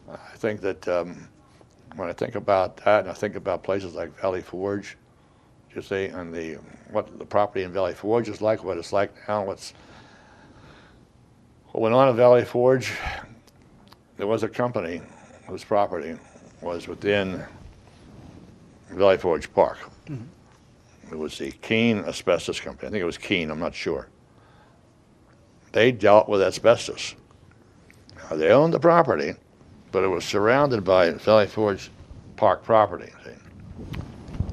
I 0.09 0.37
think 0.37 0.61
that 0.61 0.87
um, 0.87 1.27
when 1.95 2.07
I 2.07 2.13
think 2.13 2.35
about 2.35 2.77
that, 2.77 3.01
and 3.01 3.09
I 3.09 3.13
think 3.13 3.35
about 3.35 3.63
places 3.63 3.93
like 3.93 4.17
Valley 4.21 4.41
Forge, 4.41 4.95
you 5.75 5.81
see, 5.81 6.05
and 6.05 6.33
the 6.33 6.57
um, 6.57 6.65
what 6.91 7.19
the 7.19 7.25
property 7.25 7.63
in 7.63 7.71
Valley 7.71 7.93
Forge 7.93 8.29
is 8.29 8.41
like, 8.41 8.63
what 8.63 8.77
it's 8.77 8.93
like 8.93 9.11
now, 9.27 9.43
what's 9.43 9.73
what 11.71 11.81
went 11.81 11.95
on 11.95 12.09
in 12.09 12.15
Valley 12.15 12.45
Forge, 12.45 12.93
there 14.17 14.27
was 14.27 14.43
a 14.43 14.49
company 14.49 15.01
whose 15.47 15.63
property 15.63 16.17
was 16.61 16.87
within 16.87 17.43
Valley 18.89 19.17
Forge 19.17 19.51
Park. 19.53 19.77
Mm-hmm. 20.07 20.23
It 21.11 21.17
was 21.17 21.37
the 21.37 21.51
Keene 21.51 21.99
Asbestos 21.99 22.59
Company. 22.59 22.87
I 22.87 22.91
think 22.91 23.01
it 23.01 23.05
was 23.05 23.17
Keene, 23.17 23.49
I'm 23.49 23.59
not 23.59 23.75
sure. 23.75 24.07
They 25.71 25.91
dealt 25.91 26.27
with 26.27 26.41
asbestos. 26.41 27.15
Now, 28.17 28.35
they 28.35 28.49
owned 28.49 28.73
the 28.73 28.79
property, 28.79 29.35
but 29.91 30.03
it 30.03 30.07
was 30.07 30.25
surrounded 30.25 30.83
by 30.83 31.11
Valley 31.11 31.47
Forge 31.47 31.91
Park 32.35 32.63
property. 32.63 33.11
see. 33.23 33.31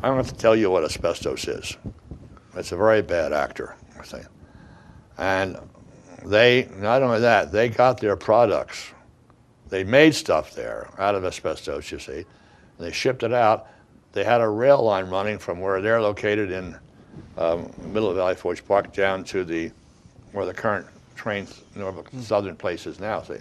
I 0.05 0.09
don't 0.09 0.19
have 0.19 0.29
to 0.29 0.35
tell 0.35 0.55
you 0.55 0.71
what 0.71 0.85
asbestos 0.85 1.49
is. 1.49 1.79
It's 2.55 2.73
a 2.73 2.77
very 2.77 3.01
bad 3.01 3.33
actor. 3.33 3.75
And 5.17 5.57
they, 6.27 6.69
not 6.77 7.03
only 7.03 7.21
that, 7.21 7.53
they 7.53 7.71
got 7.71 8.01
their 8.01 8.15
products. 8.15 8.93
They 9.71 9.83
made 9.83 10.15
stuff 10.15 10.55
there 10.55 10.91
out 10.99 11.15
of 11.15 11.25
asbestos, 11.25 11.91
you 11.91 11.99
see. 11.99 12.27
They 12.79 12.93
shipped 12.93 13.23
it 13.23 13.33
out. 13.33 13.69
They 14.13 14.25
had 14.25 14.43
a 14.43 14.49
rail 14.49 14.83
line 14.83 15.07
running 15.07 15.39
from 15.39 15.59
where 15.59 15.81
they're 15.81 16.03
located 16.03 16.51
in 16.51 16.77
um, 17.39 17.73
middle 17.79 18.11
of 18.11 18.17
Valley 18.17 18.35
Forge 18.35 18.63
Park 18.63 18.93
down 18.93 19.25
to 19.25 19.43
the 19.43 19.73
where 20.33 20.45
the 20.45 20.53
current 20.53 20.87
train 21.17 21.47
Norfolk 21.75 22.11
Southern 22.21 22.57
place 22.57 22.87
is 22.87 23.01
now. 23.01 23.23
See, 23.23 23.39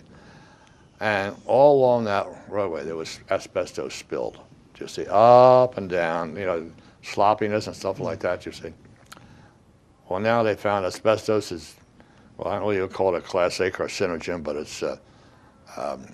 and 1.02 1.36
all 1.46 1.80
along 1.80 2.06
that 2.06 2.26
roadway 2.48 2.86
there 2.86 2.96
was 2.96 3.20
asbestos 3.30 3.94
spilled. 3.94 4.40
You 4.80 4.88
see, 4.88 5.06
up 5.10 5.78
and 5.78 5.90
down, 5.90 6.36
you 6.36 6.46
know, 6.46 6.72
sloppiness 7.04 7.68
and 7.68 7.76
stuff 7.76 8.00
like 8.00 8.20
that. 8.20 8.46
You 8.46 8.52
see. 8.52 8.74
Well, 10.10 10.20
now 10.20 10.44
they 10.44 10.56
found 10.56 10.86
asbestos 10.86 11.52
is, 11.52 11.76
well, 12.38 12.50
I 12.50 12.52
don't 12.54 12.62
know 12.62 12.66
what 12.68 12.76
you 12.76 12.88
call 12.88 13.16
it 13.16 13.20
a 13.20 13.22
class 13.22 13.60
A 13.60 13.72
carcinogen, 13.72 14.44
but 14.44 14.56
it's 14.56 14.84
uh, 14.84 14.98
um, 15.78 16.06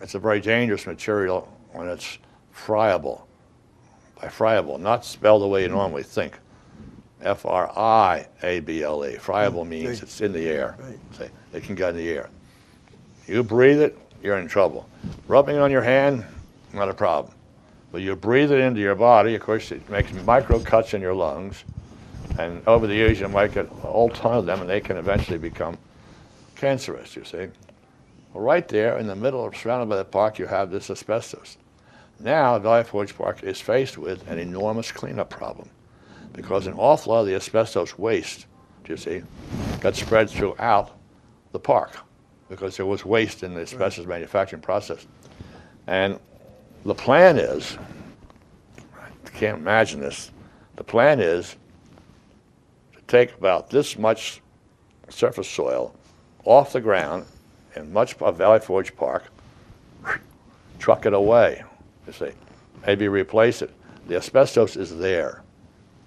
it's 0.00 0.14
a 0.14 0.18
very 0.18 0.40
dangerous 0.40 0.86
material 0.86 1.50
when 1.72 1.88
it's 1.88 2.18
friable. 2.50 3.26
By 4.20 4.28
friable, 4.28 4.78
not 4.78 5.04
spelled 5.04 5.42
the 5.42 5.46
way 5.46 5.62
you 5.62 5.68
normally 5.68 6.02
think. 6.02 6.38
F 7.22 7.46
R 7.46 7.70
I 7.76 8.26
A 8.42 8.60
B 8.60 8.82
L 8.82 9.04
E. 9.06 9.16
Friable 9.16 9.64
means 9.64 10.02
it's 10.02 10.20
in 10.20 10.32
the 10.32 10.48
air. 10.48 10.76
Right. 10.78 10.98
See, 11.18 11.30
it 11.56 11.62
can 11.62 11.74
get 11.74 11.90
in 11.90 11.96
the 11.96 12.08
air. 12.10 12.28
You 13.26 13.42
breathe 13.42 13.80
it, 13.80 13.98
you're 14.22 14.38
in 14.38 14.48
trouble. 14.48 14.88
Rubbing 15.26 15.56
it 15.56 15.60
on 15.60 15.70
your 15.70 15.82
hand, 15.82 16.24
not 16.72 16.88
a 16.88 16.94
problem. 16.94 17.34
But 17.96 18.02
you 18.02 18.14
breathe 18.14 18.52
it 18.52 18.60
into 18.60 18.82
your 18.82 18.94
body, 18.94 19.34
of 19.36 19.40
course, 19.40 19.72
it 19.72 19.88
makes 19.88 20.12
micro 20.12 20.58
cuts 20.60 20.92
in 20.92 21.00
your 21.00 21.14
lungs. 21.14 21.64
And 22.38 22.60
over 22.68 22.86
the 22.86 22.94
years, 22.94 23.18
you 23.18 23.26
might 23.26 23.54
get 23.54 23.64
a 23.64 23.74
whole 23.86 24.10
ton 24.10 24.36
of 24.36 24.44
them, 24.44 24.60
and 24.60 24.68
they 24.68 24.82
can 24.82 24.98
eventually 24.98 25.38
become 25.38 25.78
cancerous, 26.56 27.16
you 27.16 27.24
see. 27.24 27.48
Well, 28.34 28.44
right 28.44 28.68
there 28.68 28.98
in 28.98 29.06
the 29.06 29.16
middle, 29.16 29.50
surrounded 29.50 29.88
by 29.88 29.96
the 29.96 30.04
park, 30.04 30.38
you 30.38 30.44
have 30.44 30.70
this 30.70 30.90
asbestos. 30.90 31.56
Now, 32.20 32.58
Valley 32.58 32.84
Forge 32.84 33.16
Park 33.16 33.42
is 33.42 33.62
faced 33.62 33.96
with 33.96 34.28
an 34.28 34.38
enormous 34.38 34.92
cleanup 34.92 35.30
problem 35.30 35.70
because 36.34 36.66
an 36.66 36.74
awful 36.74 37.14
lot 37.14 37.20
of 37.20 37.26
the 37.28 37.34
asbestos 37.34 37.98
waste, 37.98 38.44
you 38.86 38.98
see, 38.98 39.22
got 39.80 39.96
spread 39.96 40.28
throughout 40.28 40.98
the 41.52 41.58
park 41.58 41.92
because 42.50 42.76
there 42.76 42.84
was 42.84 43.06
waste 43.06 43.42
in 43.42 43.54
the 43.54 43.62
asbestos 43.62 44.04
manufacturing 44.04 44.60
process. 44.60 45.06
And 45.86 46.20
the 46.86 46.94
plan 46.94 47.36
is, 47.36 47.76
I 48.94 49.28
can't 49.30 49.58
imagine 49.58 50.00
this, 50.00 50.30
the 50.76 50.84
plan 50.84 51.20
is 51.20 51.56
to 52.94 53.00
take 53.08 53.34
about 53.34 53.70
this 53.70 53.98
much 53.98 54.40
surface 55.08 55.50
soil 55.50 55.94
off 56.44 56.72
the 56.72 56.80
ground 56.80 57.26
in 57.74 57.92
much 57.92 58.14
of 58.18 58.38
Valley 58.38 58.60
Forge 58.60 58.94
Park, 58.94 59.24
truck 60.78 61.06
it 61.06 61.12
away, 61.12 61.64
you 62.06 62.12
see, 62.12 62.30
maybe 62.86 63.08
replace 63.08 63.62
it. 63.62 63.72
The 64.06 64.16
asbestos 64.16 64.76
is 64.76 64.96
there. 64.96 65.42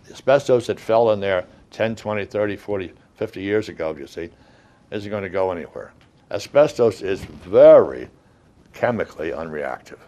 The 0.05 0.13
asbestos 0.13 0.67
that 0.67 0.79
fell 0.79 1.11
in 1.11 1.19
there 1.19 1.45
10, 1.71 1.97
20, 1.97 2.23
30, 2.25 2.55
40, 2.55 2.93
50 3.15 3.41
years 3.41 3.67
ago, 3.67 3.93
you 3.99 4.07
see, 4.07 4.29
isn't 4.91 5.09
going 5.09 5.23
to 5.23 5.29
go 5.29 5.51
anywhere. 5.51 5.91
Asbestos 6.31 7.01
is 7.01 7.25
very 7.25 8.07
chemically 8.73 9.31
unreactive. 9.31 9.99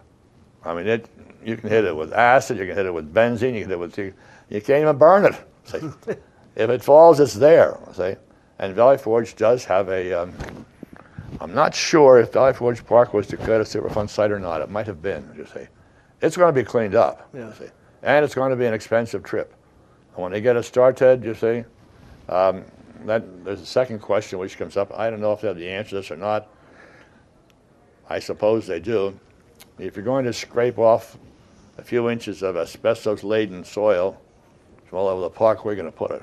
I 0.64 0.74
mean, 0.74 0.86
it, 0.86 1.08
you 1.44 1.56
can 1.56 1.68
hit 1.68 1.84
it 1.84 1.96
with 1.96 2.12
acid, 2.12 2.58
you 2.58 2.66
can 2.66 2.76
hit 2.76 2.86
it 2.86 2.94
with 2.94 3.12
benzene, 3.12 3.54
you 3.54 3.62
can 3.62 3.70
hit 3.70 3.72
it 3.72 3.78
with, 3.78 3.98
you, 3.98 4.14
you 4.48 4.60
can't 4.60 4.82
even 4.82 4.96
burn 4.96 5.24
it. 5.24 5.34
See? 5.64 5.78
if 6.56 6.70
it 6.70 6.82
falls, 6.82 7.20
it's 7.20 7.34
there. 7.34 7.78
See? 7.94 8.14
And 8.58 8.74
Valley 8.74 8.98
Forge 8.98 9.34
does 9.34 9.64
have 9.64 9.88
a, 9.88 10.12
um, 10.12 10.32
I'm 11.40 11.54
not 11.54 11.74
sure 11.74 12.20
if 12.20 12.32
Valley 12.32 12.52
Forge 12.52 12.84
Park 12.86 13.12
was 13.12 13.26
Dakota 13.26 13.64
Superfund 13.64 14.08
site 14.08 14.30
or 14.30 14.38
not. 14.38 14.60
It 14.60 14.70
might 14.70 14.86
have 14.86 15.02
been, 15.02 15.28
you 15.36 15.46
see. 15.46 15.66
It's 16.20 16.36
going 16.36 16.54
to 16.54 16.60
be 16.60 16.64
cleaned 16.64 16.94
up, 16.94 17.28
Yeah. 17.34 17.48
you 17.48 17.54
see. 17.54 17.70
And 18.02 18.24
it's 18.24 18.34
going 18.34 18.50
to 18.50 18.56
be 18.56 18.66
an 18.66 18.74
expensive 18.74 19.24
trip. 19.24 19.52
And 20.14 20.22
when 20.22 20.32
they 20.32 20.40
get 20.40 20.56
it 20.56 20.62
started, 20.64 21.24
you 21.24 21.34
see, 21.34 21.64
um, 22.28 22.64
that, 23.06 23.44
there's 23.44 23.60
a 23.60 23.66
second 23.66 23.98
question 24.00 24.38
which 24.38 24.56
comes 24.56 24.76
up. 24.76 24.96
I 24.96 25.10
don't 25.10 25.20
know 25.20 25.32
if 25.32 25.40
they 25.40 25.48
have 25.48 25.56
the 25.56 25.68
answer 25.68 25.90
to 25.90 25.96
this 25.96 26.10
or 26.10 26.16
not. 26.16 26.48
I 28.08 28.18
suppose 28.18 28.66
they 28.66 28.78
do. 28.78 29.18
If 29.82 29.96
you're 29.96 30.04
going 30.04 30.24
to 30.26 30.32
scrape 30.32 30.78
off 30.78 31.18
a 31.76 31.82
few 31.82 32.08
inches 32.08 32.42
of 32.42 32.56
asbestos-laden 32.56 33.64
soil 33.64 34.20
from 34.84 34.98
all 34.98 35.08
over 35.08 35.22
the 35.22 35.30
park, 35.30 35.64
where 35.64 35.72
are 35.72 35.76
you 35.76 35.82
going 35.82 35.92
to 35.92 35.98
put 35.98 36.12
it? 36.12 36.22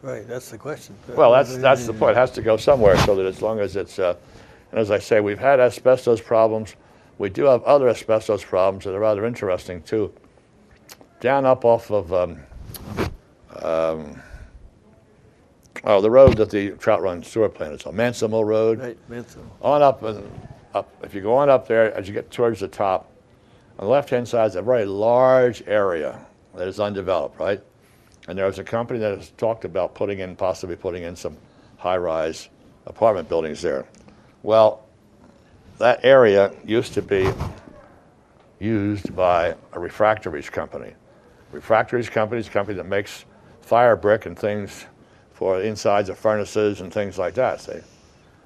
Right, 0.00 0.28
that's 0.28 0.50
the 0.50 0.58
question. 0.58 0.94
Well, 1.08 1.32
that's, 1.32 1.56
that's 1.56 1.86
the 1.86 1.92
point. 1.92 2.12
It 2.12 2.20
has 2.20 2.30
to 2.32 2.42
go 2.42 2.56
somewhere 2.56 2.96
so 2.98 3.16
that 3.16 3.26
as 3.26 3.42
long 3.42 3.58
as 3.58 3.74
it's, 3.74 3.98
uh, 3.98 4.14
and 4.70 4.78
as 4.78 4.92
I 4.92 4.98
say, 5.00 5.20
we've 5.20 5.40
had 5.40 5.58
asbestos 5.58 6.20
problems. 6.20 6.76
We 7.18 7.30
do 7.30 7.44
have 7.44 7.64
other 7.64 7.88
asbestos 7.88 8.44
problems 8.44 8.84
that 8.84 8.94
are 8.94 9.00
rather 9.00 9.24
interesting 9.26 9.82
too. 9.82 10.12
Down 11.18 11.44
up 11.44 11.64
off 11.64 11.90
of, 11.90 12.12
um, 12.12 12.38
um, 13.60 14.22
oh, 15.82 16.00
the 16.00 16.10
road 16.10 16.36
that 16.36 16.50
the 16.50 16.72
Trout 16.72 17.02
Run 17.02 17.24
sewer 17.24 17.48
plant 17.48 17.74
is 17.74 17.86
on, 17.86 17.96
Manson 17.96 18.30
Mill 18.30 18.44
Road 18.44 18.78
Right, 18.78 18.98
Mancill. 19.08 19.42
on 19.62 19.82
up 19.82 20.02
and 20.02 20.22
up. 20.74 20.92
If 21.02 21.14
you 21.14 21.20
go 21.20 21.34
on 21.36 21.48
up 21.48 21.66
there, 21.68 21.94
as 21.94 22.08
you 22.08 22.14
get 22.14 22.30
towards 22.30 22.60
the 22.60 22.68
top, 22.68 23.10
on 23.78 23.86
the 23.86 23.90
left-hand 23.90 24.28
side 24.28 24.46
is 24.46 24.56
a 24.56 24.62
very 24.62 24.84
large 24.84 25.62
area 25.66 26.24
that 26.54 26.68
is 26.68 26.78
undeveloped, 26.80 27.38
right? 27.38 27.60
And 28.28 28.38
there 28.38 28.46
was 28.46 28.58
a 28.58 28.64
company 28.64 28.98
that 29.00 29.16
has 29.16 29.30
talked 29.36 29.64
about 29.64 29.94
putting 29.94 30.20
in, 30.20 30.36
possibly 30.36 30.76
putting 30.76 31.02
in 31.02 31.16
some 31.16 31.36
high-rise 31.78 32.48
apartment 32.86 33.28
buildings 33.28 33.62
there. 33.62 33.86
Well, 34.42 34.84
that 35.78 36.04
area 36.04 36.52
used 36.64 36.94
to 36.94 37.02
be 37.02 37.30
used 38.60 39.14
by 39.14 39.54
a 39.72 39.80
refractories 39.80 40.48
company. 40.48 40.94
Refractories 41.52 42.08
company 42.08 42.40
is 42.40 42.48
a 42.48 42.50
company 42.50 42.76
that 42.76 42.86
makes 42.86 43.24
fire 43.60 43.96
brick 43.96 44.26
and 44.26 44.38
things 44.38 44.86
for 45.32 45.60
insides 45.60 46.08
of 46.08 46.18
furnaces 46.18 46.80
and 46.80 46.92
things 46.92 47.18
like 47.18 47.34
that. 47.34 47.60
See? 47.60 47.80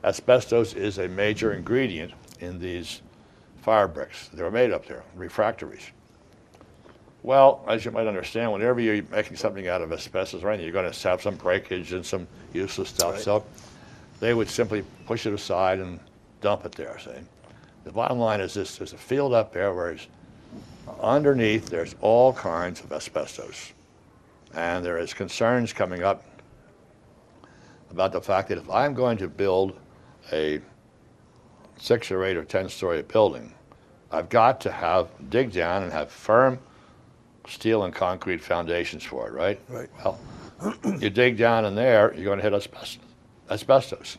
Asbestos 0.05 0.75
is 0.75 0.99
a 0.99 1.09
major 1.09 1.53
ingredient 1.53 2.13
in 2.41 2.59
these 2.59 3.03
fire 3.63 3.89
bricks. 3.89 4.29
They're 4.33 4.51
made 4.51 4.73
up 4.73 4.87
there, 4.87 5.03
refractories. 5.15 5.91
Well, 7.23 7.65
as 7.69 7.85
you 7.85 7.91
might 7.91 8.07
understand, 8.07 8.53
whenever 8.53 8.81
you're 8.81 9.03
making 9.11 9.37
something 9.37 9.67
out 9.67 9.83
of 9.83 9.93
asbestos 9.93 10.45
or 10.45 10.51
anything, 10.51 10.67
you're 10.67 10.73
going 10.73 10.91
to 10.91 11.09
have 11.09 11.21
some 11.21 11.35
breakage 11.35 11.93
and 11.93 12.07
some 12.07 12.29
useless 12.53 12.91
stuff. 12.91 13.15
Right. 13.15 13.21
So 13.21 13.45
they 14.21 14.35
would 14.35 14.49
simply 14.49 14.85
push 15.05 15.27
it 15.27 15.33
aside 15.33 15.81
and 15.81 15.99
dump 16.41 16.65
it 16.65 16.73
there, 16.73 16.97
see. 17.01 17.11
The 17.85 17.93
bottom 17.93 18.19
line 18.19 18.41
is 18.41 18.55
this, 18.55 18.77
there's 18.77 18.93
a 18.93 18.99
field 18.99 19.35
up 19.35 19.53
there 19.53 19.75
where 19.75 19.97
underneath 21.01 21.69
there's 21.69 21.97
all 22.01 22.33
kinds 22.33 22.81
of 22.81 22.93
asbestos. 22.93 23.73
And 24.55 24.85
there 24.85 24.99
is 24.99 25.13
concerns 25.13 25.73
coming 25.73 26.03
up 26.03 26.25
about 27.91 28.13
the 28.13 28.21
fact 28.21 28.49
that 28.49 28.59
if 28.59 28.71
I'm 28.71 28.95
going 28.95 29.19
to 29.19 29.29
build 29.29 29.79
a 30.33 30.61
six 31.79 32.11
or 32.11 32.25
eight 32.25 32.37
or 32.37 32.45
10 32.45 32.69
story 32.69 33.03
building, 33.03 33.55
I've 34.11 34.29
got 34.29 34.61
to 34.63 34.73
have, 34.73 35.09
dig 35.31 35.53
down 35.53 35.83
and 35.83 35.93
have 35.93 36.11
firm 36.11 36.59
steel 37.47 37.85
and 37.85 37.95
concrete 37.95 38.43
foundations 38.43 39.05
for 39.05 39.29
it, 39.29 39.33
right? 39.33 39.61
Right. 39.69 39.89
Well, 40.05 40.19
you 40.99 41.11
dig 41.11 41.37
down 41.37 41.65
in 41.65 41.75
there, 41.75 42.13
you're 42.15 42.25
going 42.25 42.39
to 42.39 42.43
hit 42.43 42.53
asbestos. 42.53 42.99
asbestos. 43.51 44.19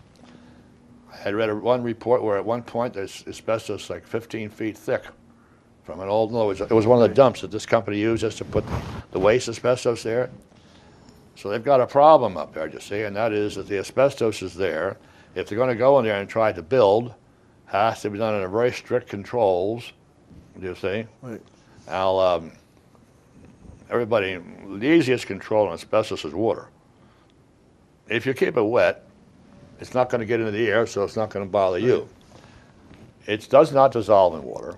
I 1.12 1.18
had 1.18 1.36
read 1.36 1.50
a, 1.50 1.56
one 1.56 1.84
report 1.84 2.24
where 2.24 2.38
at 2.38 2.46
one 2.46 2.64
point 2.64 2.94
there's 2.94 3.24
asbestos 3.28 3.90
like 3.90 4.06
15 4.06 4.50
feet 4.50 4.78
thick 4.78 5.04
from 5.84 6.00
an 6.02 6.10
old, 6.10 6.32
no, 6.32 6.44
it 6.44 6.48
was, 6.48 6.62
it 6.62 6.72
was 6.72 6.86
one 6.86 7.02
of 7.02 7.10
the 7.10 7.16
dumps 7.16 7.42
that 7.42 7.52
this 7.52 7.66
company 7.66 8.00
used 8.00 8.22
just 8.22 8.38
to 8.38 8.46
put 8.46 8.64
the 9.12 9.20
waste 9.20 9.50
asbestos 9.50 10.04
there. 10.04 10.30
So 11.36 11.50
they've 11.50 11.64
got 11.64 11.82
a 11.82 11.88
problem 11.88 12.38
up 12.38 12.54
there, 12.54 12.68
you 12.68 12.80
see, 12.80 13.04
and 13.04 13.16
that 13.16 13.32
is 13.34 13.56
that 13.56 13.68
the 13.68 13.80
asbestos 13.80 14.42
is 14.42 14.54
there. 14.54 14.98
If 15.36 15.48
they're 15.48 15.58
going 15.58 15.70
to 15.70 15.76
go 15.76 16.00
in 16.00 16.06
there 16.06 16.20
and 16.20 16.30
try 16.30 16.52
to 16.52 16.62
build, 16.62 17.14
has 17.66 18.02
to 18.02 18.10
be 18.10 18.18
done 18.18 18.34
under 18.34 18.48
very 18.48 18.72
strict 18.72 19.10
controls, 19.10 19.94
Do 20.60 20.68
you 20.68 20.76
see. 20.76 21.06
Right. 21.22 21.42
Now, 21.88 22.20
um, 22.20 22.52
everybody, 23.90 24.38
the 24.68 24.88
easiest 24.88 25.28
control 25.28 25.68
on 25.68 25.74
asbestos 25.74 26.26
is 26.26 26.34
water. 26.34 26.68
If 28.08 28.26
you 28.26 28.34
keep 28.34 28.58
it 28.58 28.64
wet, 28.64 29.06
it's 29.80 29.94
not 29.94 30.10
going 30.10 30.20
to 30.20 30.26
get 30.26 30.40
into 30.40 30.52
the 30.52 30.68
air, 30.68 30.88
so 30.88 31.04
it's 31.04 31.16
not 31.16 31.30
going 31.30 31.46
to 31.46 31.52
bother 31.52 31.80
you. 31.80 32.10
It 33.28 33.48
does 33.50 33.72
not 33.72 33.92
dissolve 33.92 34.34
in 34.34 34.44
water. 34.44 34.76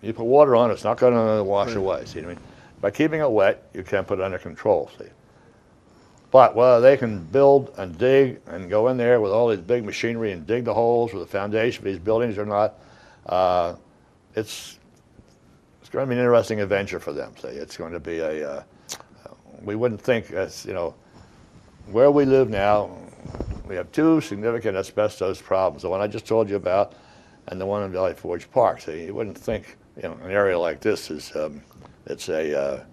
You 0.00 0.12
put 0.12 0.24
water 0.24 0.54
on, 0.54 0.70
it's 0.70 0.84
not 0.84 0.98
going 0.98 1.14
to 1.14 1.42
wash 1.42 1.74
away. 1.74 2.04
See 2.04 2.20
what 2.20 2.26
I 2.26 2.34
mean? 2.34 2.40
By 2.80 2.90
keeping 2.92 3.20
it 3.20 3.30
wet, 3.30 3.68
you 3.74 3.82
can 3.82 4.04
put 4.04 4.20
it 4.20 4.22
under 4.22 4.38
control. 4.38 4.90
See. 4.96 5.06
But 6.30 6.54
whether 6.54 6.80
they 6.80 6.96
can 6.96 7.24
build 7.24 7.74
and 7.78 7.96
dig 7.96 8.40
and 8.46 8.68
go 8.68 8.88
in 8.88 8.96
there 8.96 9.20
with 9.20 9.32
all 9.32 9.48
this 9.48 9.60
big 9.60 9.84
machinery 9.84 10.32
and 10.32 10.46
dig 10.46 10.64
the 10.64 10.74
holes 10.74 11.10
for 11.10 11.18
the 11.18 11.26
foundation 11.26 11.82
for 11.82 11.88
these 11.88 11.98
buildings 11.98 12.36
or 12.36 12.44
not, 12.44 12.74
uh, 13.26 13.74
it's 14.34 14.78
it's 15.80 15.88
going 15.88 16.06
to 16.06 16.08
be 16.10 16.14
an 16.14 16.20
interesting 16.20 16.60
adventure 16.60 17.00
for 17.00 17.14
them. 17.14 17.32
See, 17.40 17.48
it's 17.48 17.78
going 17.78 17.92
to 17.92 18.00
be 18.00 18.18
a 18.18 18.50
uh, 18.50 18.62
we 19.62 19.74
wouldn't 19.74 20.00
think 20.00 20.30
as 20.32 20.66
you 20.66 20.74
know 20.74 20.94
where 21.90 22.10
we 22.10 22.24
live 22.24 22.50
now. 22.50 22.90
We 23.66 23.74
have 23.76 23.90
two 23.92 24.20
significant 24.20 24.76
asbestos 24.76 25.40
problems: 25.40 25.82
the 25.82 25.88
one 25.88 26.02
I 26.02 26.06
just 26.06 26.26
told 26.26 26.50
you 26.50 26.56
about, 26.56 26.94
and 27.46 27.58
the 27.58 27.66
one 27.66 27.82
in 27.82 27.92
Valley 27.92 28.14
Forge 28.14 28.50
Park. 28.50 28.82
So 28.82 28.90
you 28.90 29.14
wouldn't 29.14 29.38
think 29.38 29.78
you 29.96 30.02
know 30.02 30.18
an 30.22 30.30
area 30.30 30.58
like 30.58 30.80
this 30.80 31.10
is 31.10 31.34
um, 31.34 31.62
it's 32.04 32.28
a 32.28 32.58
uh, 32.58 32.84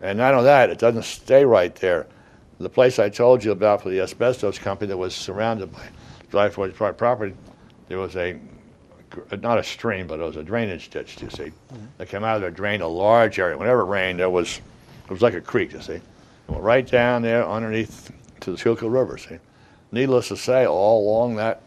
and 0.00 0.16
not 0.16 0.32
only 0.32 0.44
that, 0.44 0.70
it 0.70 0.78
doesn't 0.78 1.04
stay 1.04 1.44
right 1.44 1.74
there. 1.74 2.06
The 2.60 2.68
place 2.68 2.98
I 2.98 3.08
told 3.08 3.44
you 3.44 3.52
about 3.52 3.82
for 3.82 3.88
the 3.88 4.00
asbestos 4.00 4.58
company 4.58 4.88
that 4.88 4.96
was 4.96 5.14
surrounded 5.14 5.70
by 6.30 6.48
Forge 6.50 6.74
Park 6.74 6.96
property, 6.96 7.34
there 7.88 7.98
was 7.98 8.16
a 8.16 8.38
not 9.40 9.58
a 9.58 9.62
stream, 9.62 10.06
but 10.06 10.20
it 10.20 10.22
was 10.22 10.36
a 10.36 10.42
drainage 10.42 10.90
ditch. 10.90 11.20
You 11.22 11.30
see, 11.30 11.44
mm-hmm. 11.44 11.86
that 11.96 12.08
came 12.08 12.24
out 12.24 12.36
of 12.36 12.42
there, 12.42 12.50
drained 12.50 12.82
a 12.82 12.88
large 12.88 13.38
area. 13.38 13.56
Whenever 13.56 13.80
it 13.82 13.86
rained, 13.86 14.18
there 14.18 14.28
was 14.28 14.60
it 15.04 15.10
was 15.10 15.22
like 15.22 15.34
a 15.34 15.40
creek. 15.40 15.72
You 15.72 15.80
see, 15.80 15.94
it 15.94 16.02
went 16.48 16.62
right 16.62 16.86
down 16.86 17.22
there 17.22 17.46
underneath 17.46 18.10
to 18.40 18.50
the 18.50 18.58
Schuylkill 18.58 18.90
River. 18.90 19.18
See, 19.18 19.38
needless 19.92 20.28
to 20.28 20.36
say, 20.36 20.66
all 20.66 21.08
along 21.08 21.36
that 21.36 21.62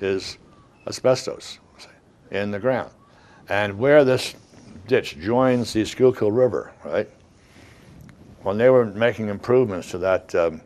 is 0.00 0.38
asbestos 0.86 1.58
see, 1.78 1.88
in 2.30 2.50
the 2.50 2.58
ground, 2.58 2.90
and 3.48 3.78
where 3.78 4.04
this 4.04 4.34
ditch 4.86 5.18
joins 5.18 5.72
the 5.72 5.84
Schuylkill 5.84 6.30
River, 6.30 6.72
right? 6.84 7.08
When 8.42 8.56
they 8.56 8.70
were 8.70 8.86
making 8.86 9.28
improvements 9.28 9.90
to 9.90 9.98
that, 9.98 10.34
um, 10.34 10.60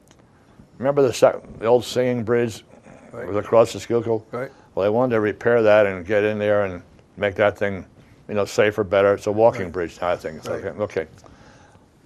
remember 0.78 1.02
the, 1.02 1.42
the 1.58 1.66
old 1.66 1.84
singing 1.84 2.22
bridge 2.22 2.64
right. 3.12 3.26
was 3.26 3.36
across 3.36 3.72
the 3.72 3.80
Schuylkill? 3.80 4.26
Right. 4.30 4.50
Well, 4.74 4.84
they 4.84 4.90
wanted 4.90 5.14
to 5.14 5.20
repair 5.20 5.62
that 5.62 5.86
and 5.86 6.04
get 6.06 6.24
in 6.24 6.38
there 6.38 6.64
and 6.64 6.82
make 7.16 7.34
that 7.36 7.58
thing, 7.58 7.86
you 8.28 8.34
know, 8.34 8.44
safer, 8.44 8.84
better. 8.84 9.14
It's 9.14 9.26
a 9.26 9.32
walking 9.32 9.64
right. 9.64 9.72
bridge 9.72 10.00
now, 10.00 10.10
I 10.10 10.16
think. 10.16 10.44
Right. 10.44 10.64
Okay. 10.64 10.82
okay. 10.82 11.06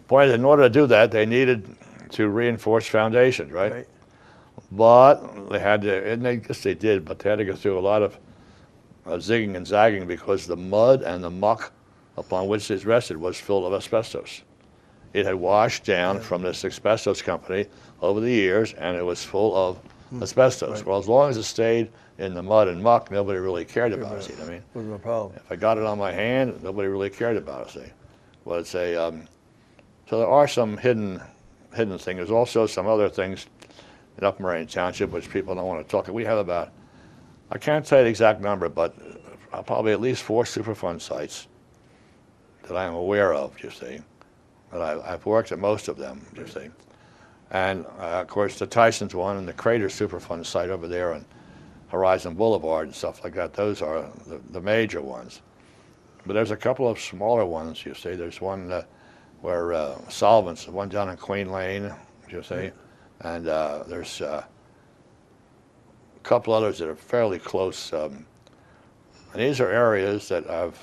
Point 0.07 0.29
is, 0.29 0.35
in 0.35 0.45
order 0.45 0.63
to 0.63 0.71
do 0.71 0.87
that, 0.87 1.11
they 1.11 1.27
needed 1.27 1.77
to 2.11 2.29
reinforce 2.29 2.87
foundations, 2.87 3.53
right? 3.53 3.73
right? 3.73 3.89
But 4.73 5.51
they 5.51 5.59
had 5.59 5.83
to, 5.83 6.11
and 6.11 6.25
they 6.25 6.37
guess 6.37 6.63
they 6.63 6.75
did, 6.75 7.05
but 7.05 7.19
they 7.19 7.31
had 7.31 7.39
to 7.39 7.45
go 7.45 7.55
through 7.55 7.79
a 7.79 7.81
lot 7.81 8.03
of 8.03 8.19
uh, 9.07 9.13
zigging 9.13 9.57
and 9.57 9.67
zagging 9.67 10.07
because 10.07 10.47
the 10.47 10.57
mud 10.57 11.03
and 11.03 11.23
the 11.23 11.31
muck 11.31 11.73
upon 12.17 12.49
which 12.49 12.71
it 12.71 12.85
rested 12.85 13.17
was 13.17 13.39
full 13.39 13.67
of 13.67 13.73
asbestos. 13.73 14.43
It 15.15 15.27
had 15.27 15.35
washed 15.35 15.85
down 15.85 16.21
from 16.21 16.43
this 16.43 16.65
asbestos 16.65 17.23
company 17.23 17.67
over 18.01 18.21
the 18.21 18.31
years, 18.31 18.75
and 18.75 18.97
it 18.97 19.05
was 19.05 19.25
full 19.25 19.57
of 19.57 19.77
hmm. 20.11 20.23
asbestos. 20.23 20.79
Right. 20.79 20.87
Well, 20.87 20.99
as 20.99 21.09
long 21.09 21.31
as 21.31 21.37
it 21.37 21.45
stayed 21.45 21.91
in 22.19 22.35
the 22.35 22.43
mud 22.43 22.69
and 22.69 22.83
muck, 22.83 23.11
nobody 23.11 23.39
really 23.39 23.65
cared 23.65 23.93
about 23.93 24.19
it. 24.19 24.23
See 24.25 24.35
I 24.43 24.47
mean? 24.47 24.63
Wasn't 24.75 24.95
a 24.95 24.99
problem. 24.99 25.37
If 25.37 25.51
I 25.51 25.57
got 25.57 25.79
it 25.79 25.85
on 25.85 25.99
my 25.99 26.13
hand, 26.13 26.63
nobody 26.63 26.89
really 26.89 27.11
cared 27.11 27.37
about 27.37 27.69
it. 27.69 27.71
See, 27.73 27.93
well, 28.45 28.59
it's 28.59 28.75
a 28.75 28.97
um, 28.97 29.29
so 30.09 30.19
there 30.19 30.29
are 30.29 30.49
some 30.49 30.77
hidden 30.77 31.21
hidden 31.75 31.99
things. 31.99 32.19
There's 32.19 32.31
also 32.31 32.67
some 32.67 32.87
other 32.87 33.09
things 33.09 33.47
in 34.19 34.25
Upper 34.25 34.43
Merion 34.43 34.67
Township 34.67 35.11
which 35.11 35.31
people 35.31 35.55
don't 35.55 35.67
want 35.67 35.87
to 35.87 35.91
talk. 35.91 36.07
About. 36.07 36.15
We 36.15 36.25
have 36.25 36.39
about 36.39 36.73
I 37.51 37.59
can't 37.59 37.87
say 37.87 38.03
the 38.03 38.09
exact 38.09 38.41
number, 38.41 38.69
but 38.69 38.95
uh, 39.53 39.63
probably 39.63 39.93
at 39.93 40.01
least 40.01 40.23
four 40.23 40.45
Superfund 40.45 41.01
sites 41.01 41.47
that 42.63 42.77
I 42.77 42.85
am 42.85 42.95
aware 42.95 43.33
of. 43.33 43.63
You 43.63 43.71
see, 43.71 44.01
but 44.71 44.81
I, 44.81 45.11
have 45.13 45.27
worked 45.27 45.53
at 45.53 45.59
most 45.59 45.89
of 45.89 45.97
them. 45.97 46.25
You 46.37 46.47
see. 46.47 46.69
And 47.51 47.87
uh, 47.99 48.21
of 48.21 48.29
course, 48.29 48.59
the 48.59 48.67
Tyson's 48.67 49.15
one 49.15 49.37
and 49.39 49.49
the 49.49 49.55
Crater 49.55 49.89
Superfund 49.89 50.45
site 50.45 50.71
over 50.71 50.87
there, 50.87 51.13
and 51.13 51.25
Horizon 51.89 52.35
Boulevard 52.35 52.87
and 52.87 52.95
stuff 52.95 53.25
like 53.25 53.35
that. 53.35 53.55
Those 53.55 53.83
are 53.83 54.11
the, 54.27 54.41
the 54.51 54.61
major 54.61 55.01
ones. 55.01 55.41
But 56.27 56.35
there's 56.35 56.51
a 56.51 56.57
couple 56.57 56.89
of 56.89 57.01
smaller 57.01 57.47
ones, 57.47 57.85
you 57.87 57.95
see. 57.95 58.15
There's 58.15 58.41
one 58.41 58.71
uh, 58.71 58.83
where 59.41 59.73
uh, 59.73 59.99
solvents, 60.09 60.67
the 60.67 60.73
one 60.73 60.89
down 60.89 61.09
in 61.09 61.17
Queen 61.17 61.51
Lane, 61.51 61.93
you 62.29 62.43
see, 62.43 62.71
and 63.21 63.49
uh, 63.49 63.85
there's 63.87 64.21
uh, 64.21 64.45
a 66.17 66.21
couple 66.21 66.53
others 66.53 66.79
that 66.79 66.89
are 66.89 66.97
fairly 66.97 67.39
close. 67.39 67.93
Um, 67.93 68.27
and 69.33 69.43
these 69.43 69.61
are 69.61 69.71
areas 69.71 70.29
that 70.29 70.47
have 70.47 70.79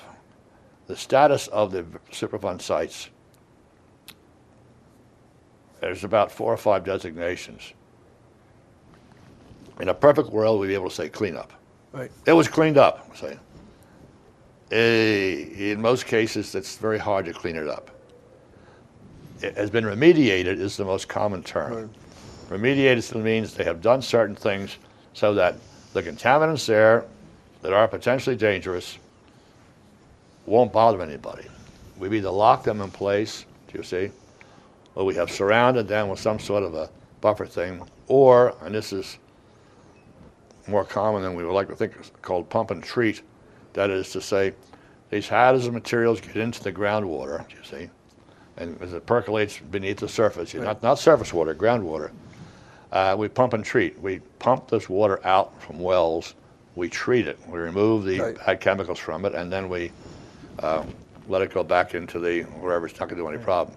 the 0.88 0.96
status 0.96 1.48
of 1.48 1.72
the 1.72 1.84
Superfund 2.12 2.62
sites. 2.62 3.10
There's 5.80 6.04
about 6.04 6.32
four 6.32 6.54
or 6.54 6.58
five 6.58 6.84
designations 6.84 7.74
in 9.80 9.90
a 9.90 9.94
perfect 9.94 10.30
world, 10.30 10.60
we'd 10.60 10.68
be 10.68 10.74
able 10.74 10.90
to 10.90 10.96
say 10.96 11.10
cleanup. 11.10 11.52
Right. 11.92 12.12
It 12.26 12.34
was 12.34 12.48
cleaned 12.48 12.78
up. 12.78 13.16
Say. 13.16 13.38
Eh, 14.72 15.72
in 15.72 15.82
most 15.82 16.06
cases, 16.06 16.56
it's 16.56 16.78
very 16.78 16.98
hard 16.98 17.26
to 17.26 17.34
clean 17.34 17.56
it 17.56 17.68
up. 17.68 17.92
It 19.42 19.56
has 19.58 19.70
been 19.70 19.84
remediated 19.84 20.60
is 20.60 20.78
the 20.78 20.86
most 20.86 21.08
common 21.08 21.44
term. 21.44 21.74
Right. 21.74 21.90
Remediated 22.62 23.22
means 23.22 23.54
they 23.54 23.64
have 23.64 23.82
done 23.82 24.02
certain 24.02 24.36
things 24.36 24.78
so 25.14 25.34
that 25.34 25.56
the 25.94 26.02
contaminants 26.02 26.66
there 26.66 27.06
that 27.62 27.74
are 27.74 27.88
potentially 27.88 28.36
dangerous 28.36 28.98
won't 30.46 30.72
bother 30.72 31.02
anybody. 31.02 31.46
We've 31.98 32.14
either 32.14 32.30
locked 32.30 32.66
them 32.66 32.82
in 32.82 32.92
place, 32.92 33.46
do 33.72 33.78
you 33.78 33.84
see, 33.84 34.12
or 34.96 35.06
we 35.06 35.14
have 35.16 35.30
surrounded 35.30 35.88
them 35.88 36.10
with 36.10 36.20
some 36.20 36.40
sort 36.40 36.64
of 36.64 36.74
a 36.74 36.90
buffer 37.22 37.46
thing, 37.46 37.82
or, 38.08 38.56
and 38.62 38.74
this 38.74 38.94
is 38.94 39.18
more 40.68 40.86
common 40.86 41.22
than 41.22 41.36
we 41.36 41.44
would 41.46 41.54
like 41.54 41.68
to 41.68 41.76
think, 41.76 41.94
called 42.22 42.50
pump 42.50 42.72
and 42.72 42.84
treat. 42.84 43.22
That 43.74 43.90
is 43.90 44.10
to 44.12 44.22
say, 44.22 44.54
these 45.10 45.28
hazardous 45.28 45.70
materials 45.70 46.22
get 46.22 46.38
into 46.38 46.64
the 46.64 46.72
groundwater, 46.72 47.50
you 47.52 47.58
see, 47.64 47.90
and 48.58 48.82
as 48.82 48.94
it 48.94 49.06
percolates 49.06 49.60
beneath 49.60 49.98
the 49.98 50.08
surface, 50.08 50.56
right. 50.56 50.64
not, 50.64 50.84
not 50.84 51.00
surface 51.00 51.34
water, 51.34 51.54
groundwater, 51.54 52.12
uh, 52.92 53.16
we 53.18 53.28
pump 53.28 53.54
and 53.54 53.66
treat. 53.66 54.00
We 54.00 54.20
pump 54.40 54.70
this 54.70 54.88
water 54.88 55.26
out 55.26 55.62
from 55.62 55.80
wells, 55.80 56.36
we 56.76 56.90
treat 56.90 57.28
it, 57.28 57.38
we 57.48 57.60
remove 57.60 58.06
the 58.06 58.20
right. 58.20 58.46
bad 58.46 58.62
chemicals 58.62 59.00
from 59.00 59.26
it, 59.26 59.36
and 59.36 59.52
then 59.52 59.68
we 59.70 59.92
uh, 60.60 60.86
let 61.28 61.42
it 61.42 61.54
go 61.54 61.64
back 61.64 61.96
into 61.96 62.20
the 62.20 62.44
wherever 62.44 62.86
it's 62.86 63.00
not 63.00 63.10
going 63.10 63.18
to 63.18 63.24
do 63.24 63.28
any 63.28 63.44
problem. 63.44 63.76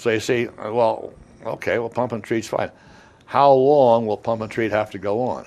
So 0.00 0.08
you 0.08 0.20
see, 0.20 0.48
well, 0.56 1.12
okay, 1.44 1.78
well, 1.78 1.90
pump 1.90 2.12
and 2.12 2.24
treat's 2.24 2.48
fine. 2.48 2.70
How 3.26 3.52
long 3.52 4.06
will 4.06 4.16
pump 4.16 4.40
and 4.40 4.50
treat 4.50 4.70
have 4.70 4.90
to 4.92 4.98
go 4.98 5.20
on? 5.20 5.44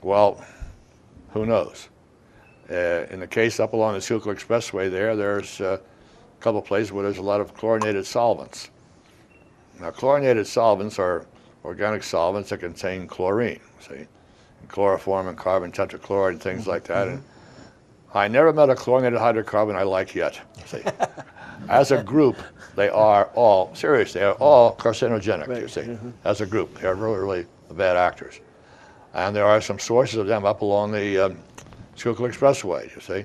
Well, 0.00 0.44
who 1.30 1.44
knows? 1.44 1.88
Uh, 2.70 3.06
in 3.10 3.18
the 3.18 3.26
case 3.26 3.58
up 3.58 3.72
along 3.72 3.94
the 3.94 4.00
Schuylkill 4.00 4.32
Expressway 4.32 4.88
there, 4.88 5.16
there's 5.16 5.60
uh, 5.60 5.78
a 5.80 6.40
couple 6.40 6.60
of 6.60 6.66
places 6.66 6.92
where 6.92 7.02
there's 7.02 7.18
a 7.18 7.22
lot 7.22 7.40
of 7.40 7.52
chlorinated 7.52 8.06
solvents. 8.06 8.70
Now, 9.80 9.90
chlorinated 9.90 10.46
solvents 10.46 11.00
are 11.00 11.26
organic 11.64 12.04
solvents 12.04 12.50
that 12.50 12.58
contain 12.58 13.08
chlorine, 13.08 13.58
see, 13.80 14.06
and 14.60 14.68
chloroform 14.68 15.26
and 15.26 15.36
carbon 15.36 15.72
tetrachloride 15.72 16.28
and 16.30 16.40
things 16.40 16.60
mm-hmm. 16.60 16.70
like 16.70 16.84
that. 16.84 17.08
And 17.08 17.24
I 18.14 18.28
never 18.28 18.52
met 18.52 18.70
a 18.70 18.76
chlorinated 18.76 19.18
hydrocarbon 19.18 19.74
I 19.74 19.82
like 19.82 20.14
yet. 20.14 20.40
See. 20.64 20.82
As 21.68 21.90
a 21.90 22.02
group, 22.02 22.36
they 22.74 22.88
are 22.88 23.26
all, 23.34 23.74
seriously, 23.74 24.20
they 24.20 24.26
are 24.26 24.34
all 24.34 24.76
carcinogenic, 24.76 25.48
right. 25.48 25.62
you 25.62 25.68
see. 25.68 25.82
Mm-hmm. 25.82 26.10
As 26.24 26.40
a 26.40 26.46
group, 26.46 26.78
they 26.78 26.88
are 26.88 26.94
really, 26.94 27.18
really 27.18 27.46
bad 27.72 27.96
actors. 27.96 28.40
And 29.14 29.34
there 29.34 29.46
are 29.46 29.60
some 29.60 29.78
sources 29.78 30.18
of 30.18 30.26
them 30.26 30.44
up 30.44 30.60
along 30.60 30.92
the 30.92 31.18
um, 31.18 31.38
Schuylkill 31.94 32.26
Expressway, 32.26 32.94
you 32.94 33.00
see. 33.00 33.24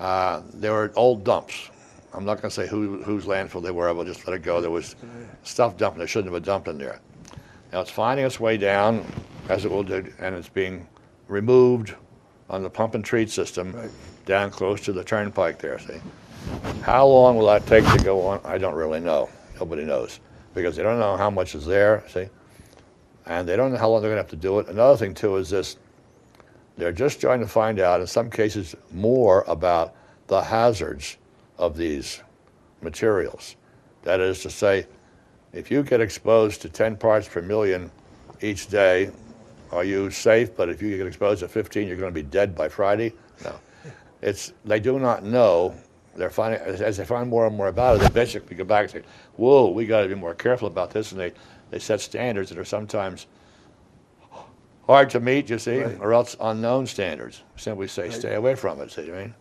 Uh, 0.00 0.42
they 0.52 0.70
were 0.70 0.92
old 0.96 1.24
dumps. 1.24 1.70
I'm 2.12 2.24
not 2.24 2.34
going 2.40 2.50
to 2.50 2.54
say 2.54 2.66
who, 2.66 3.02
whose 3.02 3.24
landfill 3.24 3.62
they 3.62 3.70
were, 3.70 3.92
but 3.94 4.06
just 4.06 4.26
let 4.26 4.34
it 4.34 4.42
go. 4.42 4.60
There 4.60 4.70
was 4.70 4.96
stuff 5.42 5.76
dumped 5.76 5.98
that 5.98 6.08
shouldn't 6.08 6.32
have 6.32 6.42
been 6.42 6.46
dumped 6.46 6.68
in 6.68 6.78
there. 6.78 7.00
Now 7.72 7.80
it's 7.80 7.90
finding 7.90 8.24
its 8.24 8.38
way 8.38 8.56
down, 8.56 9.04
as 9.48 9.64
it 9.64 9.70
will 9.70 9.82
do, 9.82 10.12
and 10.20 10.34
it's 10.34 10.48
being 10.48 10.86
removed 11.28 11.94
on 12.50 12.62
the 12.62 12.70
pump 12.70 12.94
and 12.94 13.04
treat 13.04 13.30
system 13.30 13.72
right. 13.72 13.90
down 14.26 14.50
close 14.50 14.80
to 14.82 14.92
the 14.92 15.02
turnpike 15.02 15.58
there, 15.58 15.78
see. 15.78 16.00
How 16.82 17.06
long 17.06 17.36
will 17.36 17.46
that 17.46 17.66
take 17.66 17.84
to 17.92 18.04
go 18.04 18.26
on? 18.26 18.40
I 18.44 18.58
don't 18.58 18.74
really 18.74 19.00
know. 19.00 19.28
Nobody 19.58 19.84
knows 19.84 20.20
because 20.54 20.76
they 20.76 20.82
don't 20.82 20.98
know 20.98 21.16
how 21.16 21.30
much 21.30 21.54
is 21.54 21.66
there, 21.66 22.04
see 22.08 22.28
and 23.26 23.48
they 23.48 23.56
don't 23.56 23.72
know 23.72 23.78
how 23.78 23.88
long 23.88 24.02
they're 24.02 24.10
going 24.10 24.22
to 24.22 24.22
have 24.22 24.30
to 24.30 24.36
do 24.36 24.58
it. 24.58 24.68
Another 24.68 24.96
thing, 24.96 25.14
too, 25.14 25.36
is 25.36 25.50
this 25.50 25.76
they're 26.76 26.92
just 26.92 27.20
trying 27.20 27.40
to 27.40 27.46
find 27.46 27.78
out, 27.78 28.00
in 28.00 28.06
some 28.06 28.30
cases, 28.30 28.74
more 28.92 29.44
about 29.46 29.94
the 30.26 30.42
hazards 30.42 31.16
of 31.56 31.76
these 31.76 32.20
materials. 32.82 33.56
That 34.02 34.20
is 34.20 34.40
to 34.42 34.50
say, 34.50 34.86
if 35.52 35.70
you 35.70 35.82
get 35.82 36.00
exposed 36.00 36.62
to 36.62 36.68
10 36.68 36.96
parts 36.96 37.28
per 37.28 37.40
million 37.40 37.90
each 38.40 38.66
day 38.66 39.10
are 39.72 39.84
you 39.84 40.10
safe? 40.10 40.54
But 40.54 40.68
if 40.68 40.82
you 40.82 40.96
get 40.96 41.06
exposed 41.06 41.40
to 41.40 41.48
15, 41.48 41.88
you're 41.88 41.96
going 41.96 42.12
to 42.12 42.14
be 42.14 42.22
dead 42.22 42.54
by 42.54 42.68
Friday. 42.68 43.12
No, 43.42 43.58
it's 44.22 44.52
they 44.64 44.78
do 44.78 45.00
not 45.00 45.24
know. 45.24 45.74
They're 46.16 46.30
finding 46.30 46.60
as, 46.60 46.96
they 46.96 47.04
find 47.04 47.28
more 47.28 47.46
and 47.46 47.56
more 47.56 47.68
about 47.68 47.96
it, 47.96 48.00
they 48.02 48.08
basically 48.08 48.56
go 48.56 48.64
back 48.64 48.82
and 48.84 48.90
say, 48.90 49.02
"Whoa, 49.36 49.70
we 49.70 49.86
got 49.86 50.02
to 50.02 50.08
be 50.08 50.14
more 50.14 50.34
careful 50.34 50.68
about 50.68 50.90
this," 50.90 51.12
and 51.12 51.20
they 51.20 51.32
they 51.70 51.78
set 51.78 52.00
standards 52.00 52.50
that 52.50 52.58
are 52.58 52.64
sometimes 52.64 53.26
hard 54.86 55.10
to 55.10 55.20
meet, 55.20 55.50
you 55.50 55.58
see, 55.58 55.80
Right. 55.82 55.98
or 56.00 56.12
else 56.12 56.36
unknown 56.40 56.86
standards. 56.86 57.42
Simply 57.56 57.88
say, 57.88 58.10
stay 58.10 58.34
away 58.34 58.54
from 58.54 58.80
it. 58.80 58.90
See 58.90 59.08
what 59.10 59.18
I 59.18 59.22
mean? 59.22 59.34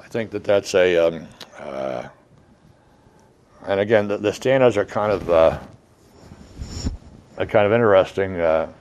I 0.00 0.08
think 0.08 0.30
that 0.30 0.42
that's 0.44 0.74
a, 0.74 0.96
um, 0.96 1.28
uh, 1.58 2.08
and 3.66 3.80
again, 3.80 4.08
the, 4.08 4.16
the 4.18 4.32
standards 4.32 4.76
are 4.76 4.84
kind 4.84 5.12
of, 5.12 5.28
uh, 5.30 5.58
are 7.38 7.46
kind 7.46 7.66
of 7.66 7.72
interesting. 7.72 8.40
Uh, 8.40 8.72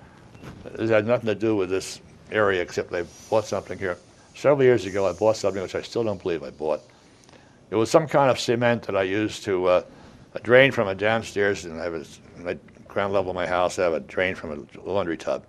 it 0.73 0.89
has 0.89 1.05
nothing 1.05 1.27
to 1.27 1.35
do 1.35 1.55
with 1.55 1.69
this 1.69 1.99
area 2.31 2.61
except 2.61 2.91
they 2.91 3.05
bought 3.29 3.45
something 3.45 3.77
here. 3.77 3.97
Several 4.35 4.63
years 4.63 4.85
ago, 4.85 5.07
I 5.07 5.13
bought 5.13 5.37
something 5.37 5.61
which 5.61 5.75
I 5.75 5.81
still 5.81 6.03
don't 6.03 6.21
believe 6.21 6.43
I 6.43 6.49
bought. 6.49 6.81
It 7.69 7.75
was 7.75 7.89
some 7.89 8.07
kind 8.07 8.29
of 8.29 8.39
cement 8.39 8.83
that 8.83 8.95
I 8.95 9.03
used 9.03 9.43
to 9.45 9.65
uh, 9.65 9.83
drain 10.43 10.71
from 10.71 10.87
a 10.87 10.95
downstairs, 10.95 11.65
and 11.65 11.79
I 11.79 11.83
have 11.85 11.93
a, 11.93 12.05
my 12.41 12.57
ground 12.87 13.13
level 13.13 13.31
of 13.31 13.35
my 13.35 13.47
house. 13.47 13.79
I 13.79 13.83
have 13.83 13.93
a 13.93 13.99
drain 13.99 14.35
from 14.35 14.51
a 14.51 14.87
laundry 14.87 15.17
tub 15.17 15.45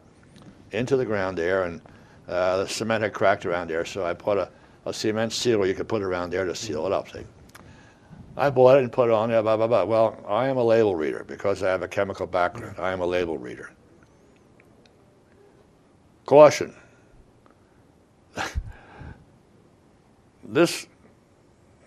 into 0.73 0.97
the 0.97 1.05
ground 1.05 1.37
there, 1.37 1.65
and 1.65 1.81
uh, 2.29 2.59
the 2.59 2.69
cement 2.69 3.03
had 3.03 3.13
cracked 3.13 3.45
around 3.47 3.69
there. 3.69 3.85
So 3.85 4.05
I 4.05 4.15
put 4.15 4.39
a, 4.39 4.49
a 4.87 4.93
cement 4.93 5.33
sealer 5.33 5.67
you 5.67 5.75
could 5.75 5.89
put 5.89 6.03
around 6.03 6.31
there 6.31 6.45
to 6.45 6.55
seal 6.55 6.87
it 6.87 6.93
up. 6.93 7.09
See, 7.11 7.25
I 8.37 8.51
bought 8.51 8.79
it 8.79 8.83
and 8.83 8.93
put 8.93 9.09
it 9.09 9.13
on 9.13 9.31
there. 9.31 9.43
Blah 9.43 9.57
blah 9.57 9.67
blah. 9.67 9.85
Well, 9.85 10.19
I 10.27 10.49
am 10.49 10.57
a 10.57 10.65
label 10.65 10.97
reader 10.97 11.25
because 11.27 11.63
I 11.63 11.69
have 11.69 11.83
a 11.83 11.89
chemical 11.89 12.27
background. 12.27 12.77
I 12.79 12.93
am 12.93 13.01
a 13.01 13.07
label 13.07 13.39
reader. 13.39 13.71
Caution. 16.25 16.75
this 20.45 20.87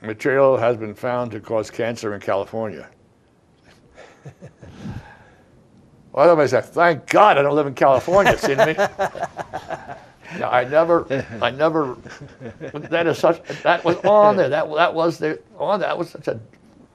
material 0.01 0.57
has 0.57 0.77
been 0.77 0.95
found 0.95 1.31
to 1.31 1.39
cause 1.39 1.69
cancer 1.69 2.13
in 2.13 2.21
California. 2.21 2.89
Well, 6.11 6.25
everybody 6.25 6.49
said, 6.49 6.65
"Thank 6.65 7.07
God 7.07 7.37
I 7.37 7.43
don't 7.43 7.55
live 7.55 7.67
in 7.67 7.75
California." 7.75 8.37
See 8.37 8.55
I 8.55 8.65
mean? 8.65 10.43
I 10.43 10.63
never, 10.63 11.05
I 11.41 11.51
never. 11.51 11.97
That 12.73 13.07
is 13.07 13.17
such. 13.17 13.41
That 13.63 13.83
was 13.83 13.97
on 13.97 14.35
there. 14.37 14.49
That 14.49 14.73
that 14.75 14.93
was 14.93 15.17
the 15.17 15.39
on. 15.57 15.79
That 15.79 15.97
was 15.97 16.09
such 16.09 16.27
a, 16.27 16.39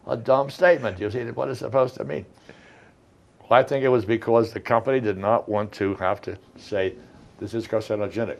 a 0.07 0.17
dumb 0.17 0.51
statement. 0.51 0.99
You 0.99 1.11
see 1.11 1.23
what 1.31 1.49
it's 1.49 1.61
supposed 1.61 1.95
to 1.97 2.05
mean? 2.05 2.27
Well, 3.49 3.61
I 3.61 3.63
think 3.63 3.85
it 3.85 3.89
was 3.89 4.05
because 4.05 4.53
the 4.53 4.61
company 4.61 5.01
did 5.01 5.19
not 5.19 5.49
want 5.49 5.71
to 5.73 5.95
have 5.97 6.21
to 6.23 6.37
say 6.57 6.95
this 7.39 7.55
is 7.55 7.67
carcinogenic. 7.67 8.39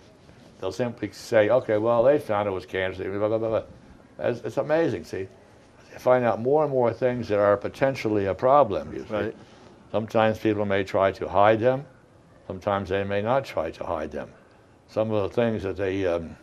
They'll 0.61 0.73
simply 0.73 1.13
say, 1.13 1.51
"Okay, 1.51 1.79
well, 1.79 2.03
they 2.03 2.19
found 2.19 2.49
it 2.49 2.53
was 2.53 2.67
cancer." 2.67 3.05
Blah, 3.05 3.29
blah, 3.29 3.39
blah, 3.39 3.49
blah. 3.49 3.63
It's, 4.19 4.41
it's 4.41 4.57
amazing. 4.57 5.05
See, 5.05 5.19
you 5.93 5.99
find 5.99 6.25
out 6.25 6.41
more 6.41 6.63
and 6.65 6.73
more 6.73 6.93
things 6.93 7.29
that 7.29 7.39
are 7.39 7.57
potentially 7.57 8.27
a 8.27 8.35
problem. 8.35 8.93
You 8.95 9.05
see. 9.09 9.15
Right. 9.15 9.37
Sometimes 9.93 10.39
people 10.39 10.65
may 10.65 10.83
try 10.85 11.13
to 11.13 11.29
hide 11.29 11.61
them. 11.61 11.85
Sometimes 12.47 12.89
they 12.89 13.05
may 13.05 13.23
not 13.23 13.45
try 13.45 13.71
to 13.71 13.85
hide 13.85 14.11
them. 14.11 14.31
Some 14.89 15.11
of 15.13 15.23
the 15.23 15.35
things 15.35 15.63
that 15.63 15.77
they, 15.77 16.07
um, 16.07 16.37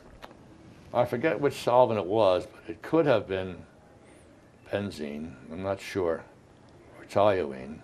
I 0.93 1.05
forget 1.05 1.39
which 1.39 1.53
solvent 1.55 1.99
it 1.99 2.05
was, 2.05 2.47
but 2.47 2.69
it 2.69 2.81
could 2.81 3.05
have 3.05 3.27
been 3.27 3.57
benzene, 4.71 5.33
I'm 5.51 5.63
not 5.63 5.79
sure, 5.79 6.23
or 6.97 7.05
toluene. 7.05 7.79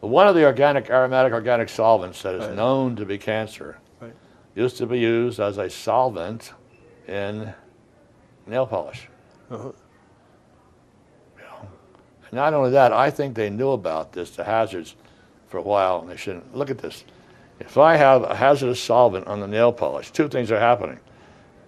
But 0.00 0.08
one 0.08 0.26
of 0.28 0.34
the 0.34 0.44
organic, 0.44 0.90
aromatic 0.90 1.32
organic 1.32 1.68
solvents 1.68 2.22
that 2.22 2.34
is 2.34 2.46
Right. 2.46 2.54
known 2.56 2.96
to 2.96 3.06
be 3.06 3.18
cancer 3.18 3.78
Right. 4.00 4.12
used 4.54 4.76
to 4.78 4.86
be 4.86 4.98
used 4.98 5.40
as 5.40 5.58
a 5.58 5.70
solvent 5.70 6.52
in 7.08 7.54
nail 8.46 8.66
polish. 8.66 9.08
Uh-huh. 9.50 9.72
Not 12.34 12.54
only 12.54 12.70
that, 12.70 12.94
I 12.94 13.10
think 13.10 13.34
they 13.34 13.50
knew 13.50 13.70
about 13.72 14.12
this, 14.12 14.30
the 14.30 14.44
hazards, 14.44 14.94
for 15.48 15.58
a 15.58 15.62
while, 15.62 16.00
and 16.00 16.08
they 16.08 16.16
shouldn't. 16.16 16.56
Look 16.56 16.70
at 16.70 16.78
this. 16.78 17.04
If 17.60 17.76
I 17.76 17.96
have 17.96 18.22
a 18.22 18.34
hazardous 18.34 18.80
solvent 18.80 19.26
on 19.26 19.38
the 19.40 19.46
nail 19.46 19.70
polish, 19.70 20.10
two 20.12 20.28
things 20.28 20.50
are 20.50 20.58
happening. 20.58 20.98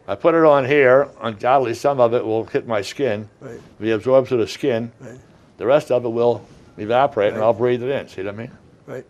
I 0.08 0.14
put 0.14 0.34
it 0.34 0.42
on 0.44 0.64
here, 0.64 1.08
undoubtedly 1.20 1.74
some 1.74 2.00
of 2.00 2.14
it 2.14 2.24
will 2.24 2.44
hit 2.44 2.66
my 2.66 2.80
skin, 2.80 3.28
Right. 3.40 3.60
be 3.78 3.90
absorbed 3.90 4.28
through 4.28 4.38
the 4.38 4.46
skin. 4.46 4.90
Right. 5.00 5.18
The 5.58 5.66
rest 5.66 5.90
of 5.90 6.04
it 6.04 6.08
will 6.08 6.44
evaporate 6.78 7.34
and 7.34 7.42
I'll 7.42 7.52
breathe 7.52 7.82
it 7.82 7.90
in. 7.90 8.08
See 8.08 8.22
what 8.22 8.34
I 8.34 8.36
mean? 8.36 8.50
Right. 8.86 9.04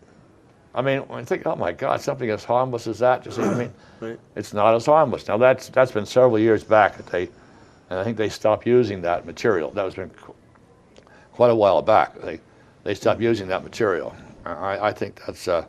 I 0.75 0.83
mean, 0.83 1.01
when 1.03 1.21
I 1.21 1.25
think, 1.25 1.47
oh 1.47 1.55
my 1.57 1.71
God, 1.73 2.01
something 2.01 2.29
as 2.31 2.43
harmless 2.45 2.87
as 2.89 2.99
that, 2.99 3.25
you 3.25 3.31
see 3.33 3.43
what 3.43 3.51
I 3.55 3.59
mean? 3.59 3.73
Right. 4.01 4.19
It's 4.35 4.53
not 4.53 4.75
as 4.75 4.87
harmless. 4.87 5.29
Now 5.29 5.39
that's 5.39 5.69
that's 5.69 5.93
been 5.93 6.05
several 6.05 6.39
years 6.39 6.65
back 6.65 6.97
that 6.97 7.07
they, 7.07 7.31
and 7.95 8.01
I 8.01 8.03
think 8.03 8.17
they 8.17 8.29
stopped 8.29 8.67
using 8.67 9.03
that 9.03 9.25
material. 9.25 9.71
That 9.71 9.85
was 9.85 9.95
been 9.95 10.11
quite 11.33 11.53
a 11.53 11.55
while 11.55 11.81
back. 11.81 12.21
They 12.21 12.41
they 12.83 12.93
stopped 12.93 13.21
using 13.21 13.47
that 13.49 13.63
material. 13.63 14.17
I, 14.45 14.89
I 14.89 14.93
think 14.93 15.21
that's. 15.25 15.47
Uh, 15.47 15.65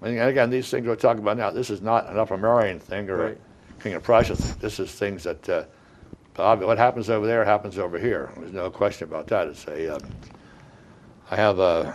and 0.00 0.18
again, 0.18 0.48
these 0.48 0.70
things 0.70 0.86
we're 0.86 0.96
talking 0.96 1.22
about 1.22 1.36
now. 1.36 1.50
This 1.50 1.68
is 1.68 1.82
not 1.82 2.08
an 2.08 2.18
Upper 2.18 2.38
Merion 2.38 2.80
thing 2.80 3.10
or 3.10 3.16
Right. 3.18 3.38
a 3.78 3.82
King 3.82 3.92
of 3.92 4.02
Prussia 4.02 4.36
thing. 4.36 4.56
This 4.58 4.80
is 4.80 4.90
things 4.90 5.24
that. 5.24 5.46
Uh, 5.46 5.64
what 6.56 6.78
happens 6.78 7.10
over 7.10 7.26
there 7.26 7.44
happens 7.44 7.78
over 7.78 7.98
here. 7.98 8.30
There's 8.38 8.52
no 8.52 8.70
question 8.70 9.06
about 9.06 9.26
that. 9.26 9.48
It's 9.48 9.66
a. 9.66 9.96
Um, 9.96 10.02
I 11.30 11.36
have 11.36 11.58
a. 11.58 11.94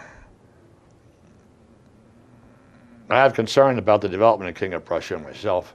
I 3.09 3.17
have 3.17 3.33
concern 3.33 3.79
about 3.79 4.01
the 4.01 4.09
development 4.09 4.49
of 4.49 4.55
King 4.55 4.73
of 4.75 4.85
Prussia 4.85 5.17
myself. 5.17 5.73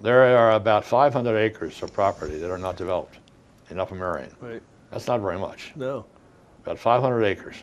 There 0.00 0.36
are 0.36 0.52
about 0.52 0.84
500 0.84 1.36
acres 1.36 1.82
of 1.82 1.92
property 1.92 2.38
that 2.38 2.50
are 2.50 2.58
not 2.58 2.76
developed 2.76 3.18
in 3.68 3.78
Upper 3.78 3.94
Merion. 3.94 4.34
Right. 4.40 4.62
That's 4.90 5.06
not 5.06 5.20
very 5.20 5.38
much. 5.38 5.72
No. 5.76 6.06
About 6.62 6.78
500 6.78 7.22
acres. 7.24 7.56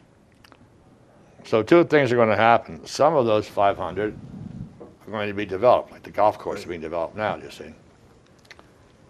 So 1.44 1.64
two 1.64 1.84
things 1.84 2.12
are 2.12 2.16
going 2.16 2.30
to 2.30 2.36
happen. 2.36 2.86
Some 2.86 3.16
of 3.16 3.26
those 3.26 3.48
500 3.48 4.18
are 4.82 5.12
going 5.12 5.28
to 5.28 5.34
be 5.34 5.46
developed, 5.46 5.92
like 5.92 6.04
the 6.04 6.12
golf 6.12 6.38
course 6.38 6.60
is 6.60 6.66
being 6.66 6.82
developed 6.82 7.16
now, 7.16 7.38
you 7.38 7.50
see. 7.50 7.74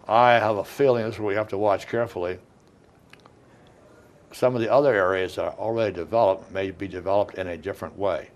I 0.06 0.34
have 0.34 0.56
a 0.56 0.64
feeling 0.64 1.04
this 1.04 1.14
is 1.14 1.20
where 1.20 1.28
we 1.28 1.34
have 1.34 1.48
to 1.48 1.58
watch 1.58 1.86
carefully. 1.86 2.38
Some 4.32 4.54
of 4.54 4.60
the 4.60 4.72
other 4.72 4.94
areas 4.94 5.36
that 5.36 5.44
are 5.44 5.58
already 5.58 5.94
developed 5.94 6.50
may 6.50 6.70
be 6.70 6.88
developed 6.88 7.34
in 7.34 7.48
a 7.48 7.56
different 7.56 7.98
way. 7.98 8.30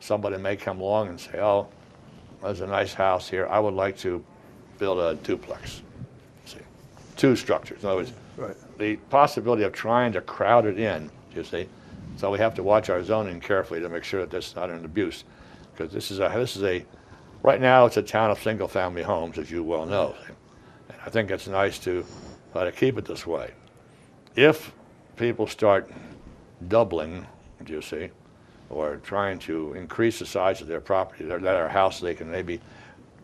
Somebody 0.00 0.38
may 0.38 0.56
come 0.56 0.80
along 0.80 1.08
and 1.08 1.20
say, 1.20 1.38
oh, 1.40 1.68
there's 2.44 2.60
a 2.60 2.66
nice 2.66 2.94
house 2.94 3.28
here. 3.28 3.46
I 3.48 3.58
would 3.58 3.74
like 3.74 3.96
to 3.98 4.24
build 4.78 4.98
a 4.98 5.14
duplex. 5.22 5.82
See, 6.44 6.58
two 7.16 7.36
structures. 7.36 7.82
In 7.82 7.88
other 7.88 7.96
words, 7.98 8.12
Right. 8.36 8.56
the 8.78 8.96
possibility 9.10 9.62
of 9.62 9.72
trying 9.72 10.12
to 10.12 10.20
crowd 10.20 10.66
it 10.66 10.78
in, 10.78 11.10
you 11.34 11.44
see. 11.44 11.68
So 12.16 12.30
we 12.30 12.38
have 12.38 12.54
to 12.56 12.62
watch 12.62 12.90
our 12.90 13.02
zoning 13.04 13.40
carefully 13.40 13.80
to 13.80 13.88
make 13.88 14.02
sure 14.04 14.20
that 14.20 14.30
this 14.30 14.48
is 14.48 14.56
not 14.56 14.70
an 14.70 14.84
abuse. 14.84 15.24
Because 15.72 15.92
this 15.92 16.10
is 16.10 16.18
a, 16.18 16.28
this 16.34 16.56
is 16.56 16.62
a, 16.64 16.84
right 17.42 17.60
now 17.60 17.86
it's 17.86 17.96
a 17.96 18.02
town 18.02 18.30
of 18.30 18.40
single-family 18.42 19.02
homes, 19.02 19.38
as 19.38 19.50
you 19.50 19.62
well 19.62 19.86
know. 19.86 20.14
And 20.88 20.98
I 21.04 21.10
think 21.10 21.30
it's 21.30 21.46
nice 21.46 21.78
to 21.80 22.04
try 22.52 22.64
to 22.64 22.72
keep 22.72 22.98
it 22.98 23.04
this 23.04 23.26
way. 23.26 23.52
If 24.36 24.72
people 25.16 25.46
start 25.46 25.90
doubling, 26.68 27.26
do 27.64 27.72
you 27.72 27.82
see, 27.82 28.10
or 28.74 28.96
trying 28.96 29.38
to 29.38 29.72
increase 29.74 30.18
the 30.18 30.26
size 30.26 30.60
of 30.60 30.66
their 30.66 30.80
property, 30.80 31.24
their, 31.24 31.38
their 31.38 31.68
house, 31.68 32.00
they 32.00 32.14
can 32.14 32.30
maybe 32.30 32.60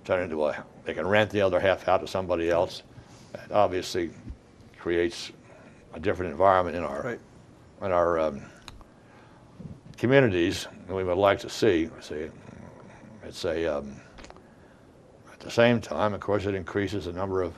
turn 0.04 0.22
into 0.22 0.46
a, 0.46 0.64
they 0.84 0.94
can 0.94 1.06
rent 1.06 1.28
the 1.30 1.40
other 1.40 1.58
half 1.58 1.88
out 1.88 2.00
to 2.00 2.06
somebody 2.06 2.50
else. 2.50 2.82
That 3.32 3.50
obviously 3.50 4.10
creates 4.78 5.32
a 5.92 6.00
different 6.00 6.30
environment 6.30 6.76
in 6.76 6.84
our, 6.84 7.02
Right. 7.02 7.20
in 7.82 7.92
our 7.92 8.20
um, 8.20 8.42
communities 9.96 10.68
than 10.86 10.94
we 10.94 11.02
would 11.02 11.18
like 11.18 11.40
to 11.40 11.50
see. 11.50 11.90
See, 12.00 12.28
it's 13.24 13.44
a, 13.44 13.78
um, 13.78 13.96
at 15.32 15.40
the 15.40 15.50
same 15.50 15.80
time, 15.80 16.14
of 16.14 16.20
course, 16.20 16.46
it 16.46 16.54
increases 16.54 17.06
the 17.06 17.12
number 17.12 17.42
of 17.42 17.54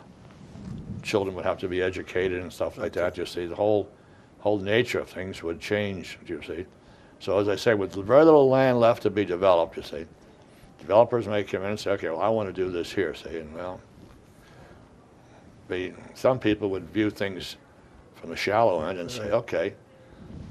children 1.02 1.34
would 1.36 1.44
have 1.44 1.58
to 1.58 1.68
be 1.68 1.82
educated 1.82 2.40
and 2.40 2.50
stuff 2.50 2.78
like 2.78 2.94
that. 2.94 3.18
You 3.18 3.26
see, 3.26 3.44
the 3.44 3.54
whole, 3.54 3.90
whole 4.38 4.58
nature 4.58 4.98
of 5.00 5.10
things 5.10 5.42
would 5.42 5.60
change, 5.60 6.18
you 6.26 6.40
see. 6.42 6.64
So 7.22 7.38
as 7.38 7.48
I 7.48 7.54
say, 7.54 7.74
with 7.74 7.94
very 7.94 8.24
little 8.24 8.48
land 8.48 8.80
left 8.80 9.02
to 9.04 9.10
be 9.10 9.24
developed, 9.24 9.76
you 9.76 9.84
see, 9.84 10.06
developers 10.80 11.28
may 11.28 11.44
come 11.44 11.62
in 11.62 11.68
and 11.68 11.78
say, 11.78 11.92
okay, 11.92 12.08
well, 12.08 12.20
I 12.20 12.28
want 12.28 12.48
to 12.48 12.52
do 12.52 12.68
this 12.68 12.90
here, 12.92 13.14
see, 13.14 13.38
and 13.38 13.54
well, 13.54 13.80
be, 15.68 15.94
some 16.14 16.40
people 16.40 16.68
would 16.70 16.90
view 16.90 17.10
things 17.10 17.58
from 18.16 18.30
the 18.30 18.36
shallow 18.36 18.82
end 18.82 18.98
and 18.98 19.08
say, 19.08 19.30
okay, 19.30 19.72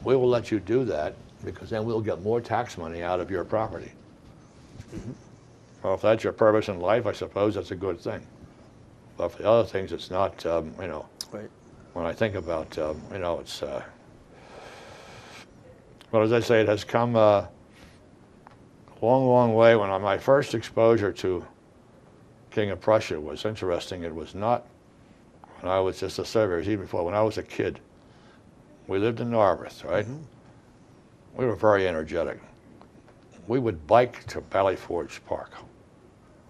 we 0.05 0.15
will 0.15 0.30
let 0.30 0.49
you 0.49 0.61
do 0.61 0.86
that 0.86 1.13
because 1.43 1.69
then 1.69 1.84
we'll 1.84 1.99
get 1.99 2.22
more 2.22 2.39
tax 2.39 2.78
money 2.78 3.03
out 3.03 3.19
of 3.19 3.30
your 3.30 3.43
property. 3.43 3.91
Well, 5.84 5.95
if 5.95 6.01
that's 6.01 6.24
your 6.24 6.32
purpose 6.32 6.69
in 6.69 6.80
life, 6.80 7.05
I 7.05 7.11
suppose 7.11 7.55
that's 7.55 7.72
a 7.72 7.76
good 7.76 7.99
thing. 7.99 8.26
But 9.17 9.34
for 9.34 9.41
the 9.41 9.49
other 9.49 9.67
things, 9.67 9.91
it's 9.91 10.09
not, 10.09 10.45
um, 10.45 10.74
you 10.80 10.88
know, 10.88 11.05
Right. 11.34 11.49
when 11.91 12.05
I 12.05 12.13
think 12.13 12.36
about, 12.36 12.78
um, 12.78 13.01
you 13.11 13.19
know, 13.19 13.39
it's, 13.39 13.61
uh, 13.61 13.84
well, 16.12 16.24
as 16.24 16.34
I 16.34 16.39
say, 16.39 16.62
it 16.62 16.68
has 16.68 16.84
come, 16.84 17.16
uh, 17.16 17.41
a 17.41 17.49
long, 19.01 19.28
long 19.28 19.53
way. 19.53 19.76
When 19.76 19.89
my 20.01 20.18
first 20.18 20.53
exposure 20.53 21.12
to 21.14 21.45
King 22.51 22.70
of 22.70 22.82
Prussia 22.82 23.20
was 23.20 23.45
interesting. 23.45 24.03
It 24.03 24.14
was 24.14 24.36
not 24.36 24.68
when 25.62 25.72
I 25.72 25.80
was 25.80 25.99
just 25.99 26.20
a 26.20 26.26
server, 26.26 26.55
it 26.55 26.59
was 26.59 26.70
even 26.70 26.86
before, 26.86 27.05
when 27.05 27.14
I 27.14 27.22
was 27.22 27.38
a 27.38 27.43
kid. 27.43 27.80
We 28.88 28.99
lived 28.99 29.20
in 29.20 29.30
Narberth, 29.30 29.84
right? 29.84 30.05
Mm-hmm. 30.05 31.38
We 31.38 31.45
were 31.45 31.55
very 31.55 31.88
energetic. 31.88 32.39
We 33.47 33.59
would 33.59 33.88
bike 33.88 34.26
to 34.28 34.41
Valley 34.41 34.76
Forge 34.76 35.24
Park, 35.26 35.51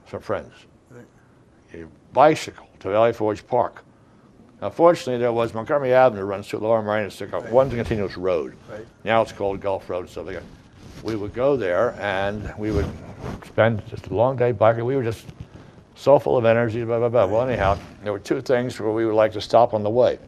some 0.09 0.21
friends. 0.21 0.53
Right. 0.89 1.05
You 1.73 1.91
bicycle 2.13 2.67
to 2.79 2.89
Valley 2.89 3.13
Forge 3.13 3.45
Park. 3.45 3.83
Now, 4.61 4.69
fortunately, 4.69 5.17
there 5.17 5.33
was 5.33 5.53
Montgomery 5.55 5.93
Avenue 5.93 6.23
runs 6.23 6.47
through 6.47 6.59
Lower 6.59 6.81
Merion 6.83 7.09
and 7.19 7.33
Right. 7.33 7.51
one 7.51 7.69
continuous 7.71 8.15
road. 8.15 8.53
Right. 8.71 8.85
Now 9.03 9.21
it's 9.23 9.31
called 9.31 9.59
Gulf 9.59 9.89
Road 9.89 10.01
and 10.01 10.09
stuff 10.09 10.27
like 10.27 10.35
that. 10.35 10.43
We 11.03 11.15
would 11.15 11.33
go 11.33 11.57
there 11.57 11.95
and 11.99 12.53
we 12.59 12.71
would 12.71 12.85
spend 13.45 13.81
just 13.89 14.07
a 14.07 14.13
long 14.13 14.35
day 14.35 14.51
biking. 14.51 14.85
We 14.85 14.95
were 14.95 15.03
just 15.03 15.25
so 15.95 16.19
full 16.19 16.37
of 16.37 16.45
energy, 16.45 16.83
blah, 16.83 16.99
blah, 16.99 17.09
blah. 17.09 17.25
Well, 17.25 17.47
anyhow, 17.49 17.77
there 18.03 18.11
were 18.13 18.19
two 18.19 18.39
things 18.41 18.79
where 18.79 18.91
we 18.91 19.05
would 19.05 19.15
like 19.15 19.31
to 19.33 19.41
stop 19.41 19.73
on 19.73 19.81
the 19.81 19.89
way. 19.89 20.19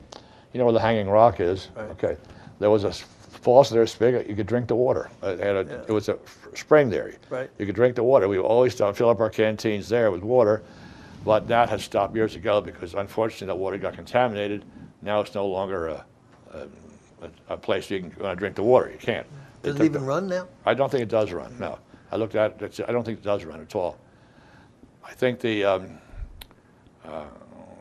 You 0.52 0.58
know 0.58 0.66
where 0.66 0.74
the 0.74 0.80
hanging 0.80 1.10
rock 1.10 1.40
is? 1.40 1.70
Right. 1.76 1.90
Okay. 1.92 2.18
There 2.58 2.72
was 2.72 2.86
a 2.86 2.92
faucet 2.92 3.76
there, 3.76 3.86
spigot. 3.86 4.28
You 4.28 4.36
could 4.36 4.48
drink 4.48 4.68
the 4.68 4.76
water. 4.76 5.12
Uh, 5.22 5.28
it, 5.30 5.40
had 5.42 5.56
a, 5.56 5.66
Yeah. 5.70 5.82
it 5.88 5.92
was 5.92 6.10
a 6.10 6.18
spring 6.56 6.90
there. 6.90 7.14
Right. 7.30 7.52
You 7.60 7.68
could 7.68 7.76
drink 7.76 7.96
the 7.96 8.04
water. 8.04 8.28
We 8.28 8.40
would 8.40 8.46
always 8.48 8.74
fill 8.74 9.10
up 9.10 9.20
our 9.20 9.30
canteens 9.30 9.90
there 9.90 10.10
with 10.10 10.24
water, 10.24 10.64
but 11.24 11.48
that 11.48 11.70
has 11.70 11.84
stopped 11.84 12.16
years 12.16 12.36
ago 12.36 12.62
because 12.62 12.94
unfortunately 12.94 13.48
that 13.48 13.56
water 13.58 13.78
got 13.78 13.94
contaminated. 13.94 14.66
Now 15.02 15.22
it's 15.22 15.34
no 15.36 15.48
longer 15.48 15.88
a, 15.88 16.06
a, 16.54 16.68
a 17.50 17.58
place 17.58 17.90
you 17.90 18.00
can 18.02 18.26
and 18.26 18.38
drink 18.40 18.56
the 18.56 18.64
water. 18.64 18.92
You 18.92 18.98
can't. 18.98 19.28
Does 19.62 19.76
it 19.76 19.86
even 19.86 20.02
the- 20.02 20.08
run 20.08 20.28
now? 20.28 20.48
I 20.66 20.74
don't 20.74 20.90
think 20.92 21.04
it 21.04 21.10
does 21.10 21.32
run. 21.32 21.56
No, 21.60 21.80
I 22.12 22.18
looked 22.18 22.36
at 22.36 22.62
it. 22.62 22.80
I 22.88 22.92
don't 22.92 23.04
think 23.04 23.20
it 23.20 23.24
does 23.24 23.46
run 23.46 23.62
at 23.62 23.76
all. 23.76 23.98
I 25.06 25.14
think 25.14 25.40
the 25.40 25.64
um, 25.64 25.98
uh, 27.06 27.26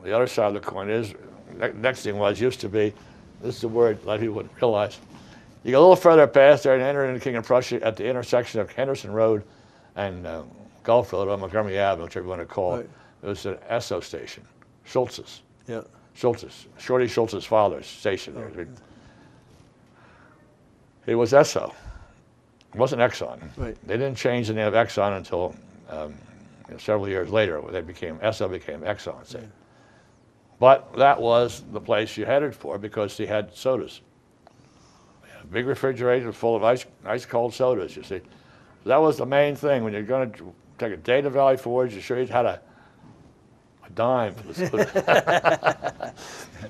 the 0.03 0.13
other 0.13 0.27
side 0.27 0.47
of 0.47 0.53
the 0.53 0.59
coin 0.59 0.89
is 0.89 1.13
ne- 1.57 1.73
next 1.73 2.03
thing 2.03 2.17
was 2.17 2.39
used 2.39 2.59
to 2.61 2.69
be. 2.69 2.93
This 3.41 3.57
is 3.57 3.63
a 3.63 3.67
word 3.67 4.01
a 4.03 4.07
lot 4.07 4.15
of 4.15 4.21
people 4.21 4.35
wouldn't 4.35 4.55
realize. 4.61 4.97
You 5.63 5.71
go 5.71 5.79
a 5.79 5.81
little 5.81 5.95
further 5.95 6.27
past 6.27 6.63
there 6.63 6.73
and 6.73 6.83
enter 6.83 7.05
into 7.05 7.19
King 7.21 7.37
of 7.37 7.45
Prussia 7.45 7.81
at 7.81 7.95
the 7.95 8.05
intersection 8.05 8.59
of 8.59 8.69
Henderson 8.71 9.11
Road 9.11 9.43
and 9.95 10.27
uh, 10.27 10.43
Gulf 10.83 11.13
Road 11.13 11.29
on 11.29 11.39
Montgomery 11.39 11.77
Avenue, 11.77 12.03
whichever 12.05 12.25
you 12.25 12.29
want 12.29 12.41
to 12.41 12.45
call. 12.45 12.77
Right. 12.77 12.85
It 12.85 12.89
was 13.27 13.45
an 13.45 13.55
Esso 13.69 14.03
station, 14.03 14.45
Schultz's. 14.83 15.41
Yeah. 15.67 15.81
Schultz's, 16.13 16.67
Shorty 16.77 17.07
Schultz's 17.07 17.45
father's 17.45 17.87
station 17.87 18.35
there. 18.35 18.67
It 21.05 21.15
was 21.15 21.33
Esso. 21.33 21.73
It 22.73 22.79
wasn't 22.79 23.01
Exxon. 23.01 23.39
Right. 23.57 23.77
They 23.85 23.97
didn't 23.97 24.15
change 24.15 24.47
the 24.47 24.53
name 24.53 24.67
of 24.67 24.73
Exxon 24.73 25.17
until 25.17 25.55
um, 25.89 26.13
several 26.77 27.07
years 27.07 27.29
later. 27.29 27.61
When 27.61 27.73
they 27.73 27.81
became 27.81 28.17
Esso 28.19 28.49
became 28.49 28.81
Exxon. 28.81 29.25
See. 29.25 29.39
But 30.59 30.95
that 30.97 31.21
was 31.21 31.63
the 31.71 31.81
place 31.81 32.15
you 32.15 32.25
headed 32.25 32.55
for 32.55 32.77
because 32.77 33.17
they 33.17 33.25
had 33.25 33.53
sodas. 33.55 34.01
They 35.23 35.29
had 35.29 35.43
a 35.43 35.47
big 35.47 35.65
refrigerator 35.65 36.31
full 36.31 36.55
of 36.55 36.63
ice, 36.63 36.85
ice 37.05 37.25
cold 37.25 37.53
sodas. 37.53 37.95
You 37.95 38.03
see, 38.03 38.21
that 38.85 38.97
was 38.97 39.17
the 39.17 39.25
main 39.25 39.55
thing 39.55 39.83
when 39.83 39.93
you're 39.93 40.03
going 40.03 40.31
to 40.31 40.53
take 40.77 40.93
a 40.93 40.97
day 40.97 41.21
to 41.21 41.29
Valley 41.29 41.57
Forge. 41.57 41.93
You 41.93 42.01
sure 42.01 42.19
you 42.19 42.27
had 42.27 42.45
a 42.45 42.61
dime 43.95 44.33
for 44.35 44.47
the. 44.53 46.13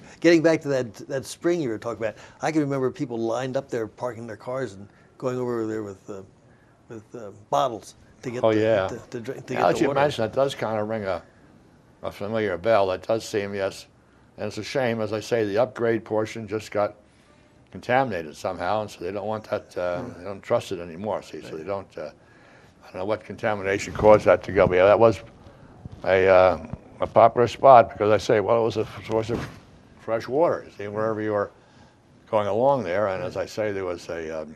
Getting 0.19 0.41
back 0.41 0.61
to 0.61 0.67
that 0.69 0.93
that 1.07 1.25
spring 1.25 1.61
you 1.61 1.69
were 1.69 1.77
talking 1.77 2.03
about, 2.03 2.15
I 2.41 2.51
can 2.51 2.61
remember 2.61 2.89
people 2.91 3.17
lined 3.17 3.57
up 3.57 3.69
there 3.69 3.87
parking 3.87 4.25
their 4.27 4.37
cars 4.37 4.73
and 4.73 4.87
going 5.17 5.37
over 5.37 5.65
there 5.67 5.83
with 5.83 6.09
uh, 6.09 6.21
with 6.89 7.03
uh, 7.15 7.31
bottles 7.49 7.95
to 8.21 8.31
get 8.31 8.43
Oh, 8.43 8.53
the, 8.53 8.59
yeah. 8.59 8.87
to, 8.87 8.97
to 9.11 9.19
drink 9.19 9.45
to 9.47 9.53
Now 9.53 9.67
that 9.71 9.81
you 9.81 9.87
water. 9.87 9.99
mention 9.99 10.23
it, 10.25 10.33
does 10.33 10.55
kind 10.55 10.79
of 10.79 10.87
ring 10.87 11.03
a, 11.03 11.21
a 12.01 12.11
familiar 12.11 12.57
bell. 12.57 12.87
That 12.87 13.05
does 13.05 13.27
seem, 13.27 13.53
yes. 13.53 13.87
And 14.37 14.47
it's 14.47 14.57
a 14.57 14.63
shame, 14.63 15.01
as 15.01 15.13
I 15.13 15.19
say, 15.19 15.45
the 15.45 15.57
upgrade 15.59 16.03
portion 16.05 16.47
just 16.47 16.71
got 16.71 16.95
contaminated 17.71 18.35
somehow, 18.35 18.81
and 18.81 18.89
so 18.89 19.03
they 19.03 19.11
don't 19.11 19.27
want 19.27 19.43
that, 19.49 19.77
uh, 19.77 20.03
they 20.17 20.23
don't 20.23 20.41
trust 20.41 20.71
it 20.71 20.79
anymore, 20.79 21.21
see, 21.21 21.41
so 21.41 21.57
they 21.57 21.63
don't, 21.63 21.87
uh, 21.97 22.11
I 22.81 22.85
don't 22.87 22.95
know 22.95 23.05
what 23.05 23.23
contamination 23.23 23.93
caused 23.93 24.25
that 24.25 24.43
to 24.43 24.51
go, 24.51 24.67
but 24.67 24.75
yeah, 24.75 24.85
that 24.85 24.99
was 24.99 25.21
a, 26.03 26.27
uh, 26.27 26.65
a 26.99 27.07
popular 27.07 27.47
spot 27.47 27.89
because 27.89 28.11
I 28.11 28.17
say, 28.17 28.39
well, 28.39 28.61
it 28.61 28.63
was 28.63 28.77
a 28.77 28.87
source 29.07 29.29
of 29.29 29.45
fresh 29.99 30.27
water, 30.27 30.67
see, 30.77 30.87
wherever 30.87 31.21
you 31.21 31.31
were 31.31 31.51
going 32.29 32.47
along 32.47 32.83
there, 32.83 33.07
and 33.07 33.23
as 33.23 33.37
I 33.37 33.45
say, 33.45 33.71
there 33.71 33.85
was 33.85 34.09
a, 34.09 34.41
um, 34.41 34.55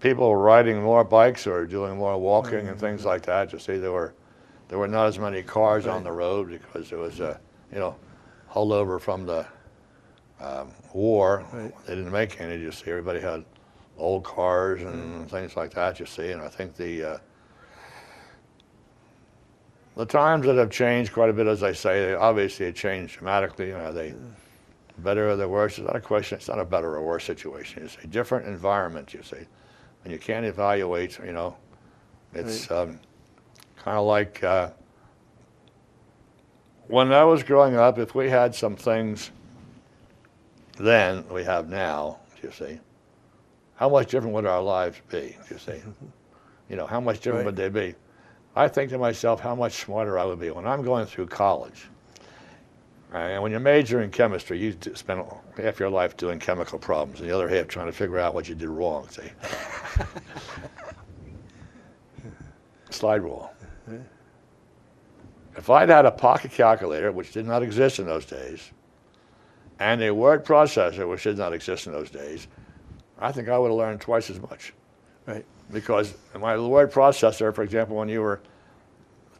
people 0.00 0.36
riding 0.36 0.82
more 0.82 1.04
bikes 1.04 1.46
or 1.46 1.66
doing 1.66 1.96
more 1.96 2.16
walking 2.18 2.68
and 2.68 2.78
things 2.78 3.04
like 3.04 3.22
that. 3.22 3.52
You 3.52 3.58
see, 3.58 3.78
there 3.78 3.92
were 3.92 4.14
there 4.68 4.78
were 4.78 4.88
not 4.88 5.06
as 5.06 5.18
many 5.18 5.42
cars 5.42 5.86
on 5.86 6.04
the 6.04 6.12
road 6.12 6.48
because 6.48 6.90
there 6.90 6.98
was 6.98 7.20
a 7.20 7.40
you 7.72 7.78
know 7.78 7.96
holdover 8.50 9.00
from 9.00 9.26
the 9.26 9.46
um, 10.40 10.70
war. 10.92 11.44
Right. 11.52 11.72
They 11.86 11.94
didn't 11.94 12.12
make 12.12 12.40
any. 12.40 12.56
You 12.56 12.72
see, 12.72 12.90
everybody 12.90 13.20
had 13.20 13.44
old 13.98 14.24
cars 14.24 14.82
and 14.82 15.30
things 15.30 15.56
like 15.56 15.72
that. 15.74 16.00
You 16.00 16.06
see, 16.06 16.30
and 16.30 16.40
I 16.40 16.48
think 16.48 16.74
the 16.76 17.04
uh, 17.04 17.18
the 19.96 20.06
times 20.06 20.46
that 20.46 20.56
have 20.56 20.70
changed 20.70 21.12
quite 21.12 21.30
a 21.30 21.32
bit, 21.32 21.46
as 21.46 21.62
I 21.62 21.72
say, 21.72 22.06
they 22.06 22.14
obviously 22.14 22.66
have 22.66 22.74
changed 22.74 23.18
dramatically. 23.18 23.68
You 23.68 23.74
know, 23.74 23.92
they 23.92 24.14
better 24.98 25.30
or 25.30 25.36
the 25.36 25.48
worse. 25.48 25.78
It's 25.78 25.86
not 25.86 25.96
a 25.96 26.00
question. 26.00 26.38
It's 26.38 26.48
not 26.48 26.58
a 26.58 26.64
better 26.64 26.94
or 26.94 27.02
worse 27.04 27.24
situation. 27.24 27.84
It's 27.84 27.96
a 28.02 28.06
different 28.06 28.46
environment. 28.46 29.12
You 29.14 29.22
see, 29.22 29.46
and 30.04 30.12
you 30.12 30.18
can't 30.18 30.46
evaluate. 30.46 31.18
You 31.18 31.32
know, 31.32 31.56
it's 32.34 32.70
um, 32.70 33.00
kind 33.76 33.98
of 33.98 34.06
like 34.06 34.42
uh, 34.42 34.70
when 36.86 37.12
I 37.12 37.24
was 37.24 37.42
growing 37.42 37.76
up. 37.76 37.98
If 37.98 38.14
we 38.14 38.30
had 38.30 38.54
some 38.54 38.76
things 38.76 39.30
then 40.78 41.24
we 41.28 41.44
have 41.44 41.68
now, 41.68 42.18
you 42.42 42.50
see, 42.52 42.78
how 43.78 43.88
much 43.88 44.10
different 44.10 44.34
would 44.34 44.44
our 44.44 44.60
lives 44.60 45.00
be? 45.08 45.36
You 45.50 45.58
see, 45.58 45.80
you 46.68 46.76
know, 46.76 46.86
how 46.86 47.00
much 47.00 47.18
different 47.20 47.46
Right. 47.46 47.46
would 47.46 47.56
they 47.56 47.68
be? 47.68 47.94
I 48.56 48.66
think 48.66 48.90
to 48.90 48.98
myself, 48.98 49.40
how 49.40 49.54
much 49.54 49.74
smarter 49.74 50.18
I 50.18 50.24
would 50.24 50.40
be 50.40 50.50
when 50.50 50.66
I'm 50.66 50.82
going 50.82 51.06
through 51.06 51.28
college. 51.28 51.86
Uh, 53.14 53.18
And 53.18 53.42
when 53.42 53.52
you 53.52 53.60
major 53.60 54.02
in 54.02 54.10
chemistry, 54.10 54.58
you 54.58 54.76
spend 54.94 55.22
half 55.56 55.78
your 55.78 55.90
life 55.90 56.16
doing 56.16 56.40
chemical 56.40 56.78
problems, 56.78 57.20
and 57.20 57.30
the 57.30 57.34
other 57.34 57.48
half 57.48 57.68
trying 57.68 57.86
to 57.86 57.92
figure 57.92 58.18
out 58.18 58.34
what 58.34 58.48
you 58.48 58.56
did 58.56 58.68
wrong. 58.68 59.08
See, 59.08 59.30
slide 62.90 63.22
rule. 63.22 63.50
If 65.56 65.70
I'd 65.70 65.88
had 65.88 66.06
a 66.06 66.10
pocket 66.10 66.50
calculator, 66.50 67.12
which 67.12 67.32
did 67.32 67.46
not 67.46 67.62
exist 67.62 67.98
in 67.98 68.06
those 68.06 68.26
days, 68.26 68.70
and 69.80 70.02
a 70.02 70.12
word 70.12 70.44
processor, 70.44 71.08
which 71.08 71.22
did 71.22 71.38
not 71.38 71.52
exist 71.52 71.86
in 71.86 71.92
those 71.92 72.10
days, 72.10 72.48
I 73.18 73.32
think 73.32 73.48
I 73.48 73.58
would 73.58 73.68
have 73.68 73.76
learned 73.76 74.00
twice 74.00 74.30
as 74.30 74.40
much 74.40 74.72
Right. 75.26 75.44
because 75.72 76.14
my 76.38 76.56
word 76.58 76.92
processor, 76.92 77.54
for 77.54 77.62
example, 77.62 77.96
when 77.96 78.08
you 78.08 78.20
were 78.22 78.40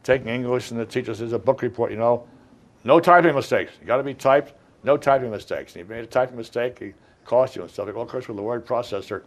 taking 0.03 0.27
English 0.27 0.71
and 0.71 0.79
the 0.79 0.85
teacher 0.85 1.13
says 1.13 1.33
a 1.33 1.39
book 1.39 1.61
report, 1.61 1.91
you 1.91 1.97
know, 1.97 2.27
no 2.83 2.99
typing 2.99 3.35
mistakes. 3.35 3.73
You 3.81 3.87
got 3.87 3.97
to 3.97 4.03
be 4.03 4.13
typed, 4.13 4.53
no 4.83 4.97
typing 4.97 5.31
mistakes. 5.31 5.73
And 5.73 5.81
if 5.81 5.89
you 5.89 5.95
made 5.95 6.03
a 6.03 6.07
typing 6.07 6.37
mistake, 6.37 6.81
it 6.81 6.95
cost 7.25 7.55
you 7.55 7.61
and 7.63 7.71
stuff. 7.71 7.87
Well, 7.87 8.01
of 8.01 8.07
course, 8.09 8.27
with 8.27 8.37
the 8.37 8.43
word 8.43 8.65
processor, 8.65 9.23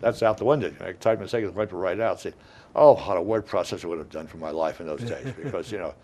that's 0.00 0.22
out 0.22 0.38
the 0.38 0.44
window. 0.44 0.68
You 0.68 0.76
make 0.80 0.96
a 0.96 0.98
typing 0.98 1.22
mistake, 1.22 1.44
it's 1.44 1.54
wipe 1.54 1.72
it 1.72 1.76
right 1.76 2.00
out. 2.00 2.20
See, 2.20 2.32
oh, 2.74 2.94
what 2.94 3.16
a 3.16 3.22
word 3.22 3.46
processor 3.46 3.84
would 3.84 3.98
have 3.98 4.10
done 4.10 4.26
for 4.26 4.38
my 4.38 4.50
life 4.50 4.80
in 4.80 4.86
those 4.86 5.00
days 5.02 5.32
because 5.42 5.70
you 5.70 5.78
know, 5.78 5.94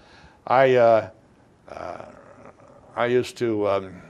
I 0.46 0.74
uh, 0.74 1.10
uh, 1.70 2.04
I 2.94 3.06
used 3.06 3.36
to. 3.38 3.68
Um, 3.68 4.02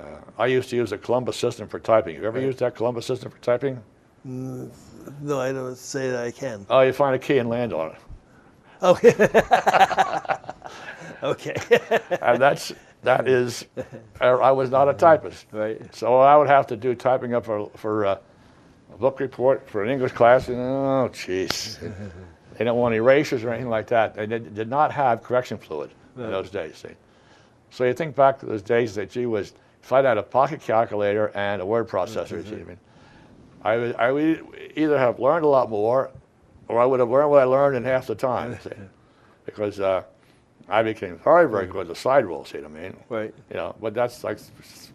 uh, 0.00 0.04
I 0.38 0.46
used 0.46 0.70
to 0.70 0.76
use 0.76 0.92
a 0.92 0.98
Columbus 0.98 1.36
system 1.36 1.68
for 1.68 1.78
typing. 1.78 2.16
You 2.16 2.24
ever 2.24 2.38
Right. 2.38 2.46
used 2.46 2.58
that 2.58 2.74
Columbus 2.74 3.06
system 3.06 3.30
for 3.30 3.38
typing? 3.38 3.80
No, 4.24 5.40
I 5.40 5.52
don't 5.52 5.76
say 5.76 6.10
that 6.10 6.24
I 6.24 6.30
can. 6.30 6.66
Oh, 6.70 6.80
you 6.80 6.92
find 6.92 7.14
a 7.14 7.18
key 7.18 7.38
and 7.38 7.48
land 7.48 7.72
on 7.72 7.92
it. 7.92 7.98
Okay. 8.82 9.14
okay. 11.22 11.54
and 12.22 12.40
that's 12.40 12.72
that 13.02 13.28
is 13.28 13.66
uh, 14.20 14.38
I 14.38 14.50
was 14.50 14.70
not 14.70 14.88
a 14.88 14.94
typist, 14.94 15.46
right. 15.52 15.94
so 15.94 16.16
I 16.16 16.36
would 16.36 16.48
have 16.48 16.66
to 16.68 16.76
do 16.76 16.94
typing 16.94 17.34
up 17.34 17.44
for 17.44 17.70
for 17.76 18.06
uh, 18.06 18.18
a 18.92 18.96
book 18.96 19.20
report 19.20 19.68
for 19.68 19.84
an 19.84 19.90
English 19.90 20.12
class. 20.12 20.48
And 20.48 20.56
oh, 20.58 21.10
jeez, 21.12 21.78
they 21.80 22.58
didn't 22.58 22.76
want 22.76 22.94
erasures 22.94 23.44
or 23.44 23.50
anything 23.50 23.70
like 23.70 23.86
that. 23.88 24.14
They 24.14 24.26
did, 24.26 24.54
did 24.54 24.68
not 24.68 24.90
have 24.92 25.22
correction 25.22 25.58
fluid 25.58 25.90
in 26.16 26.30
those 26.30 26.50
days. 26.50 26.78
See? 26.78 26.94
So 27.70 27.84
you 27.84 27.92
think 27.92 28.16
back 28.16 28.38
to 28.40 28.46
those 28.46 28.62
days 28.62 28.94
that 28.94 29.10
gee 29.10 29.26
was 29.26 29.52
if 29.84 29.92
I'd 29.92 30.06
had 30.06 30.16
a 30.16 30.22
pocket 30.22 30.62
calculator 30.62 31.30
and 31.34 31.60
a 31.60 31.66
word 31.66 31.88
processor, 31.88 32.42
gee, 32.42 32.54
I 32.54 32.64
mean, 32.64 32.78
I 33.62 33.76
would, 33.76 33.96
I 33.96 34.12
would 34.12 34.72
either 34.76 34.96
have 34.96 35.20
learned 35.20 35.44
a 35.44 35.48
lot 35.48 35.68
more, 35.68 36.10
or 36.68 36.80
I 36.80 36.86
would 36.86 37.00
have 37.00 37.10
learned 37.10 37.28
what 37.30 37.42
I 37.42 37.44
learned 37.44 37.76
in 37.76 37.84
half 37.84 38.06
the 38.06 38.14
time. 38.14 38.58
see? 38.62 38.70
Because 39.44 39.80
uh, 39.80 40.04
I 40.70 40.82
became 40.82 41.18
very, 41.18 41.46
very 41.50 41.66
good 41.66 41.82
at 41.82 41.88
the 41.88 41.94
slide 41.94 42.24
rule. 42.24 42.46
See 42.46 42.56
what 42.58 42.70
I 42.70 42.80
mean? 42.80 42.96
Right. 43.10 43.34
You 43.50 43.56
know, 43.56 43.74
but 43.78 43.92
that's 43.92 44.24
like 44.24 44.38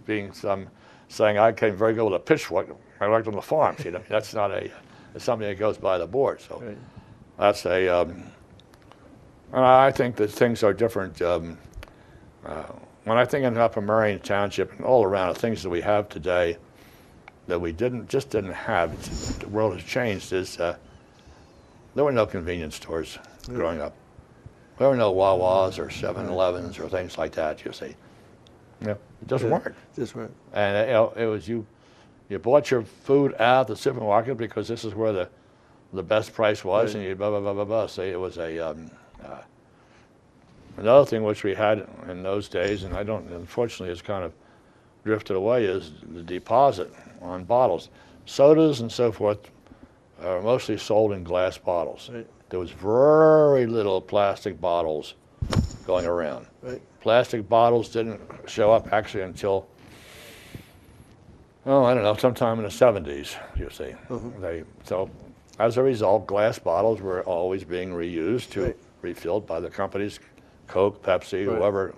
being 0.08 0.34
some 0.34 0.68
saying 1.08 1.38
I 1.38 1.52
came 1.52 1.76
very 1.76 1.94
good 1.94 2.06
with 2.06 2.16
a 2.16 2.20
pitchfork. 2.20 2.76
I 3.00 3.08
worked 3.08 3.28
on 3.28 3.36
the 3.36 3.44
farm. 3.44 3.76
See, 3.78 3.90
I 3.90 3.92
mean, 3.92 4.02
that's 4.10 4.34
not 4.34 4.50
a 4.50 4.72
it's 5.14 5.24
something 5.24 5.48
that 5.48 5.60
goes 5.60 5.78
by 5.78 6.00
the 6.00 6.08
board. 6.08 6.42
So 6.42 6.64
Right. 6.66 6.78
that's 7.38 7.64
a. 7.68 7.88
Um, 7.90 8.24
and 9.54 9.64
I 9.66 9.92
think 9.92 10.16
that 10.16 10.32
things 10.32 10.64
are 10.64 10.74
different. 10.74 11.22
Um, 11.22 11.60
uh, 12.44 12.64
when 13.10 13.18
I 13.18 13.26
think 13.26 13.44
of 13.44 13.58
Upper 13.58 13.82
Merion 13.82 14.20
Township 14.20 14.72
and 14.78 14.86
all 14.86 15.04
around 15.04 15.34
the 15.34 15.40
things 15.40 15.64
that 15.64 15.70
we 15.70 15.82
have 15.82 16.10
today 16.10 16.58
that 17.48 17.60
we 17.60 17.72
didn't 17.72 18.08
just 18.08 18.30
didn't 18.30 18.54
have, 18.54 19.40
the 19.40 19.48
world 19.48 19.74
has 19.74 19.84
changed. 19.84 20.32
Is 20.32 20.60
uh, 20.60 20.78
there 21.96 22.04
were 22.04 22.12
no 22.12 22.28
convenience 22.28 22.76
stores 22.76 23.18
growing 23.48 23.82
up. 23.82 23.96
There 24.78 24.88
were 24.88 24.96
no 24.96 25.12
Wawas 25.12 25.80
or 25.80 25.88
7-Elevens 25.88 26.78
or 26.78 26.88
things 26.88 27.18
like 27.18 27.32
that. 27.32 27.66
You 27.66 27.74
see, 27.74 27.96
yeah, 28.82 28.92
it 28.92 29.00
just 29.28 29.44
Yeah. 29.44 29.50
weren't. 29.50 29.76
Just 29.96 30.14
right. 30.14 30.30
And 30.54 30.78
uh, 30.78 30.82
you 30.82 30.94
know, 30.94 31.14
it 31.18 31.26
was 31.26 31.48
you, 31.48 31.66
you 32.30 32.38
bought 32.38 32.70
your 32.70 32.84
food 32.84 33.34
out 33.40 33.68
the 33.68 33.76
supermarket 33.76 34.38
because 34.38 34.68
this 34.68 34.86
is 34.86 34.94
where 34.94 35.12
the, 35.12 35.30
the 35.94 36.04
best 36.04 36.32
price 36.34 36.64
was, 36.64 36.94
Right. 36.94 37.00
and 37.00 37.10
you 37.10 37.16
blah 37.16 37.32
blah 37.32 37.40
blah 37.40 37.54
blah 37.54 37.66
blah. 37.66 37.88
So 37.88 38.04
it 38.04 38.20
was 38.20 38.38
a. 38.38 38.60
Um, 38.60 38.92
uh, 39.26 39.42
another 40.78 41.06
thing 41.06 41.24
which 41.24 41.44
we 41.44 41.54
had 41.56 41.88
in 42.08 42.24
those 42.24 42.48
days, 42.50 42.84
and 42.84 42.96
I 42.96 43.04
don't, 43.04 43.30
unfortunately, 43.32 43.92
it's 43.92 44.02
kind 44.02 44.24
of 44.24 44.34
drifted 45.04 45.36
away, 45.36 45.66
is 45.66 45.92
the 46.14 46.22
deposit 46.24 46.94
on 47.22 47.44
bottles. 47.44 47.90
Sodas 48.26 48.82
and 48.82 48.92
so 48.92 49.12
forth 49.12 49.40
are 50.22 50.42
mostly 50.42 50.78
sold 50.78 51.14
in 51.14 51.24
glass 51.24 51.58
bottles. 51.58 52.10
Right. 52.14 52.28
There 52.50 52.60
was 52.60 52.72
very 52.72 53.66
little 53.66 54.02
plastic 54.02 54.60
bottles 54.60 55.14
going 55.86 56.06
around 56.06 56.46
Right. 56.62 56.82
plastic 57.00 57.48
bottles 57.50 57.90
didn't 57.90 58.22
show 58.48 58.72
up 58.72 58.92
actually 58.94 59.24
until 59.24 59.68
oh 61.66 61.84
I 61.84 61.94
don't 61.94 62.04
know 62.04 62.16
sometime 62.16 62.58
in 62.60 62.64
the 62.64 62.70
70s 62.70 63.36
you 63.58 63.70
see 63.72 63.96
mm-hmm. 64.10 64.42
they 64.42 64.64
so 64.84 65.10
as 65.58 65.78
a 65.78 65.84
result 65.84 66.28
glass 66.28 66.60
bottles 66.60 67.02
were 67.02 67.24
always 67.24 67.64
being 67.64 67.90
reused 67.92 68.50
to 68.52 68.66
Right. 68.66 68.78
refilled 69.02 69.48
by 69.48 69.60
the 69.60 69.70
companies 69.70 70.20
Coke 70.70 71.04
Pepsi 71.04 71.48
Right. 71.48 71.58
whoever 71.58 71.94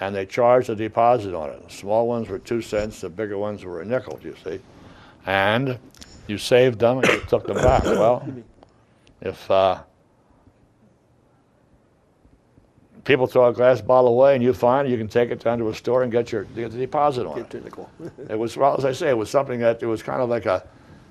and 0.00 0.14
they 0.14 0.26
charged 0.26 0.70
a 0.70 0.74
deposit 0.74 1.34
on 1.34 1.50
it 1.50 1.62
the 1.62 1.72
small 1.72 2.08
ones 2.08 2.28
were 2.28 2.38
two 2.38 2.62
cents 2.62 3.00
the 3.00 3.08
bigger 3.10 3.38
ones 3.38 3.64
were 3.64 3.82
a 3.82 3.84
nickel 3.84 4.18
you 4.22 4.34
see 4.42 4.58
and 5.26 5.78
you 6.26 6.38
saved 6.38 6.78
them 6.78 6.98
and 6.98 7.06
you 7.08 7.20
took 7.28 7.46
them 7.46 7.56
back 7.56 7.84
well 7.84 8.26
if 9.20 9.50
uh, 9.50 9.80
people 13.04 13.26
throw 13.26 13.48
a 13.48 13.52
glass 13.52 13.80
bottle 13.80 14.10
away 14.10 14.34
and 14.34 14.42
you 14.42 14.52
find 14.52 14.86
it, 14.86 14.90
you 14.90 14.98
can 14.98 15.08
take 15.08 15.30
it 15.30 15.40
down 15.40 15.58
to 15.58 15.68
a 15.68 15.74
store 15.74 16.02
and 16.02 16.12
get 16.12 16.32
your 16.32 16.44
get 16.44 16.70
the 16.72 16.78
deposit 16.78 17.26
on 17.26 17.36
Get 17.36 17.54
it. 17.54 17.72
It 18.30 18.38
was, 18.38 18.56
well, 18.56 18.76
as 18.76 18.84
I 18.84 18.92
say, 18.92 19.10
it 19.10 19.16
was 19.16 19.30
something 19.30 19.60
that 19.60 19.82
it 19.82 19.86
was 19.86 20.02
kind 20.02 20.22
of 20.22 20.28
like 20.28 20.46
a, 20.46 20.66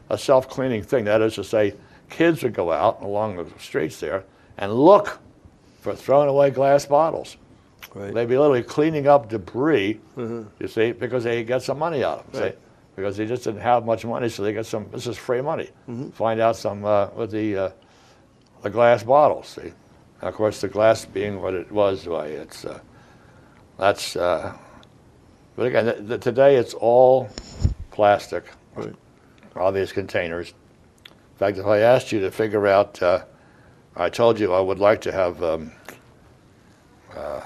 a 0.09 0.17
self-cleaning 0.17 0.83
thing. 0.83 1.05
That 1.05 1.21
is 1.21 1.35
to 1.35 1.43
say, 1.43 1.73
kids 2.09 2.43
would 2.43 2.53
go 2.53 2.71
out 2.71 3.01
along 3.01 3.37
the 3.37 3.47
streets 3.59 3.99
there 3.99 4.23
and 4.57 4.73
look 4.73 5.19
for 5.81 5.93
throwing 5.95 6.29
away 6.29 6.49
glass 6.51 6.85
bottles. 6.85 7.35
right. 7.93 8.13
They'd 8.13 8.29
be 8.29 8.37
literally 8.37 8.63
cleaning 8.63 9.07
up 9.07 9.27
debris, 9.29 9.99
you 10.17 10.67
see, 10.67 10.93
because 10.93 11.23
they 11.25 11.43
get 11.43 11.61
some 11.61 11.77
money 11.79 12.03
out 12.03 12.19
of 12.27 12.35
it. 12.35 12.39
Right. 12.39 12.51
See? 12.53 12.57
Because 12.95 13.17
they 13.17 13.25
just 13.25 13.43
didn't 13.43 13.61
have 13.61 13.85
much 13.85 14.05
money, 14.05 14.29
so 14.29 14.43
they 14.43 14.53
get 14.53 14.65
some. 14.65 14.85
This 14.91 15.07
is 15.07 15.17
free 15.17 15.41
money. 15.41 15.69
Find 16.13 16.39
out 16.39 16.55
some 16.55 16.85
uh, 16.85 17.07
with 17.15 17.31
the 17.31 17.57
uh, 17.57 17.69
the 18.61 18.69
glass 18.69 19.01
bottles. 19.03 19.47
See, 19.47 19.61
and 19.61 19.73
of 20.29 20.33
course 20.35 20.61
the 20.61 20.67
glass 20.67 21.05
being 21.05 21.41
what 21.41 21.53
it 21.53 21.71
was, 21.71 22.05
why 22.07 22.27
it's 22.27 22.63
uh, 22.65 22.79
that's. 23.77 24.15
Uh, 24.15 24.53
but 25.55 25.65
again, 25.67 25.85
th- 25.85 26.07
th- 26.07 26.21
today 26.21 26.55
it's 26.57 26.73
all 26.73 27.29
plastic, 27.91 28.43
Right. 28.75 28.93
all 29.55 29.71
these 29.71 29.91
containers. 29.93 30.53
In 31.09 31.37
fact, 31.37 31.57
if 31.57 31.65
I 31.65 31.79
asked 31.79 32.11
you 32.11 32.19
to 32.21 32.29
figure 32.31 32.67
out, 32.67 33.01
uh, 33.01 33.23
I 33.95 34.09
told 34.09 34.39
you 34.39 34.53
I 34.53 34.59
would 34.59 34.79
like 34.79 35.01
to 35.01 35.11
have. 35.11 35.43
Um, 35.43 35.71
uh, 37.15 37.41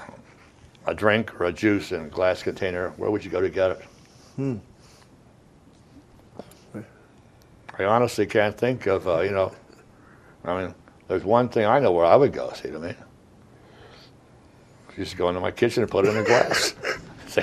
a 0.86 0.94
drink 0.94 1.40
or 1.40 1.46
a 1.46 1.52
juice 1.52 1.92
in 1.92 2.02
a 2.02 2.08
glass 2.08 2.42
container, 2.42 2.90
where 2.90 3.10
would 3.10 3.24
you 3.24 3.30
go 3.30 3.40
to 3.40 3.48
get 3.50 3.72
it? 3.72 4.60
I 7.78 7.84
honestly 7.84 8.26
can't 8.26 8.56
think 8.56 8.86
of, 8.86 9.06
uh, 9.08 9.20
you 9.20 9.32
know, 9.32 9.52
I 10.44 10.62
mean, 10.62 10.74
there's 11.08 11.24
one 11.24 11.48
thing 11.48 11.66
I 11.66 11.78
know 11.80 11.92
where 11.92 12.04
I 12.06 12.16
would 12.16 12.32
go, 12.32 12.52
see 12.52 12.70
what 12.70 12.82
I 12.82 12.86
mean? 12.86 12.96
Just 14.94 15.16
go 15.16 15.28
into 15.28 15.40
my 15.40 15.50
kitchen 15.50 15.82
and 15.82 15.90
put 15.90 16.06
it 16.06 16.10
in 16.10 16.16
a 16.18 16.24
glass. 16.24 16.74
see? 17.26 17.42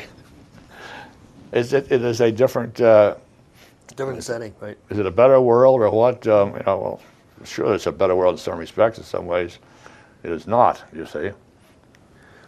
Is 1.52 1.74
it, 1.74 1.92
it 1.92 2.02
is 2.02 2.22
a 2.22 2.32
different, 2.32 2.80
uh, 2.82 3.16
Different 3.96 4.24
setting, 4.24 4.56
right? 4.60 4.78
is 4.90 4.98
it 4.98 5.06
a 5.06 5.12
better 5.12 5.40
world 5.40 5.82
or 5.82 5.90
what? 5.92 6.26
Um, 6.28 6.56
you 6.56 6.64
know, 6.66 6.78
well, 6.80 7.02
sure, 7.46 7.74
it's 7.74 7.88
a 7.88 7.92
better 7.92 8.16
world 8.16 8.36
in 8.36 8.40
some 8.40 8.58
respects. 8.58 8.98
In 8.98 9.04
some 9.04 9.26
ways, 9.26 9.60
it 10.24 10.32
is 10.32 10.48
not, 10.48 10.84
you 10.94 11.06
see. 11.06 11.32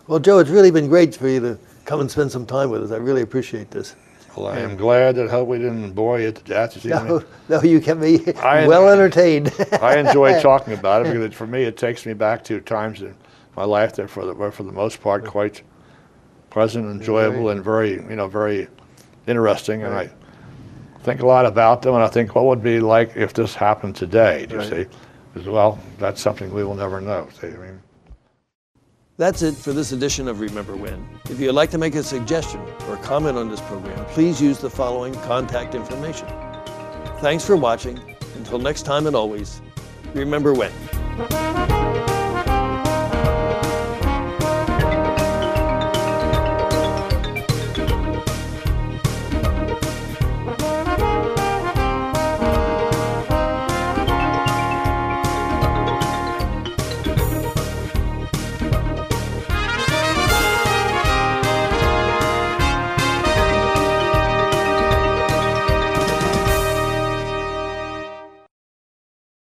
Well, 0.08 0.20
Joe, 0.20 0.40
it's 0.40 0.50
really 0.50 0.72
been 0.72 0.88
great 0.88 1.16
for 1.16 1.28
you 1.28 1.40
to 1.40 1.60
come 1.86 2.00
and 2.00 2.10
spend 2.10 2.32
some 2.32 2.46
time 2.46 2.70
with 2.70 2.84
us. 2.84 2.92
I 2.92 2.98
really 2.98 3.22
appreciate 3.22 3.72
this. 3.72 3.96
Well, 4.36 4.48
I 4.48 4.60
am 4.60 4.76
glad 4.76 5.16
that 5.16 5.30
hope 5.30 5.48
we 5.48 5.58
didn't 5.60 5.94
bore 5.94 6.20
you 6.20 6.32
to 6.32 6.44
death. 6.44 6.76
You 6.76 6.82
see 6.82 6.90
what 6.90 7.02
I 7.02 7.04
mean? 7.04 7.12
No, 7.18 7.24
no, 7.58 7.64
you 7.64 7.80
kept 7.80 8.02
me 8.02 8.34
I- 8.34 8.68
well 8.68 8.90
entertained. 8.90 9.54
I 9.82 9.98
enjoy 9.98 10.42
talking 10.42 10.74
about 10.74 11.06
it 11.06 11.14
because 11.14 11.24
it, 11.26 11.34
for 11.34 11.48
me 11.48 11.64
it 11.64 11.78
takes 11.78 12.06
me 12.06 12.14
back 12.14 12.44
to 12.46 12.60
times 12.60 13.02
in 13.02 13.16
my 13.56 13.64
life 13.64 13.96
that 13.96 14.10
for 14.10 14.26
the 14.26 14.34
were 14.34 14.52
for 14.52 14.64
the 14.64 14.72
most 14.74 15.02
part 15.02 15.26
quite 15.26 15.62
pleasant, 16.50 16.86
enjoyable, 16.86 17.50
and 17.50 17.64
very 17.64 17.94
you 17.94 18.16
know 18.16 18.28
very 18.28 18.68
interesting. 19.26 19.84
And 19.84 19.96
I 19.96 20.10
think 21.06 21.22
a 21.22 21.26
lot 21.26 21.46
about 21.46 21.84
them, 21.84 21.94
and 21.94 22.04
I 22.04 22.08
think 22.08 22.36
what 22.36 22.46
would 22.46 22.64
be 22.64 22.80
like 22.80 23.16
if 23.16 23.34
this 23.34 23.54
happened 23.56 23.96
today. 23.96 24.48
Do 24.48 24.56
you 24.56 24.62
Right. 24.62 24.70
see? 24.70 24.86
As 25.40 25.46
well, 25.46 25.78
that's 26.00 26.22
something 26.22 26.52
we 26.54 26.64
will 26.64 26.76
never 26.76 27.00
know. 27.00 27.28
See, 27.40 27.48
I 27.48 27.52
mean. 27.52 27.80
That's 29.18 29.42
it 29.42 29.54
for 29.54 29.72
this 29.72 29.92
edition 29.92 30.28
of 30.28 30.40
Remember 30.42 30.76
When. 30.76 31.08
If 31.30 31.40
you'd 31.40 31.54
like 31.54 31.70
to 31.72 31.78
make 31.78 31.96
a 31.96 32.04
suggestion 32.04 32.60
or 32.90 32.98
comment 32.98 33.38
on 33.38 33.50
this 33.50 33.62
program, 33.62 34.04
please 34.08 34.42
use 34.42 34.58
the 34.60 34.70
following 34.70 35.14
contact 35.22 35.76
information. 35.76 36.28
Thanks 37.20 37.46
for 37.46 37.56
watching. 37.56 38.00
Until 38.36 38.60
next 38.60 38.82
time 38.84 39.08
and 39.08 39.16
always, 39.16 39.62
remember 40.14 40.54
when. 40.54 41.75